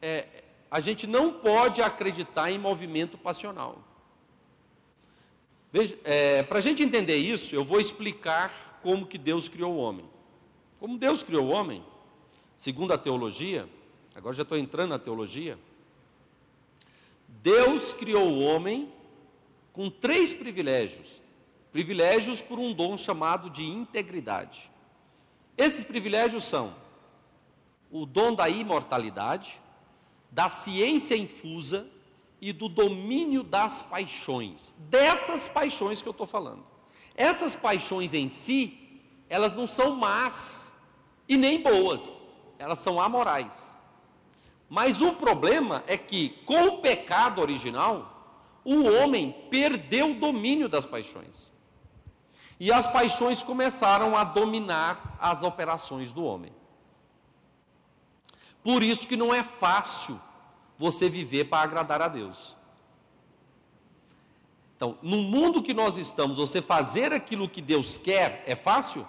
é, 0.03 0.45
a 0.71 0.81
gente 0.81 1.07
não 1.07 1.33
pode 1.33 1.81
acreditar 1.81 2.51
em 2.51 2.59
movimento 2.59 3.17
passional. 3.17 3.79
É, 6.05 6.43
Para 6.43 6.59
a 6.59 6.63
gente 6.63 6.83
entender 6.83 7.17
isso, 7.17 7.55
eu 7.55 7.65
vou 7.65 7.81
explicar 7.81 8.79
como 8.83 9.07
que 9.07 9.19
Deus 9.19 9.49
criou 9.49 9.75
o 9.75 9.79
homem. 9.79 10.09
Como 10.79 10.99
Deus 10.99 11.23
criou 11.23 11.47
o 11.47 11.51
homem, 11.51 11.85
segundo 12.57 12.93
a 12.93 12.99
teologia, 12.99 13.69
agora 14.15 14.35
já 14.35 14.43
estou 14.43 14.59
entrando 14.59 14.91
na 14.91 14.99
teologia, 14.99 15.59
Deus 17.47 17.93
criou 17.93 18.29
o 18.29 18.41
homem 18.41 18.93
com 19.73 19.89
três 19.89 20.33
privilégios. 20.33 21.23
Privilégios 21.71 22.41
por 22.41 22.59
um 22.59 22.75
dom 22.75 22.99
chamado 22.99 23.49
de 23.49 23.65
integridade. 23.65 24.69
Esses 25.57 25.85
privilégios 25.85 26.43
são 26.43 26.75
o 27.89 28.05
dom 28.05 28.35
da 28.35 28.49
imortalidade, 28.49 29.61
da 30.29 30.51
ciência 30.51 31.17
infusa 31.17 31.89
e 32.41 32.53
do 32.53 32.69
domínio 32.69 33.45
das 33.45 33.81
paixões. 33.81 34.75
Dessas 34.77 35.47
paixões 35.47 36.03
que 36.03 36.09
eu 36.09 36.11
estou 36.11 36.27
falando. 36.27 36.67
Essas 37.15 37.55
paixões 37.55 38.13
em 38.13 38.29
si, 38.29 39.01
elas 39.29 39.55
não 39.55 39.69
são 39.69 39.95
más 39.95 40.73
e 41.29 41.37
nem 41.37 41.63
boas, 41.63 42.27
elas 42.59 42.81
são 42.81 43.01
amorais. 43.01 43.76
Mas 44.69 45.01
o 45.01 45.13
problema 45.13 45.85
é 45.87 45.97
que, 45.97 46.31
com 46.45 46.65
o 46.67 46.79
pecado 46.79 47.41
original, 47.41 48.41
o 48.65 48.85
homem 48.85 49.33
perdeu 49.49 50.11
o 50.11 50.15
domínio 50.15 50.69
das 50.69 50.85
paixões. 50.85 51.53
E 52.59 52.73
as 52.73 52.87
paixões 52.87 53.43
começaram 53.43 54.17
a 54.17 54.25
dominar 54.25 55.17
as 55.21 55.43
operações 55.43 56.13
do 56.13 56.25
homem. 56.25 56.53
Por 58.65 58.83
isso 58.83 59.07
que 59.07 59.17
não 59.17 59.33
é 59.33 59.45
fácil 59.45 60.21
você 60.77 61.09
viver 61.09 61.45
para 61.45 61.63
agradar 61.63 62.03
a 62.03 62.09
Deus. 62.09 62.57
Então, 64.77 64.99
no 65.01 65.19
mundo 65.19 65.63
que 65.63 65.73
nós 65.73 65.97
estamos, 65.97 66.37
você 66.37 66.61
fazer 66.61 67.13
aquilo 67.13 67.49
que 67.49 67.63
Deus 67.63 67.97
quer 67.97 68.43
é 68.47 68.57
fácil? 68.57 69.07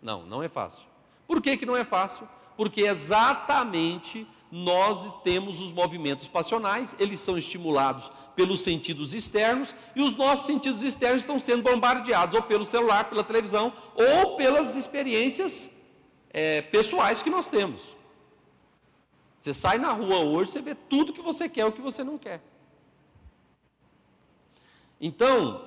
Não, 0.00 0.24
não 0.26 0.42
é 0.42 0.48
fácil. 0.48 0.86
Por 1.26 1.40
que, 1.40 1.56
que 1.56 1.66
não 1.66 1.76
é 1.76 1.82
fácil? 1.82 2.28
Porque 2.56 2.82
exatamente 2.82 4.26
nós 4.50 5.14
temos 5.22 5.60
os 5.60 5.72
movimentos 5.72 6.28
passionais, 6.28 6.94
eles 6.98 7.20
são 7.20 7.38
estimulados 7.38 8.12
pelos 8.36 8.60
sentidos 8.60 9.14
externos, 9.14 9.74
e 9.96 10.02
os 10.02 10.14
nossos 10.14 10.44
sentidos 10.44 10.82
externos 10.82 11.22
estão 11.22 11.38
sendo 11.38 11.62
bombardeados 11.62 12.34
ou 12.34 12.42
pelo 12.42 12.66
celular, 12.66 13.08
pela 13.08 13.24
televisão, 13.24 13.72
ou 13.94 14.36
pelas 14.36 14.76
experiências 14.76 15.70
é, 16.30 16.60
pessoais 16.60 17.22
que 17.22 17.30
nós 17.30 17.48
temos. 17.48 17.96
Você 19.38 19.54
sai 19.54 19.78
na 19.78 19.90
rua 19.92 20.18
hoje, 20.18 20.52
você 20.52 20.60
vê 20.60 20.74
tudo 20.74 21.14
que 21.14 21.22
você 21.22 21.48
quer, 21.48 21.64
o 21.64 21.72
que 21.72 21.80
você 21.80 22.04
não 22.04 22.18
quer. 22.18 22.42
Então, 25.00 25.64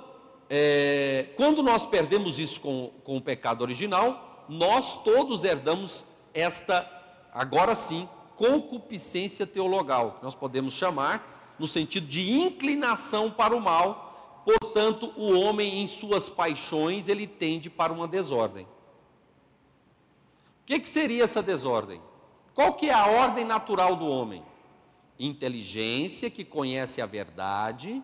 é, 0.48 1.30
quando 1.36 1.64
nós 1.64 1.86
perdemos 1.86 2.38
isso 2.40 2.62
com, 2.62 2.92
com 3.04 3.18
o 3.18 3.22
pecado 3.22 3.62
original, 3.62 4.46
nós 4.48 4.94
todos 5.04 5.44
herdamos 5.44 6.06
esta, 6.36 6.86
agora 7.34 7.74
sim, 7.74 8.08
concupiscência 8.36 9.48
teologal, 9.48 10.18
que 10.18 10.24
nós 10.24 10.36
podemos 10.36 10.74
chamar 10.74 11.56
no 11.58 11.66
sentido 11.66 12.06
de 12.06 12.34
inclinação 12.34 13.32
para 13.32 13.56
o 13.56 13.62
mal, 13.62 14.44
portanto, 14.44 15.14
o 15.16 15.40
homem 15.40 15.82
em 15.82 15.88
suas 15.88 16.28
paixões, 16.28 17.08
ele 17.08 17.26
tende 17.26 17.70
para 17.70 17.94
uma 17.94 18.08
desordem. 18.08 18.66
O 18.66 20.66
que, 20.66 20.80
que 20.80 20.90
seria 20.90 21.24
essa 21.24 21.42
desordem? 21.42 22.02
Qual 22.54 22.74
que 22.74 22.90
é 22.90 22.94
a 22.94 23.08
ordem 23.08 23.46
natural 23.46 23.96
do 23.96 24.08
homem? 24.08 24.44
Inteligência 25.18 26.30
que 26.30 26.44
conhece 26.44 27.02
a 27.02 27.06
verdade, 27.06 28.04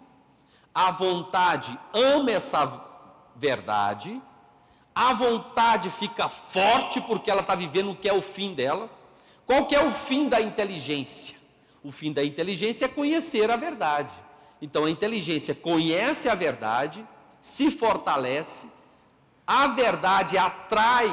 a 0.73 0.91
vontade 0.91 1.77
ama 1.93 2.31
essa 2.31 2.81
verdade, 3.35 4.21
a 4.93 5.13
vontade 5.13 5.89
fica 5.89 6.27
forte 6.27 6.99
porque 7.01 7.31
ela 7.31 7.41
está 7.41 7.55
vivendo 7.55 7.91
o 7.91 7.95
que 7.95 8.09
é 8.09 8.13
o 8.13 8.21
fim 8.21 8.53
dela. 8.53 8.89
Qual 9.45 9.65
que 9.65 9.75
é 9.75 9.83
o 9.83 9.91
fim 9.91 10.29
da 10.29 10.41
inteligência? 10.41 11.35
O 11.83 11.91
fim 11.91 12.11
da 12.11 12.23
inteligência 12.23 12.85
é 12.85 12.87
conhecer 12.87 13.49
a 13.49 13.55
verdade. 13.55 14.11
Então 14.61 14.85
a 14.85 14.91
inteligência 14.91 15.55
conhece 15.55 16.29
a 16.29 16.35
verdade, 16.35 17.05
se 17.39 17.71
fortalece, 17.71 18.67
a 19.47 19.67
verdade 19.67 20.37
atrai 20.37 21.09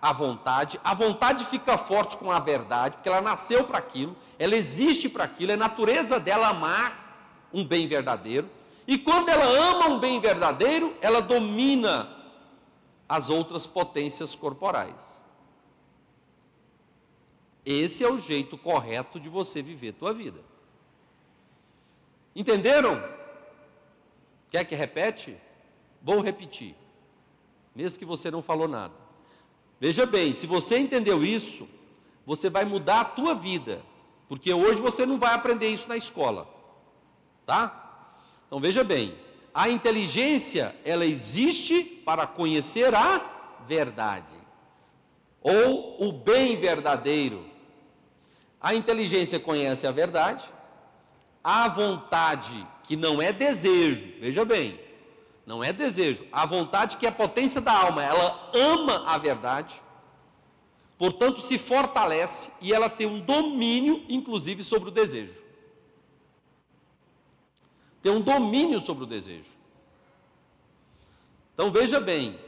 a 0.00 0.12
vontade, 0.12 0.80
a 0.82 0.94
vontade 0.94 1.44
fica 1.44 1.76
forte 1.76 2.16
com 2.16 2.30
a 2.30 2.38
verdade, 2.38 2.96
porque 2.96 3.08
ela 3.08 3.20
nasceu 3.20 3.64
para 3.64 3.78
aquilo, 3.78 4.16
ela 4.38 4.56
existe 4.56 5.08
para 5.08 5.24
aquilo, 5.24 5.52
é 5.52 5.56
natureza 5.56 6.18
dela 6.18 6.48
amar 6.48 7.48
um 7.52 7.64
bem 7.64 7.86
verdadeiro, 7.86 8.48
e 8.86 8.96
quando 8.96 9.28
ela 9.28 9.44
ama 9.44 9.88
um 9.88 9.98
bem 9.98 10.18
verdadeiro, 10.18 10.96
ela 11.02 11.20
domina 11.20 12.17
as 13.08 13.30
outras 13.30 13.66
potências 13.66 14.34
corporais. 14.34 15.24
Esse 17.64 18.04
é 18.04 18.10
o 18.10 18.18
jeito 18.18 18.56
correto 18.58 19.18
de 19.18 19.28
você 19.28 19.62
viver 19.62 19.92
tua 19.92 20.12
vida. 20.12 20.42
Entenderam? 22.34 23.02
Quer 24.50 24.64
que 24.64 24.74
repete? 24.74 25.36
Vou 26.02 26.20
repetir. 26.20 26.74
Mesmo 27.74 27.98
que 27.98 28.04
você 28.04 28.30
não 28.30 28.42
falou 28.42 28.68
nada. 28.68 28.94
Veja 29.80 30.04
bem, 30.04 30.34
se 30.34 30.46
você 30.46 30.78
entendeu 30.78 31.24
isso, 31.24 31.68
você 32.26 32.50
vai 32.50 32.64
mudar 32.64 33.00
a 33.00 33.04
tua 33.04 33.34
vida, 33.34 33.82
porque 34.28 34.52
hoje 34.52 34.80
você 34.80 35.06
não 35.06 35.18
vai 35.18 35.32
aprender 35.32 35.68
isso 35.68 35.88
na 35.88 35.96
escola, 35.96 36.48
tá? 37.46 38.10
Então 38.46 38.60
veja 38.60 38.82
bem, 38.82 39.16
a 39.58 39.68
inteligência 39.68 40.72
ela 40.84 41.04
existe 41.04 41.82
para 41.82 42.28
conhecer 42.28 42.94
a 42.94 43.58
verdade 43.66 44.36
ou 45.42 45.96
o 46.00 46.12
bem 46.12 46.60
verdadeiro. 46.60 47.44
A 48.60 48.72
inteligência 48.72 49.40
conhece 49.40 49.84
a 49.84 49.90
verdade, 49.90 50.44
a 51.42 51.66
vontade 51.66 52.64
que 52.84 52.94
não 52.94 53.20
é 53.20 53.32
desejo, 53.32 54.14
veja 54.20 54.44
bem, 54.44 54.78
não 55.44 55.64
é 55.64 55.72
desejo. 55.72 56.24
A 56.30 56.46
vontade 56.46 56.96
que 56.96 57.04
é 57.04 57.08
a 57.08 57.12
potência 57.12 57.60
da 57.60 57.72
alma, 57.72 58.04
ela 58.04 58.52
ama 58.54 59.06
a 59.08 59.18
verdade, 59.18 59.74
portanto 60.96 61.40
se 61.40 61.58
fortalece 61.58 62.48
e 62.60 62.72
ela 62.72 62.88
tem 62.88 63.08
um 63.08 63.18
domínio, 63.18 64.04
inclusive, 64.08 64.62
sobre 64.62 64.90
o 64.90 64.92
desejo. 64.92 65.47
Tem 68.02 68.12
um 68.12 68.20
domínio 68.20 68.80
sobre 68.80 69.04
o 69.04 69.06
desejo. 69.06 69.50
Então 71.54 71.70
veja 71.70 71.98
bem, 71.98 72.38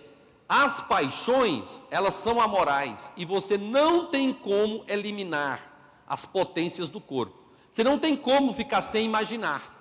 as 0.49 0.81
paixões, 0.81 1.81
elas 1.91 2.15
são 2.15 2.41
amorais 2.41 3.13
e 3.17 3.25
você 3.25 3.57
não 3.57 4.07
tem 4.07 4.33
como 4.33 4.85
eliminar 4.89 5.61
as 6.07 6.27
potências 6.27 6.89
do 6.89 7.01
corpo. 7.01 7.39
Você 7.71 7.85
não 7.85 7.99
tem 7.99 8.17
como 8.17 8.53
ficar 8.53 8.83
sem 8.83 9.05
imaginar. 9.05 9.77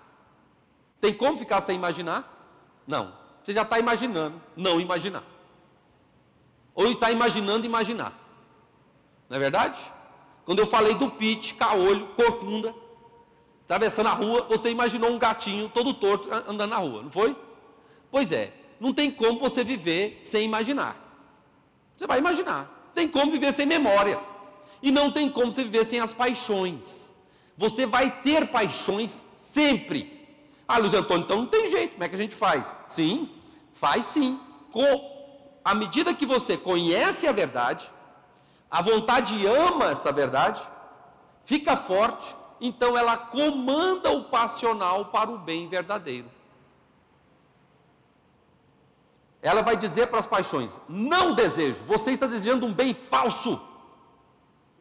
Tem 1.01 1.13
como 1.13 1.37
ficar 1.37 1.61
sem 1.61 1.75
imaginar? 1.75 2.83
Não. 2.85 3.13
Você 3.43 3.53
já 3.53 3.63
está 3.63 3.79
imaginando 3.79 4.39
não 4.55 4.79
imaginar. 4.79 5.23
Ou 6.75 6.91
está 6.91 7.09
imaginando 7.11 7.65
imaginar. 7.65 8.13
Não 9.27 9.37
é 9.37 9.39
verdade? 9.39 9.79
Quando 10.45 10.59
eu 10.59 10.67
falei 10.67 10.95
do 10.95 11.09
pit, 11.09 11.53
caolho, 11.53 12.07
corcunda, 12.15 12.73
atravessando 13.69 14.07
a 14.07 14.13
rua, 14.13 14.47
você 14.49 14.71
imaginou 14.71 15.11
um 15.11 15.19
gatinho 15.19 15.69
todo 15.69 15.93
torto 15.93 16.27
andando 16.33 16.71
na 16.71 16.77
rua, 16.77 17.03
não 17.03 17.11
foi? 17.11 17.37
Pois 18.09 18.31
é, 18.31 18.51
não 18.79 18.91
tem 18.91 19.11
como 19.11 19.37
você 19.37 19.63
viver 19.63 20.19
sem 20.23 20.43
imaginar. 20.43 20.95
Você 21.95 22.07
vai 22.07 22.17
imaginar. 22.17 22.91
Tem 22.95 23.07
como 23.07 23.31
viver 23.31 23.53
sem 23.53 23.67
memória. 23.67 24.19
E 24.81 24.91
não 24.91 25.11
tem 25.11 25.29
como 25.29 25.51
você 25.51 25.63
viver 25.63 25.83
sem 25.83 25.99
as 25.99 26.11
paixões. 26.11 27.13
Você 27.55 27.85
vai 27.85 28.09
ter 28.09 28.47
paixões 28.47 29.23
sempre. 29.31 30.27
Ah, 30.67 30.79
Luiz 30.79 30.95
Antônio, 30.95 31.25
então 31.25 31.37
não 31.37 31.45
tem 31.45 31.69
jeito, 31.69 31.91
como 31.91 32.03
é 32.03 32.09
que 32.09 32.15
a 32.15 32.19
gente 32.19 32.35
faz? 32.35 32.73
Sim, 32.85 33.29
faz 33.73 34.05
sim. 34.05 34.39
Com, 34.71 35.59
à 35.63 35.75
medida 35.75 36.11
que 36.11 36.25
você 36.25 36.57
conhece 36.57 37.27
a 37.27 37.31
verdade, 37.31 37.87
a 38.71 38.81
vontade 38.81 39.45
ama 39.45 39.91
essa 39.91 40.11
verdade, 40.11 40.61
fica 41.43 41.77
forte, 41.77 42.35
então 42.59 42.97
ela 42.97 43.15
comanda 43.17 44.11
o 44.11 44.25
passional 44.25 45.05
para 45.05 45.31
o 45.31 45.37
bem 45.37 45.67
verdadeiro. 45.67 46.29
Ela 49.41 49.61
vai 49.61 49.77
dizer 49.77 50.07
para 50.07 50.19
as 50.19 50.25
paixões: 50.25 50.79
não 50.87 51.33
desejo, 51.33 51.83
você 51.85 52.11
está 52.11 52.27
desejando 52.27 52.65
um 52.65 52.73
bem 52.73 52.93
falso. 52.93 53.61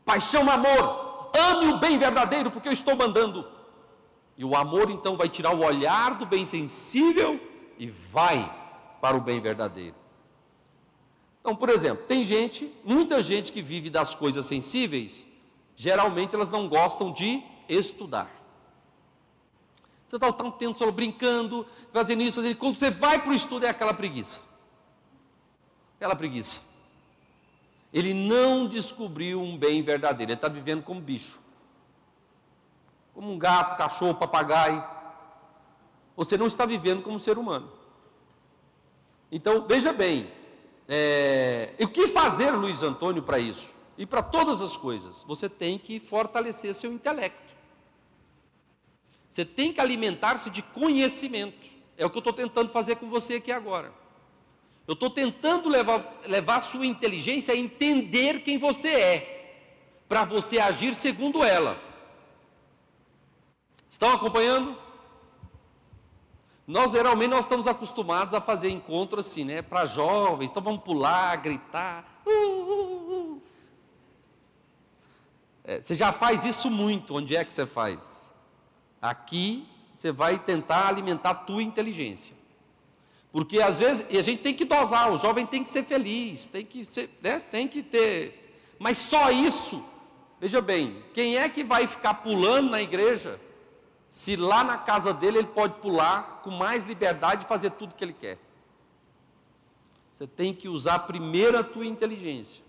Paixão, 0.05 0.49
amor. 0.51 1.31
Ame 1.37 1.69
o 1.69 1.79
bem 1.79 1.99
verdadeiro, 1.99 2.51
porque 2.51 2.69
eu 2.69 2.73
estou 2.73 2.97
mandando. 2.97 3.47
E 4.37 4.45
o 4.45 4.57
amor 4.57 4.91
então 4.91 5.17
vai 5.17 5.29
tirar 5.29 5.55
o 5.55 5.65
olhar 5.65 6.15
do 6.15 6.25
bem 6.25 6.45
sensível 6.45 7.41
e 7.79 7.89
vai 7.89 8.51
para 9.01 9.17
o 9.17 9.21
bem 9.21 9.41
verdadeiro. 9.41 9.95
Então, 11.41 11.55
por 11.55 11.69
exemplo, 11.69 12.05
tem 12.07 12.25
gente, 12.25 12.73
muita 12.85 13.23
gente 13.23 13.53
que 13.53 13.63
vive 13.63 13.91
das 13.91 14.15
coisas 14.15 14.45
sensíveis, 14.47 15.27
geralmente 15.77 16.35
elas 16.35 16.51
não 16.51 16.69
gostam 16.69 17.13
de 17.13 17.43
estudar. 17.69 18.31
Você 20.07 20.17
está 20.17 20.27
o 20.27 20.53
tempo 20.53 20.77
só 20.77 20.91
brincando, 20.91 21.67
fazendo 21.93 22.23
isso, 22.23 22.37
fazendo 22.37 22.53
isso. 22.53 22.61
Quando 22.61 22.79
você 22.79 22.91
vai 22.91 23.21
para 23.21 23.31
o 23.31 23.35
estudo, 23.35 23.67
é 23.67 23.69
aquela 23.69 23.93
preguiça. 23.93 24.41
Aquela 25.97 26.17
preguiça. 26.17 26.63
Ele 27.93 28.15
não 28.15 28.67
descobriu 28.67 29.41
um 29.41 29.57
bem 29.57 29.83
verdadeiro, 29.83 30.33
ele 30.33 30.39
está 30.39 30.49
vivendo 30.49 30.83
como 30.83 31.01
bicho. 31.01 31.39
Como 33.15 33.31
um 33.31 33.39
gato, 33.39 33.77
cachorro, 33.77 34.15
papagaio. 34.15 34.83
Você 36.17 36.39
não 36.39 36.47
está 36.47 36.65
vivendo 36.65 37.03
como 37.03 37.19
ser 37.19 37.37
humano. 37.37 37.71
Então, 39.31 39.67
veja 39.67 39.93
bem, 39.93 40.31
é, 40.89 41.75
o 41.81 41.89
que 41.89 42.09
fazer, 42.09 42.51
Luiz 42.51 42.83
Antônio, 42.83 43.23
para 43.23 43.39
isso? 43.39 43.75
E 43.99 44.07
para 44.07 44.23
todas 44.23 44.63
as 44.63 44.77
coisas? 44.77 45.23
Você 45.25 45.51
tem 45.51 45.79
que 45.79 46.01
fortalecer 46.01 46.73
seu 46.73 46.91
intelecto. 46.91 47.58
Você 49.29 49.45
tem 49.45 49.73
que 49.73 49.81
alimentar-se 49.81 50.51
de 50.51 50.63
conhecimento. 50.63 51.69
É 51.97 52.07
o 52.07 52.11
que 52.11 52.17
eu 52.17 52.21
estou 52.21 52.33
tentando 52.33 52.71
fazer 52.71 52.97
com 52.97 53.09
você 53.09 53.35
aqui 53.35 53.53
agora. 53.53 53.93
Eu 54.87 54.95
estou 54.95 55.11
tentando 55.11 55.69
levar, 55.69 56.21
levar 56.27 56.57
a 56.57 56.63
sua 56.63 56.87
inteligência 56.87 57.53
a 57.53 57.57
entender 57.57 58.43
quem 58.43 58.57
você 58.57 58.89
é, 58.89 59.63
para 60.09 60.25
você 60.25 60.59
agir 60.59 60.95
segundo 60.95 61.45
ela. 61.45 61.79
Estão 63.91 64.13
acompanhando? 64.13 64.79
Nós 66.67 66.93
geralmente 66.93 67.31
nós 67.31 67.45
estamos 67.45 67.67
acostumados 67.67 68.33
a 68.35 68.41
fazer 68.41 68.71
encontro 68.71 69.21
assim, 69.21 69.45
né, 69.45 69.63
para 69.63 69.87
jovens, 69.87 70.51
então 70.51 70.63
vamos 70.63 70.83
pular, 70.83 71.37
gritar. 71.37 72.23
Uh, 72.27 72.31
uh, 72.31 73.13
uh. 73.13 73.43
É, 75.65 75.81
você 75.81 75.95
já 75.95 76.13
faz 76.13 76.45
isso 76.45 76.71
muito, 76.71 77.15
onde 77.17 77.35
é 77.35 77.45
que 77.45 77.53
você 77.53 77.67
faz? 77.67 78.28
Aqui 79.01 79.67
você 79.95 80.13
vai 80.13 80.39
tentar 80.39 80.89
alimentar 80.89 81.31
a 81.31 81.35
tua 81.35 81.63
inteligência. 81.63 82.37
Porque 83.33 83.61
às 83.61 83.79
vezes, 83.79 84.07
e 84.09 84.17
a 84.17 84.23
gente 84.23 84.43
tem 84.43 84.55
que 84.55 84.65
dosar, 84.65 85.13
o 85.13 85.19
jovem 85.19 85.45
tem 85.45 85.63
que 85.63 85.71
ser 85.71 85.85
feliz, 85.85 86.47
tem 86.47 86.65
que 86.65 86.85
ser, 86.85 87.11
né, 87.21 87.41
tem 87.41 87.69
que 87.69 87.83
ter. 87.83 88.77
Mas 88.79 88.97
só 88.97 89.31
isso, 89.31 89.85
veja 90.41 90.61
bem, 90.61 91.03
quem 91.13 91.37
é 91.37 91.49
que 91.49 91.63
vai 91.63 91.87
ficar 91.87 92.15
pulando 92.15 92.71
na 92.71 92.81
igreja, 92.81 93.41
se 94.09 94.37
lá 94.37 94.65
na 94.65 94.79
casa 94.79 95.13
dele 95.13 95.39
ele 95.39 95.49
pode 95.49 95.75
pular 95.81 96.41
com 96.43 96.51
mais 96.51 96.85
liberdade 96.85 97.45
e 97.45 97.49
fazer 97.49 97.71
tudo 97.73 97.95
que 97.95 98.05
ele 98.05 98.15
quer? 98.15 98.39
Você 100.11 100.27
tem 100.27 100.55
que 100.55 100.69
usar 100.69 101.01
primeiro 101.01 101.59
a 101.59 101.63
tua 101.63 101.87
inteligência. 101.87 102.65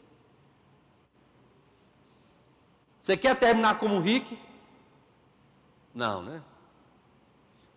Você 2.99 3.15
quer 3.15 3.35
terminar 3.35 3.79
como 3.79 3.99
Rick? 3.99 4.37
Não, 5.93 6.21
né? 6.21 6.43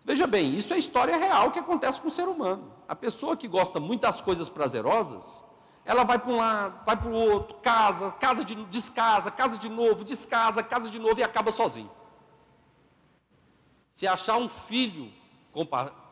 Veja 0.05 0.27
bem, 0.27 0.55
isso 0.57 0.75
é 0.75 0.79
história 0.79 1.17
real 1.17 1.53
que 1.53 1.59
acontece 1.59 2.01
com 2.01 2.09
o 2.09 2.11
ser 2.11 2.27
humano. 2.29 2.73
A 2.89 2.97
pessoa 2.97 3.37
que 3.37 3.47
gosta 3.47 3.79
muito 3.79 4.03
das 4.03 4.21
coisas 4.21 4.49
prazerosas, 4.49 5.45
ela 5.85 6.03
vai 6.03 6.19
para 6.19 6.31
um 6.31 6.37
lado, 6.37 6.85
vai 6.85 6.97
para 6.97 7.09
o 7.09 7.15
outro, 7.15 7.57
casa, 7.59 8.11
casa 8.13 8.45
de 8.45 8.55
descasa, 8.67 9.31
casa 9.31 9.57
de 9.57 9.69
novo, 9.69 10.05
descasa, 10.05 10.63
casa 10.63 10.91
de 10.91 10.99
novo 10.99 11.21
e 11.21 11.23
acaba 11.23 11.53
sozinho. 11.53 11.91
Se 13.91 14.07
achar 14.07 14.37
um 14.37 14.49
filho 14.49 15.13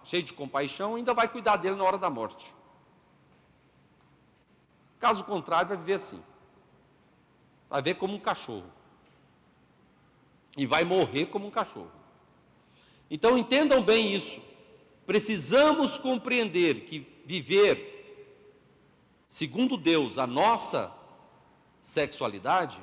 cheio 0.04 0.22
de 0.22 0.32
compaixão, 0.32 0.94
ainda 0.94 1.12
vai 1.12 1.26
cuidar 1.26 1.56
dele 1.56 1.76
na 1.76 1.84
hora 1.84 1.98
da 1.98 2.10
morte. 2.10 2.54
Caso 4.98 5.24
contrário, 5.24 5.68
vai 5.68 5.76
viver 5.76 5.94
assim. 5.94 6.22
Vai 7.68 7.82
ver 7.82 7.94
como 7.94 8.14
um 8.14 8.20
cachorro 8.20 8.79
e 10.60 10.66
vai 10.66 10.84
morrer 10.84 11.24
como 11.24 11.46
um 11.46 11.50
cachorro. 11.50 11.90
Então 13.10 13.38
entendam 13.38 13.82
bem 13.82 14.14
isso. 14.14 14.38
Precisamos 15.06 15.96
compreender 15.96 16.84
que 16.84 17.06
viver 17.24 17.88
segundo 19.26 19.78
Deus 19.78 20.18
a 20.18 20.26
nossa 20.26 20.94
sexualidade, 21.80 22.78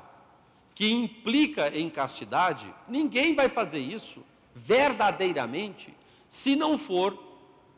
que 0.74 0.92
implica 0.92 1.70
em 1.70 1.88
castidade, 1.88 2.74
ninguém 2.88 3.36
vai 3.36 3.48
fazer 3.48 3.80
isso 3.80 4.24
verdadeiramente 4.56 5.96
se 6.28 6.56
não 6.56 6.80
for 6.80 7.16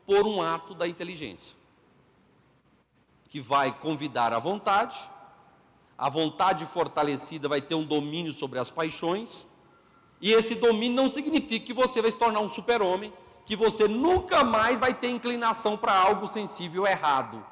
por 0.06 0.26
um 0.26 0.42
ato 0.42 0.74
da 0.74 0.88
inteligência, 0.88 1.54
que 3.28 3.42
vai 3.42 3.78
convidar 3.78 4.32
a 4.32 4.40
vontade, 4.40 4.98
a 5.98 6.10
vontade 6.10 6.66
fortalecida 6.66 7.50
vai 7.50 7.62
ter 7.62 7.76
um 7.76 7.84
domínio 7.84 8.32
sobre 8.32 8.60
as 8.60 8.70
paixões, 8.70 9.46
e 10.22 10.32
esse 10.32 10.56
domínio 10.56 10.96
não 10.96 11.08
significa 11.08 11.66
que 11.66 11.74
você 11.74 12.02
vai 12.02 12.12
se 12.12 12.18
tornar 12.18 12.40
um 12.42 12.50
super-homem, 12.50 13.14
que 13.46 13.56
você 13.56 13.88
nunca 13.88 14.44
mais 14.44 14.80
vai 14.80 14.94
ter 14.94 15.10
inclinação 15.10 15.78
para 15.78 15.94
algo 15.94 16.28
sensível 16.28 16.86
errado. 16.86 17.44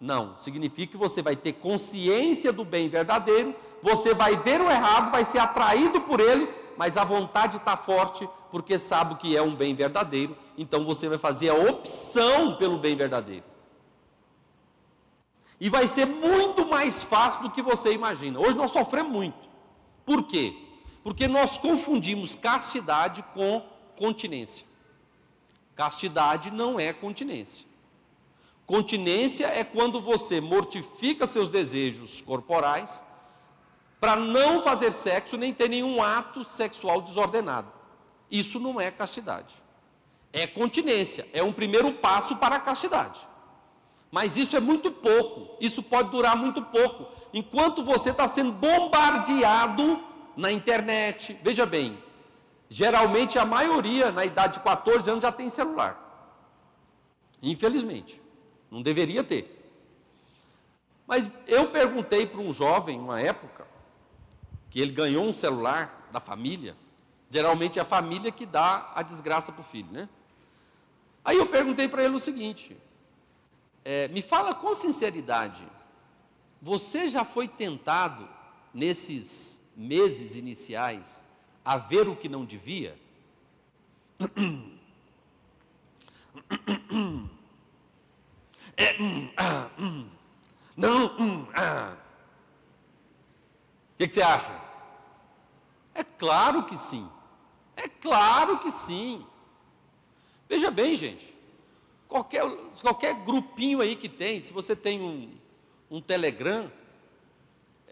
Não, 0.00 0.36
significa 0.38 0.92
que 0.92 0.96
você 0.96 1.20
vai 1.20 1.36
ter 1.36 1.54
consciência 1.54 2.52
do 2.52 2.64
bem 2.64 2.88
verdadeiro, 2.88 3.54
você 3.82 4.14
vai 4.14 4.36
ver 4.36 4.60
o 4.60 4.70
errado, 4.70 5.10
vai 5.10 5.24
ser 5.24 5.38
atraído 5.38 6.00
por 6.00 6.20
ele, 6.20 6.48
mas 6.76 6.96
a 6.96 7.04
vontade 7.04 7.58
está 7.58 7.76
forte, 7.76 8.26
porque 8.50 8.78
sabe 8.78 9.16
que 9.16 9.36
é 9.36 9.42
um 9.42 9.54
bem 9.54 9.74
verdadeiro, 9.74 10.34
então 10.56 10.84
você 10.84 11.08
vai 11.08 11.18
fazer 11.18 11.50
a 11.50 11.54
opção 11.54 12.56
pelo 12.56 12.78
bem 12.78 12.96
verdadeiro. 12.96 13.44
E 15.60 15.68
vai 15.68 15.86
ser 15.86 16.06
muito 16.06 16.66
mais 16.66 17.02
fácil 17.02 17.42
do 17.42 17.50
que 17.50 17.60
você 17.60 17.92
imagina. 17.92 18.40
Hoje 18.40 18.56
nós 18.56 18.70
sofremos 18.70 19.12
muito. 19.12 19.50
Por 20.06 20.22
quê? 20.22 20.69
Porque 21.02 21.26
nós 21.26 21.56
confundimos 21.56 22.34
castidade 22.34 23.22
com 23.34 23.66
continência. 23.96 24.66
Castidade 25.74 26.50
não 26.50 26.78
é 26.78 26.92
continência. 26.92 27.66
Continência 28.66 29.46
é 29.46 29.64
quando 29.64 30.00
você 30.00 30.40
mortifica 30.40 31.26
seus 31.26 31.48
desejos 31.48 32.20
corporais 32.20 33.02
para 33.98 34.16
não 34.16 34.62
fazer 34.62 34.92
sexo 34.92 35.36
nem 35.36 35.52
ter 35.52 35.68
nenhum 35.68 36.02
ato 36.02 36.44
sexual 36.44 37.00
desordenado. 37.00 37.70
Isso 38.30 38.60
não 38.60 38.80
é 38.80 38.90
castidade. 38.90 39.54
É 40.32 40.46
continência, 40.46 41.28
é 41.32 41.42
um 41.42 41.52
primeiro 41.52 41.92
passo 41.94 42.36
para 42.36 42.56
a 42.56 42.60
castidade. 42.60 43.20
Mas 44.10 44.36
isso 44.36 44.56
é 44.56 44.60
muito 44.60 44.90
pouco, 44.90 45.56
isso 45.60 45.82
pode 45.82 46.10
durar 46.10 46.36
muito 46.36 46.62
pouco. 46.62 47.06
Enquanto 47.32 47.84
você 47.84 48.10
está 48.10 48.28
sendo 48.28 48.52
bombardeado 48.52 50.00
na 50.40 50.50
internet. 50.50 51.38
Veja 51.42 51.64
bem, 51.64 52.02
geralmente 52.68 53.38
a 53.38 53.44
maioria 53.44 54.10
na 54.10 54.24
idade 54.24 54.54
de 54.54 54.60
14 54.60 55.08
anos 55.08 55.22
já 55.22 55.30
tem 55.30 55.48
celular. 55.48 56.08
Infelizmente, 57.42 58.20
não 58.70 58.82
deveria 58.82 59.22
ter. 59.22 59.56
Mas 61.06 61.28
eu 61.46 61.70
perguntei 61.70 62.26
para 62.26 62.40
um 62.40 62.52
jovem, 62.52 62.98
uma 62.98 63.20
época, 63.20 63.66
que 64.70 64.80
ele 64.80 64.92
ganhou 64.92 65.24
um 65.24 65.32
celular 65.32 66.08
da 66.12 66.20
família. 66.20 66.76
Geralmente 67.30 67.78
é 67.78 67.82
a 67.82 67.84
família 67.84 68.30
que 68.30 68.46
dá 68.46 68.92
a 68.94 69.02
desgraça 69.02 69.52
para 69.52 69.60
o 69.60 69.64
filho, 69.64 69.90
né? 69.90 70.08
Aí 71.24 71.36
eu 71.36 71.46
perguntei 71.46 71.88
para 71.88 72.02
ele 72.02 72.14
o 72.14 72.18
seguinte: 72.18 72.76
é, 73.84 74.08
me 74.08 74.22
fala 74.22 74.54
com 74.54 74.72
sinceridade, 74.74 75.66
você 76.62 77.08
já 77.08 77.24
foi 77.24 77.46
tentado 77.48 78.28
nesses 78.72 79.59
meses 79.80 80.36
iniciais 80.36 81.24
a 81.64 81.78
ver 81.78 82.06
o 82.06 82.14
que 82.14 82.28
não 82.28 82.44
devia? 82.44 82.96
É, 88.76 89.02
hum, 89.02 89.30
ah, 89.36 89.70
hum. 89.78 90.08
Não, 90.76 91.06
hum, 91.18 91.46
ah. 91.54 91.96
O 93.92 93.96
que, 93.98 94.08
que 94.08 94.14
você 94.14 94.22
acha? 94.22 94.58
É 95.94 96.04
claro 96.04 96.64
que 96.64 96.76
sim. 96.78 97.08
É 97.76 97.88
claro 97.88 98.58
que 98.58 98.70
sim. 98.70 99.26
Veja 100.48 100.70
bem, 100.70 100.94
gente. 100.94 101.34
Qualquer, 102.08 102.42
qualquer 102.80 103.14
grupinho 103.14 103.80
aí 103.80 103.96
que 103.96 104.08
tem, 104.08 104.40
se 104.40 104.52
você 104.52 104.74
tem 104.74 105.00
um, 105.00 105.30
um 105.90 106.00
Telegram, 106.00 106.70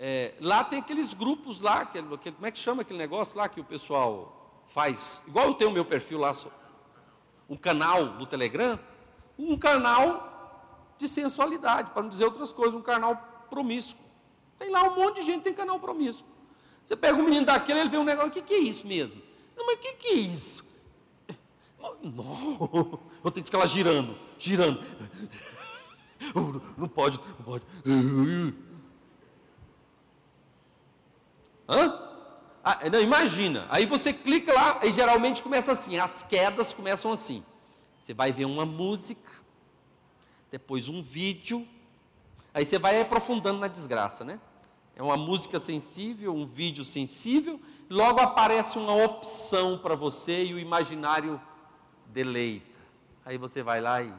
é, 0.00 0.34
lá 0.40 0.62
tem 0.62 0.78
aqueles 0.78 1.12
grupos 1.12 1.60
lá, 1.60 1.80
aquele, 1.80 2.14
aquele, 2.14 2.36
como 2.36 2.46
é 2.46 2.52
que 2.52 2.58
chama 2.58 2.82
aquele 2.82 2.98
negócio 2.98 3.36
lá 3.36 3.48
que 3.48 3.60
o 3.60 3.64
pessoal 3.64 4.62
faz? 4.68 5.24
Igual 5.26 5.48
eu 5.48 5.54
tenho 5.54 5.70
o 5.70 5.72
meu 5.72 5.84
perfil 5.84 6.18
lá, 6.18 6.30
um 7.48 7.56
canal 7.56 8.04
no 8.04 8.24
Telegram, 8.24 8.78
um 9.36 9.58
canal 9.58 10.94
de 10.96 11.08
sensualidade, 11.08 11.90
para 11.90 12.02
não 12.02 12.08
dizer 12.08 12.24
outras 12.24 12.52
coisas, 12.52 12.78
um 12.78 12.82
canal 12.82 13.46
promíscuo. 13.50 14.04
Tem 14.56 14.70
lá 14.70 14.84
um 14.84 14.94
monte 14.94 15.16
de 15.16 15.26
gente 15.26 15.42
tem 15.42 15.52
canal 15.52 15.80
promíscuo. 15.80 16.28
Você 16.84 16.94
pega 16.94 17.18
um 17.18 17.24
menino 17.24 17.46
daquele, 17.46 17.80
ele 17.80 17.90
vê 17.90 17.98
um 17.98 18.04
negócio, 18.04 18.30
o 18.30 18.32
que, 18.32 18.40
que 18.40 18.54
é 18.54 18.58
isso 18.58 18.86
mesmo? 18.86 19.20
Não, 19.56 19.66
mas 19.66 19.76
o 19.76 19.78
que, 19.78 19.92
que 19.94 20.08
é 20.08 20.14
isso? 20.14 20.64
Não, 22.02 23.00
eu 23.24 23.30
tenho 23.30 23.44
que 23.44 23.50
ficar 23.50 23.58
lá 23.58 23.66
girando, 23.66 24.16
girando. 24.38 24.80
Não 26.76 26.88
pode, 26.88 27.20
não 27.38 27.44
pode. 27.44 27.64
Hã? 31.68 32.08
Ah, 32.64 32.88
não, 32.90 33.00
imagina. 33.00 33.66
Aí 33.68 33.86
você 33.86 34.12
clica 34.12 34.52
lá 34.52 34.80
e 34.82 34.92
geralmente 34.92 35.42
começa 35.42 35.72
assim. 35.72 35.98
As 35.98 36.22
quedas 36.22 36.72
começam 36.72 37.12
assim. 37.12 37.44
Você 37.98 38.14
vai 38.14 38.32
ver 38.32 38.44
uma 38.44 38.64
música, 38.64 39.30
depois 40.50 40.88
um 40.88 41.02
vídeo, 41.02 41.66
aí 42.54 42.64
você 42.64 42.78
vai 42.78 43.00
aprofundando 43.00 43.58
na 43.58 43.68
desgraça, 43.68 44.24
né? 44.24 44.40
É 44.96 45.02
uma 45.02 45.16
música 45.16 45.58
sensível, 45.58 46.34
um 46.34 46.46
vídeo 46.46 46.84
sensível, 46.84 47.60
logo 47.88 48.20
aparece 48.20 48.78
uma 48.78 48.94
opção 48.94 49.78
para 49.78 49.94
você 49.94 50.44
e 50.44 50.54
o 50.54 50.58
imaginário 50.58 51.40
deleita. 52.06 52.78
Aí 53.24 53.38
você 53.38 53.62
vai 53.62 53.80
lá 53.80 54.02
e 54.02 54.12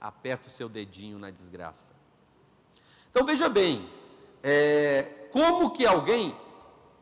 aperta 0.00 0.48
o 0.48 0.50
seu 0.50 0.68
dedinho 0.68 1.18
na 1.18 1.30
desgraça. 1.30 1.92
Então 3.10 3.24
veja 3.24 3.48
bem, 3.48 3.88
é, 4.42 5.28
como 5.32 5.70
que 5.70 5.84
alguém 5.86 6.36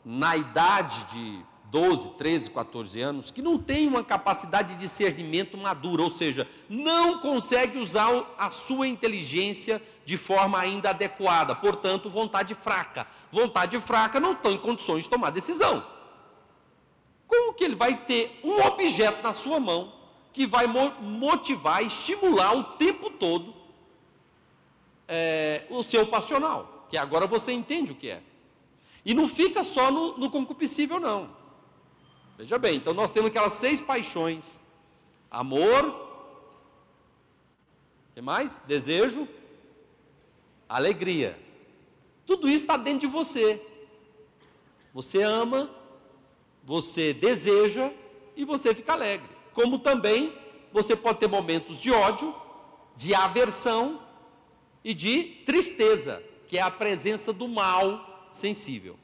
na 0.05 0.37
idade 0.37 1.05
de 1.05 1.45
12, 1.75 2.11
13, 2.11 2.51
14 2.51 3.01
anos, 3.01 3.31
que 3.33 3.43
não 3.43 3.59
tem 3.59 3.89
uma 3.89 4.05
capacidade 4.05 4.75
de 4.75 4.81
discernimento 4.81 5.59
madura, 5.59 6.03
ou 6.05 6.09
seja, 6.09 6.47
não 6.69 7.19
consegue 7.19 7.79
usar 7.79 8.33
a 8.39 8.49
sua 8.49 8.87
inteligência 8.87 9.83
de 10.05 10.17
forma 10.17 10.57
ainda 10.57 10.91
adequada, 10.91 11.53
portanto, 11.53 12.09
vontade 12.09 12.55
fraca. 12.55 13.09
Vontade 13.33 13.77
fraca 13.81 14.21
não 14.21 14.33
está 14.33 14.53
em 14.53 14.57
condições 14.57 15.03
de 15.03 15.11
tomar 15.11 15.31
decisão. 15.31 15.85
Como 17.27 17.55
que 17.55 17.65
ele 17.65 17.75
vai 17.75 17.97
ter 18.05 18.39
um 18.45 18.61
objeto 18.65 19.21
na 19.21 19.33
sua 19.33 19.59
mão 19.59 19.93
que 20.33 20.47
vai 20.47 20.69
motivar, 20.69 21.83
estimular 21.83 22.57
o 22.57 22.63
tempo 22.63 23.11
todo 23.11 23.53
é, 25.09 25.65
o 25.69 25.83
seu 25.83 26.07
passional? 26.07 26.87
Que 26.89 26.97
agora 26.97 27.27
você 27.27 27.51
entende 27.51 27.91
o 27.91 27.97
que 27.97 28.11
é. 28.11 28.23
E 29.05 29.13
não 29.13 29.29
fica 29.29 29.63
só 29.63 29.91
no, 29.91 30.17
no 30.17 30.31
concupiscível, 30.31 30.99
não. 30.99 31.37
Veja 32.39 32.59
bem, 32.59 32.77
então 32.77 32.95
nós 32.95 33.11
temos 33.11 33.31
aquelas 33.31 33.53
seis 33.53 33.81
paixões: 33.81 34.59
amor, 35.31 36.05
que 38.15 38.21
mais? 38.21 38.59
Desejo, 38.67 39.29
alegria. 40.69 41.39
Tudo 42.25 42.49
isso 42.49 42.65
está 42.65 42.77
dentro 42.77 43.01
de 43.01 43.07
você. 43.07 43.65
Você 44.93 45.23
ama, 45.23 45.71
você 46.63 47.13
deseja 47.13 47.93
e 48.37 48.45
você 48.45 48.75
fica 48.75 48.93
alegre. 48.93 49.29
Como 49.53 49.79
também 49.79 50.37
você 50.73 50.97
pode 50.97 51.19
ter 51.19 51.29
momentos 51.29 51.81
de 51.81 51.91
ódio, 51.91 52.35
de 52.97 53.15
aversão 53.15 54.01
e 54.83 54.95
de 54.95 55.43
tristeza, 55.45 56.23
que 56.49 56.59
é 56.59 56.63
a 56.63 56.71
presença 56.71 57.33
do 57.33 57.47
mal 57.49 58.14
sensível. 58.37 58.99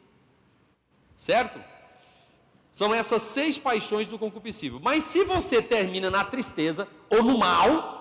Certo? 1.16 1.62
São 2.72 2.94
essas 2.94 3.22
seis 3.22 3.58
paixões 3.58 4.06
do 4.06 4.18
concupiscível. 4.18 4.80
Mas 4.80 5.04
se 5.04 5.24
você 5.24 5.60
termina 5.60 6.10
na 6.10 6.24
tristeza 6.24 6.88
ou 7.08 7.22
no 7.22 7.38
mal, 7.38 7.98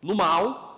no 0.00 0.14
mal, 0.14 0.70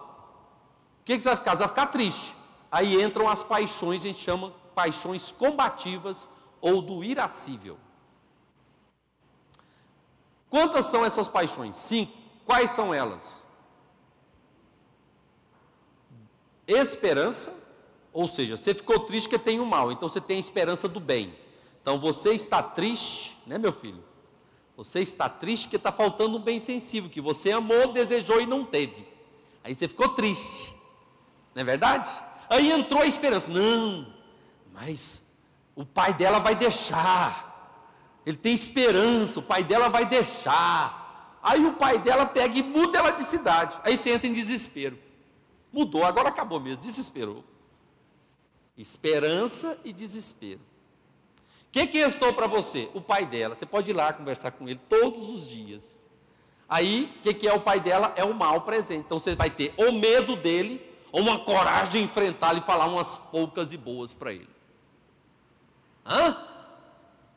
o 1.00 1.04
que, 1.04 1.16
que 1.16 1.22
você 1.22 1.28
vai 1.28 1.36
ficar? 1.36 1.52
Você 1.52 1.58
vai 1.58 1.68
ficar 1.68 1.86
triste. 1.86 2.34
Aí 2.70 3.00
entram 3.02 3.28
as 3.28 3.42
paixões, 3.42 4.02
a 4.02 4.08
gente 4.08 4.20
chama 4.20 4.52
paixões 4.74 5.30
combativas 5.30 6.28
ou 6.60 6.80
do 6.80 7.04
irascível. 7.04 7.78
Quantas 10.48 10.86
são 10.86 11.04
essas 11.04 11.28
paixões? 11.28 11.76
Cinco. 11.76 12.12
Quais 12.44 12.70
são 12.70 12.92
elas? 12.92 13.42
Esperança, 16.66 17.61
ou 18.12 18.28
seja, 18.28 18.56
você 18.56 18.74
ficou 18.74 19.00
triste 19.00 19.28
porque 19.28 19.42
tem 19.42 19.58
o 19.60 19.66
mal, 19.66 19.90
então 19.90 20.08
você 20.08 20.20
tem 20.20 20.36
a 20.36 20.40
esperança 20.40 20.86
do 20.86 21.00
bem. 21.00 21.34
Então 21.80 21.98
você 21.98 22.32
está 22.32 22.62
triste, 22.62 23.36
né, 23.46 23.58
meu 23.58 23.72
filho? 23.72 24.02
Você 24.76 25.00
está 25.00 25.28
triste 25.28 25.64
porque 25.64 25.76
está 25.76 25.92
faltando 25.92 26.36
um 26.36 26.40
bem 26.40 26.60
sensível, 26.60 27.10
que 27.10 27.20
você 27.20 27.50
amou, 27.50 27.92
desejou 27.92 28.40
e 28.40 28.46
não 28.46 28.64
teve. 28.64 29.06
Aí 29.64 29.74
você 29.74 29.88
ficou 29.88 30.08
triste, 30.10 30.74
não 31.54 31.62
é 31.62 31.64
verdade? 31.64 32.10
Aí 32.48 32.70
entrou 32.70 33.02
a 33.02 33.06
esperança. 33.06 33.50
Não, 33.50 34.06
mas 34.72 35.22
o 35.74 35.84
pai 35.84 36.12
dela 36.12 36.38
vai 36.38 36.54
deixar. 36.54 37.50
Ele 38.26 38.36
tem 38.36 38.52
esperança, 38.52 39.40
o 39.40 39.42
pai 39.42 39.64
dela 39.64 39.88
vai 39.88 40.06
deixar. 40.06 41.38
Aí 41.42 41.64
o 41.64 41.72
pai 41.72 41.98
dela 41.98 42.26
pega 42.26 42.58
e 42.58 42.62
muda 42.62 42.98
ela 42.98 43.10
de 43.10 43.22
cidade. 43.22 43.80
Aí 43.82 43.96
você 43.96 44.10
entra 44.10 44.28
em 44.28 44.32
desespero. 44.32 44.98
Mudou, 45.72 46.04
agora 46.04 46.28
acabou 46.28 46.60
mesmo, 46.60 46.82
desesperou. 46.82 47.42
Esperança 48.82 49.78
e 49.84 49.92
desespero. 49.92 50.58
O 51.68 51.70
que, 51.70 51.86
restou 51.98 52.32
para 52.32 52.48
você? 52.48 52.90
O 52.92 53.00
pai 53.00 53.24
dela. 53.24 53.54
Você 53.54 53.64
pode 53.64 53.92
ir 53.92 53.94
lá 53.94 54.12
conversar 54.12 54.50
com 54.50 54.68
ele 54.68 54.80
todos 54.88 55.28
os 55.28 55.48
dias. 55.48 56.02
Aí, 56.68 57.14
o 57.16 57.22
que, 57.22 57.32
que 57.32 57.48
é 57.48 57.52
o 57.54 57.60
pai 57.60 57.78
dela? 57.78 58.12
É 58.16 58.24
o 58.24 58.34
mal 58.34 58.62
presente. 58.62 59.04
Então 59.06 59.20
você 59.20 59.36
vai 59.36 59.48
ter 59.48 59.72
ou 59.76 59.92
medo 59.92 60.34
dele, 60.34 60.84
ou 61.12 61.20
uma 61.20 61.38
coragem 61.38 61.92
de 61.92 62.02
enfrentá-lo 62.02 62.58
e 62.58 62.62
falar 62.62 62.86
umas 62.86 63.16
poucas 63.16 63.72
e 63.72 63.76
boas 63.76 64.12
para 64.12 64.32
ele. 64.32 64.48
Hã? 66.04 66.36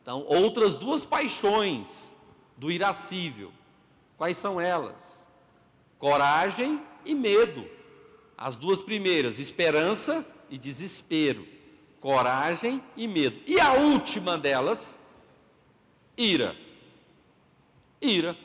Então, 0.02 0.24
outras 0.26 0.74
duas 0.74 1.04
paixões 1.04 2.14
do 2.56 2.72
irascível. 2.72 3.52
Quais 4.18 4.36
são 4.36 4.60
elas? 4.60 5.28
Coragem 5.96 6.82
e 7.04 7.14
medo. 7.14 7.64
As 8.36 8.56
duas 8.56 8.82
primeiras, 8.82 9.38
esperança 9.38 10.26
e 10.50 10.58
desespero, 10.58 11.46
coragem 12.00 12.82
e 12.96 13.06
medo. 13.06 13.40
E 13.46 13.60
a 13.60 13.72
última 13.72 14.38
delas, 14.38 14.96
ira. 16.16 16.56
Ira. 18.00 18.36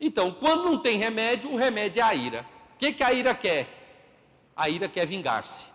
Então, 0.00 0.32
quando 0.32 0.64
não 0.64 0.78
tem 0.78 0.98
remédio, 0.98 1.52
o 1.52 1.56
remédio 1.56 2.00
é 2.00 2.02
a 2.02 2.14
ira. 2.14 2.46
O 2.74 2.78
que, 2.78 2.92
que 2.92 3.04
a 3.04 3.12
ira 3.12 3.34
quer? 3.34 3.68
A 4.56 4.68
ira 4.68 4.88
quer 4.88 5.06
vingar-se. 5.06 5.66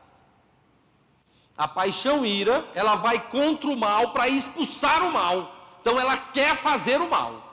A 1.58 1.68
paixão 1.68 2.26
ira, 2.26 2.70
ela 2.76 2.96
vai 2.96 3.20
contra 3.30 3.70
o 3.70 3.76
mal 3.76 4.12
para 4.12 4.30
expulsar 4.30 5.04
o 5.04 5.12
mal. 5.12 5.78
Então 5.82 6.00
ela 6.00 6.18
quer 6.18 6.56
fazer 6.56 7.02
o 7.02 7.10
mal. 7.10 7.48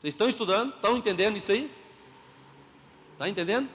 Vocês 0.00 0.14
estão 0.14 0.28
estudando? 0.28 0.74
Estão 0.74 0.96
entendendo 0.96 1.36
isso 1.36 1.52
aí? 1.52 1.70
Está 3.12 3.28
entendendo? 3.28 3.68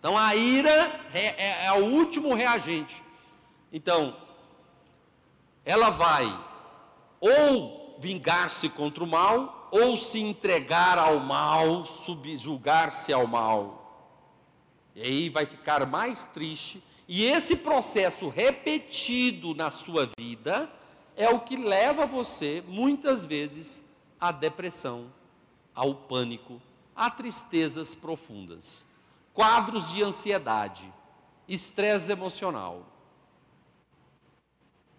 Então 0.00 0.16
a 0.16 0.34
ira 0.34 0.98
é, 1.12 1.26
é, 1.26 1.66
é 1.66 1.72
o 1.74 1.84
último 1.84 2.32
reagente. 2.32 3.04
Então, 3.70 4.16
ela 5.62 5.90
vai 5.90 6.26
ou 7.20 7.98
vingar-se 8.00 8.70
contra 8.70 9.04
o 9.04 9.06
mal, 9.06 9.68
ou 9.70 9.98
se 9.98 10.18
entregar 10.18 10.98
ao 10.98 11.20
mal, 11.20 11.86
subjugar-se 11.86 13.12
ao 13.12 13.26
mal. 13.26 14.16
E 14.96 15.02
aí 15.02 15.28
vai 15.28 15.44
ficar 15.44 15.84
mais 15.84 16.24
triste. 16.24 16.82
E 17.06 17.24
esse 17.24 17.54
processo 17.54 18.28
repetido 18.30 19.54
na 19.54 19.70
sua 19.70 20.08
vida 20.18 20.70
é 21.14 21.28
o 21.28 21.40
que 21.40 21.56
leva 21.56 22.06
você, 22.06 22.64
muitas 22.66 23.26
vezes, 23.26 23.82
à 24.18 24.32
depressão, 24.32 25.12
ao 25.74 25.94
pânico, 25.94 26.60
a 26.96 27.10
tristezas 27.10 27.94
profundas 27.94 28.88
quadros 29.32 29.90
de 29.90 30.02
ansiedade, 30.02 30.92
estresse 31.48 32.12
emocional. 32.12 32.86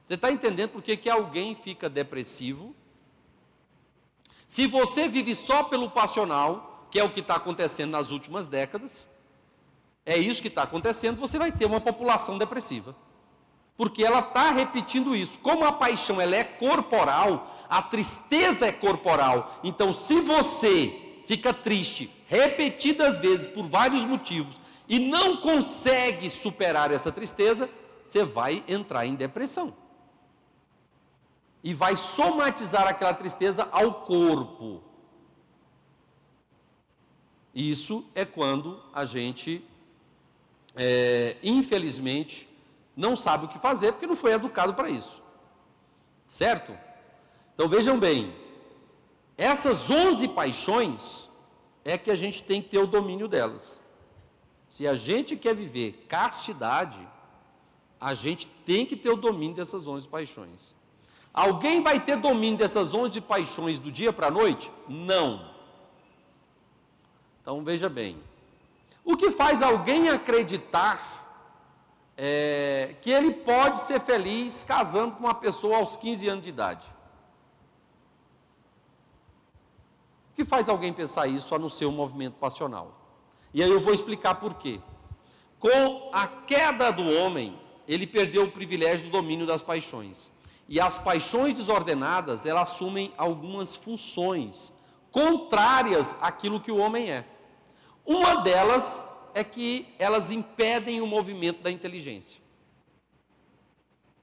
Você 0.03 0.15
está 0.15 0.31
entendendo 0.31 0.71
por 0.71 0.81
que, 0.81 0.97
que 0.97 1.09
alguém 1.09 1.55
fica 1.55 1.89
depressivo? 1.89 2.75
Se 4.47 4.67
você 4.67 5.07
vive 5.07 5.33
só 5.33 5.63
pelo 5.63 5.89
passional, 5.89 6.85
que 6.91 6.99
é 6.99 7.03
o 7.03 7.11
que 7.11 7.21
está 7.21 7.35
acontecendo 7.35 7.91
nas 7.91 8.11
últimas 8.11 8.47
décadas, 8.47 9.09
é 10.05 10.17
isso 10.17 10.41
que 10.41 10.49
está 10.49 10.63
acontecendo, 10.63 11.19
você 11.19 11.37
vai 11.37 11.51
ter 11.51 11.65
uma 11.65 11.79
população 11.79 12.37
depressiva. 12.37 12.95
Porque 13.77 14.03
ela 14.03 14.19
está 14.19 14.51
repetindo 14.51 15.15
isso. 15.15 15.39
Como 15.39 15.65
a 15.65 15.71
paixão 15.71 16.19
ela 16.19 16.35
é 16.35 16.43
corporal, 16.43 17.65
a 17.69 17.81
tristeza 17.81 18.65
é 18.65 18.71
corporal. 18.71 19.59
Então, 19.63 19.93
se 19.93 20.19
você 20.19 21.21
fica 21.25 21.53
triste 21.53 22.11
repetidas 22.31 23.19
vezes 23.19 23.45
por 23.45 23.67
vários 23.67 24.05
motivos 24.05 24.57
e 24.87 24.97
não 24.97 25.35
consegue 25.35 26.29
superar 26.29 26.89
essa 26.89 27.11
tristeza, 27.11 27.69
você 28.01 28.23
vai 28.23 28.63
entrar 28.69 29.05
em 29.05 29.15
depressão. 29.15 29.75
E 31.61 31.73
vai 31.73 31.97
somatizar 31.97 32.87
aquela 32.87 33.13
tristeza 33.13 33.67
ao 33.69 34.05
corpo. 34.05 34.81
Isso 37.53 38.05
é 38.15 38.23
quando 38.23 38.81
a 38.93 39.03
gente, 39.03 39.61
é, 40.73 41.35
infelizmente, 41.43 42.47
não 42.95 43.17
sabe 43.17 43.43
o 43.43 43.49
que 43.49 43.59
fazer 43.59 43.91
porque 43.91 44.07
não 44.07 44.15
foi 44.15 44.31
educado 44.31 44.73
para 44.73 44.89
isso. 44.89 45.21
Certo? 46.25 46.73
Então 47.53 47.67
vejam 47.67 47.99
bem, 47.99 48.33
essas 49.37 49.89
11 49.89 50.29
paixões 50.29 51.29
é 51.83 51.97
que 51.97 52.11
a 52.11 52.15
gente 52.15 52.43
tem 52.43 52.61
que 52.61 52.69
ter 52.69 52.79
o 52.79 52.87
domínio 52.87 53.27
delas. 53.27 53.81
Se 54.69 54.87
a 54.87 54.95
gente 54.95 55.35
quer 55.35 55.55
viver 55.55 56.05
castidade, 56.07 56.99
a 57.99 58.13
gente 58.13 58.47
tem 58.65 58.85
que 58.85 58.95
ter 58.95 59.09
o 59.09 59.15
domínio 59.15 59.55
dessas 59.55 59.87
11 59.87 60.07
paixões. 60.07 60.75
Alguém 61.33 61.81
vai 61.81 61.99
ter 61.99 62.17
domínio 62.17 62.57
dessas 62.57 62.93
11 62.93 63.21
paixões 63.21 63.79
do 63.79 63.91
dia 63.91 64.11
para 64.11 64.27
a 64.27 64.31
noite? 64.31 64.71
Não. 64.87 65.49
Então 67.41 67.63
veja 67.63 67.89
bem, 67.89 68.21
o 69.03 69.17
que 69.17 69.31
faz 69.31 69.61
alguém 69.61 70.09
acreditar 70.09 71.21
é, 72.17 72.95
que 73.01 73.09
ele 73.09 73.31
pode 73.31 73.79
ser 73.79 73.99
feliz 73.99 74.63
casando 74.63 75.15
com 75.15 75.23
uma 75.23 75.33
pessoa 75.33 75.77
aos 75.77 75.95
15 75.95 76.27
anos 76.27 76.43
de 76.43 76.49
idade? 76.49 76.87
O 80.30 80.30
que 80.41 80.45
faz 80.45 80.67
alguém 80.67 80.91
pensar 80.91 81.27
isso 81.27 81.53
a 81.53 81.59
não 81.59 81.69
ser 81.69 81.85
um 81.85 81.91
movimento 81.91 82.33
passional? 82.33 82.99
E 83.53 83.61
aí 83.61 83.69
eu 83.69 83.79
vou 83.79 83.93
explicar 83.93 84.35
por 84.35 84.55
quê. 84.55 84.79
Com 85.59 86.09
a 86.11 86.27
queda 86.27 86.91
do 86.91 87.07
homem, 87.07 87.59
ele 87.87 88.07
perdeu 88.07 88.45
o 88.45 88.51
privilégio 88.51 89.05
do 89.05 89.11
domínio 89.11 89.45
das 89.45 89.61
paixões. 89.61 90.31
E 90.67 90.79
as 90.79 90.97
paixões 90.97 91.53
desordenadas, 91.53 92.45
elas 92.45 92.71
assumem 92.71 93.13
algumas 93.17 93.75
funções 93.75 94.73
contrárias 95.11 96.17
àquilo 96.19 96.59
que 96.59 96.71
o 96.71 96.77
homem 96.77 97.11
é. 97.11 97.27
Uma 98.03 98.37
delas 98.37 99.07
é 99.35 99.43
que 99.43 99.93
elas 99.99 100.31
impedem 100.31 101.01
o 101.01 101.07
movimento 101.07 101.61
da 101.61 101.69
inteligência. 101.69 102.41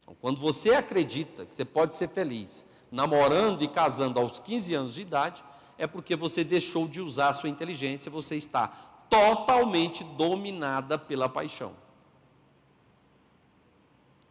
Então, 0.00 0.16
quando 0.20 0.40
você 0.40 0.70
acredita 0.70 1.46
que 1.46 1.54
você 1.54 1.64
pode 1.64 1.94
ser 1.94 2.08
feliz 2.08 2.64
namorando 2.90 3.62
e 3.62 3.68
casando 3.68 4.18
aos 4.18 4.40
15 4.40 4.74
anos 4.74 4.94
de 4.94 5.02
idade, 5.02 5.44
é 5.78 5.86
porque 5.86 6.16
você 6.16 6.42
deixou 6.42 6.88
de 6.88 7.00
usar 7.00 7.28
a 7.28 7.34
sua 7.34 7.48
inteligência, 7.48 8.10
você 8.10 8.36
está 8.36 8.66
totalmente 9.08 10.02
dominada 10.02 10.98
pela 10.98 11.28
paixão. 11.28 11.72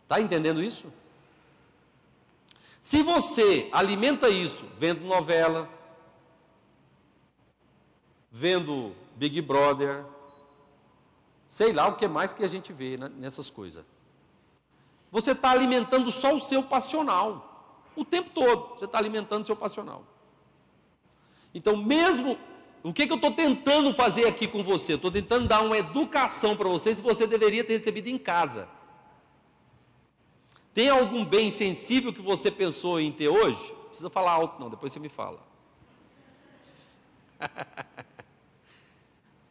Está 0.03 0.21
entendendo 0.21 0.61
isso? 0.61 0.91
Se 2.79 3.01
você 3.01 3.69
alimenta 3.71 4.29
isso 4.29 4.65
vendo 4.77 5.05
novela, 5.05 5.69
vendo 8.31 8.93
Big 9.15 9.41
Brother, 9.41 10.05
sei 11.45 11.73
lá 11.73 11.87
o 11.87 11.95
que 11.95 12.07
mais 12.07 12.33
que 12.33 12.43
a 12.43 12.47
gente 12.47 12.71
vê 12.71 12.97
nessas 13.15 13.49
coisas. 13.49 13.83
Você 15.11 15.31
está 15.31 15.51
alimentando 15.51 16.11
só 16.11 16.35
o 16.35 16.39
seu 16.39 16.61
passional, 16.61 17.83
o 17.95 18.05
tempo 18.05 18.29
todo, 18.29 18.77
você 18.77 18.85
está 18.85 18.97
alimentando 18.97 19.43
o 19.43 19.45
seu 19.45 19.55
passional. 19.55 20.03
Então, 21.57 21.75
mesmo, 21.75 22.37
o 22.83 22.93
que, 22.93 23.07
que 23.07 23.11
eu 23.11 23.15
estou 23.15 23.31
tentando 23.31 23.91
fazer 23.91 24.27
aqui 24.27 24.45
com 24.45 24.61
você? 24.61 24.93
Estou 24.93 25.09
tentando 25.09 25.47
dar 25.47 25.61
uma 25.61 25.75
educação 25.75 26.55
para 26.55 26.69
vocês 26.69 26.99
que 26.99 27.07
você 27.07 27.25
deveria 27.25 27.63
ter 27.63 27.73
recebido 27.73 28.07
em 28.09 28.17
casa. 28.17 28.69
Tem 30.71 30.87
algum 30.87 31.25
bem 31.25 31.49
sensível 31.49 32.13
que 32.13 32.21
você 32.21 32.51
pensou 32.51 33.01
em 33.01 33.11
ter 33.11 33.27
hoje? 33.27 33.59
Não 33.71 33.85
precisa 33.85 34.07
falar 34.07 34.33
alto, 34.33 34.61
não, 34.61 34.69
depois 34.69 34.91
você 34.91 34.99
me 34.99 35.09
fala. 35.09 35.39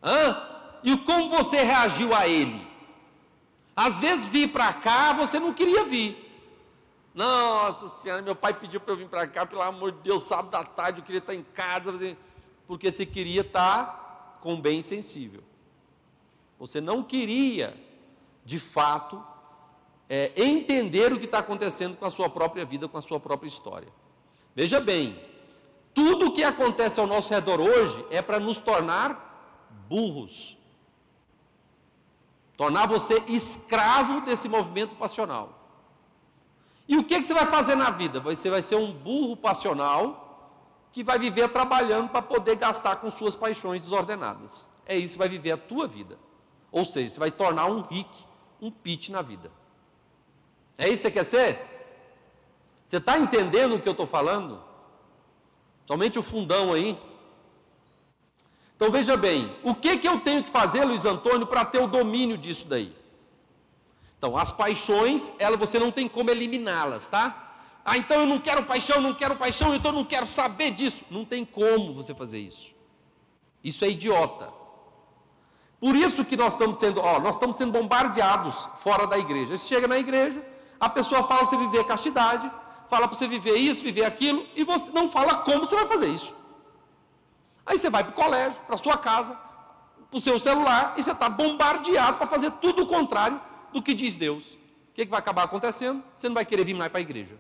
Hã? 0.00 0.78
E 0.84 0.96
como 0.98 1.28
você 1.28 1.57
reagiu 1.57 2.14
a 2.14 2.28
ele? 2.28 2.64
Às 3.74 3.98
vezes 3.98 4.26
vir 4.26 4.50
para 4.52 4.72
cá, 4.72 5.12
você 5.12 5.40
não 5.40 5.52
queria 5.52 5.84
vir. 5.84 6.26
Nossa 7.17 7.89
Senhora, 7.89 8.21
meu 8.21 8.37
pai 8.37 8.53
pediu 8.53 8.79
para 8.79 8.93
eu 8.93 8.97
vir 8.99 9.09
para 9.09 9.27
cá, 9.27 9.47
pelo 9.47 9.62
amor 9.62 9.91
de 9.91 10.01
Deus, 10.01 10.21
sábado 10.21 10.51
da 10.51 10.62
tarde, 10.62 11.01
eu 11.01 11.05
queria 11.05 11.19
estar 11.19 11.35
em 11.35 11.43
casa, 11.43 11.91
porque 12.67 12.93
você 12.93 13.07
queria 13.07 13.41
estar 13.41 14.39
com 14.43 14.61
bem 14.61 14.83
sensível. 14.83 15.43
Você 16.59 16.79
não 16.79 17.03
queria, 17.03 17.75
de 18.45 18.59
fato, 18.59 19.25
é, 20.11 20.31
entender 20.37 21.11
o 21.11 21.19
que 21.19 21.25
está 21.25 21.39
acontecendo 21.39 21.97
com 21.97 22.05
a 22.05 22.11
sua 22.11 22.29
própria 22.29 22.67
vida, 22.67 22.87
com 22.87 22.99
a 22.99 23.03
sua 23.03 23.19
própria 23.19 23.49
história. 23.49 23.89
Veja 24.55 24.79
bem, 24.79 25.19
tudo 25.95 26.27
o 26.27 26.35
que 26.35 26.45
acontece 26.45 27.01
ao 27.01 27.07
nosso 27.07 27.33
redor 27.33 27.62
hoje 27.62 28.05
é 28.11 28.21
para 28.21 28.39
nos 28.39 28.59
tornar 28.59 29.64
burros, 29.89 30.59
tornar 32.59 32.87
você 32.87 33.23
escravo 33.27 34.21
desse 34.21 34.51
movimento 34.51 34.95
passional. 34.97 35.55
E 36.89 36.97
o 36.97 37.05
que, 37.05 37.20
que 37.20 37.26
você 37.26 37.34
vai 37.34 37.47
fazer 37.47 37.74
na 37.74 37.91
vida? 37.91 38.20
Você 38.20 38.49
vai 38.49 38.62
ser 38.62 38.76
um 38.76 38.93
burro 38.93 39.37
passional 39.37 40.22
que 40.93 41.03
vai 41.03 41.18
viver 41.18 41.49
trabalhando 41.49 42.09
para 42.09 42.22
poder 42.22 42.57
gastar 42.57 42.97
com 42.97 43.11
suas 43.11 43.34
paixões 43.34 43.82
desordenadas. 43.82 44.66
É 44.87 44.97
isso 44.97 45.14
que 45.14 45.18
vai 45.18 45.28
viver 45.28 45.53
a 45.53 45.57
tua 45.57 45.87
vida. 45.87 46.18
Ou 46.70 46.84
seja, 46.84 47.14
você 47.14 47.20
vai 47.20 47.30
tornar 47.30 47.66
um 47.66 47.82
rico, 47.82 48.16
um 48.61 48.70
pit 48.70 49.11
na 49.11 49.20
vida. 49.20 49.51
É 50.78 50.89
isso 50.89 51.03
que 51.03 51.09
você 51.09 51.11
quer 51.11 51.24
ser? 51.24 51.76
Você 52.87 52.99
está 52.99 53.18
entendendo 53.18 53.74
o 53.74 53.80
que 53.80 53.89
eu 53.89 53.93
estou 53.93 54.07
falando? 54.07 54.62
Somente 55.87 56.18
o 56.18 56.22
fundão 56.22 56.72
aí. 56.72 56.99
Então 58.76 58.91
veja 58.91 59.16
bem, 59.16 59.55
o 59.62 59.74
que, 59.74 59.97
que 59.97 60.07
eu 60.07 60.20
tenho 60.20 60.45
que 60.45 60.51
fazer, 60.51 60.84
Luiz 60.84 61.05
Antônio, 61.05 61.47
para 61.47 61.64
ter 61.64 61.80
o 61.80 61.87
domínio 61.87 62.37
disso 62.37 62.66
daí? 62.68 62.95
Então, 64.19 64.37
as 64.37 64.51
paixões, 64.51 65.31
ela, 65.39 65.57
você 65.57 65.79
não 65.79 65.91
tem 65.91 66.09
como 66.09 66.31
eliminá-las, 66.31 67.09
tá? 67.09 67.47
Ah, 67.85 67.97
então 67.97 68.21
eu 68.21 68.27
não 68.27 68.39
quero 68.39 68.64
paixão, 68.64 69.01
não 69.01 69.14
quero 69.14 69.37
paixão, 69.37 69.75
então 69.75 69.93
eu 69.93 69.97
não 69.97 70.05
quero 70.05 70.27
saber 70.27 70.73
disso. 70.73 71.05
Não 71.11 71.25
tem 71.25 71.45
como 71.45 71.93
você 71.93 72.14
fazer 72.14 72.41
isso. 72.41 72.75
Isso 73.62 73.85
é 73.85 73.89
idiota. 73.89 74.53
Por 75.79 75.95
isso 75.95 76.25
que 76.25 76.37
nós 76.37 76.55
estamos 76.55 76.81
sendo, 76.81 77.01
ó, 77.01 77.21
nós 77.21 77.37
estamos 77.37 77.57
sendo 77.57 77.73
bombardeados 77.73 78.69
fora 78.79 79.07
da 79.07 79.19
igreja. 79.19 79.57
Você 79.57 79.69
chega 79.69 79.87
na 79.87 79.99
igreja, 79.99 80.45
a 80.81 80.89
pessoa 80.89 81.23
fala 81.23 81.41
para 81.41 81.51
você 81.51 81.57
viver 81.57 81.85
castidade, 81.85 82.51
fala 82.89 83.07
para 83.07 83.17
você 83.17 83.29
viver 83.29 83.57
isso, 83.57 83.85
viver 83.85 84.05
aquilo, 84.05 84.45
e 84.57 84.64
você 84.64 84.91
não 84.91 85.09
fala 85.09 85.37
como 85.39 85.61
você 85.61 85.77
vai 85.77 85.87
fazer 85.87 86.09
isso. 86.09 86.35
Aí 87.64 87.79
você 87.79 87.91
vai 87.91 88.03
para 88.03 88.11
o 88.12 88.14
colégio, 88.14 88.61
para 88.67 88.77
sua 88.77 88.97
casa, 88.97 89.39
para 90.11 90.19
o 90.19 90.21
seu 90.21 90.39
celular, 90.41 90.95
e 90.97 91.03
você 91.03 91.12
está 91.12 91.29
bombardeado 91.29 92.17
para 92.17 92.27
fazer 92.27 92.51
tudo 92.53 92.83
o 92.83 92.87
contrário 92.87 93.41
do 93.73 93.83
que 93.83 93.95
diz 93.95 94.17
Deus. 94.17 94.55
O 94.55 94.95
que, 94.95 95.05
que 95.05 95.11
vai 95.11 95.19
acabar 95.19 95.45
acontecendo? 95.45 96.03
Você 96.14 96.29
não 96.29 96.35
vai 96.35 96.45
querer 96.45 96.64
vir 96.64 96.75
mais 96.75 96.91
para 96.91 96.99
a 96.99 97.03
igreja. 97.03 97.39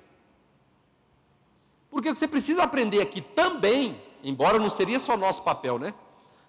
Porque 1.90 2.10
você 2.14 2.28
precisa 2.28 2.62
aprender 2.62 3.00
aqui 3.00 3.20
também, 3.20 4.00
embora 4.22 4.58
não 4.58 4.68
seria 4.68 4.98
só 4.98 5.16
nosso 5.16 5.42
papel, 5.42 5.78
né? 5.78 5.94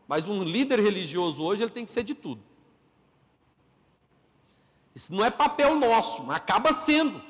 Mas 0.07 0.27
um 0.27 0.43
líder 0.43 0.79
religioso 0.79 1.43
hoje 1.43 1.63
ele 1.63 1.71
tem 1.71 1.85
que 1.85 1.91
ser 1.91 2.03
de 2.03 2.13
tudo. 2.13 2.41
Isso 4.95 5.13
não 5.13 5.23
é 5.23 5.29
papel 5.29 5.75
nosso, 5.75 6.23
mas 6.23 6.37
acaba 6.37 6.73
sendo. 6.73 7.21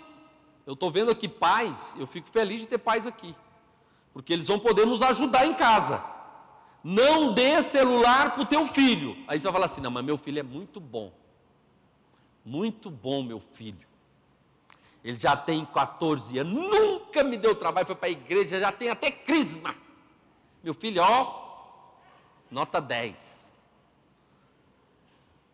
Eu 0.66 0.74
estou 0.74 0.89
vendo 0.89 1.12
aqui 1.12 1.28
pais, 1.28 1.95
eu 2.00 2.08
fico 2.08 2.30
feliz 2.30 2.62
de 2.62 2.68
ter 2.68 2.78
pais 2.78 3.06
aqui, 3.06 3.36
porque 4.14 4.34
eles 4.34 4.48
vão 4.48 4.58
poder 4.58 4.86
nos 4.86 5.02
ajudar 5.02 5.45
em 5.45 5.54
casa. 5.54 6.04
Não 6.84 7.34
dê 7.34 7.62
celular 7.62 8.34
para 8.34 8.43
o 8.43 8.45
teu 8.45 8.66
filho. 8.66 9.18
Aí 9.28 9.39
você 9.39 9.43
vai 9.43 9.54
falar 9.54 9.66
assim: 9.66 9.82
não, 9.82 9.91
mas 9.91 10.06
meu 10.06 10.18
filho 10.18 10.39
é 10.39 10.43
muito 10.43 10.80
bom. 10.80 11.12
Muito 12.48 12.89
bom, 12.89 13.24
meu 13.24 13.41
filho. 13.41 13.86
Ele 15.04 15.20
já 15.20 15.36
tem 15.36 15.66
14 15.66 16.39
anos, 16.39 16.54
nunca 16.54 17.22
me 17.22 17.36
deu 17.36 17.54
trabalho, 17.54 17.86
foi 17.86 17.95
para 17.95 18.08
a 18.08 18.12
igreja, 18.12 18.58
já 18.58 18.72
tem 18.72 18.89
até 18.89 19.12
crisma. 19.12 19.76
Meu 20.64 20.74
filho, 20.74 21.04
ó, 21.04 21.43
nota 22.50 22.80
10. 22.80 23.52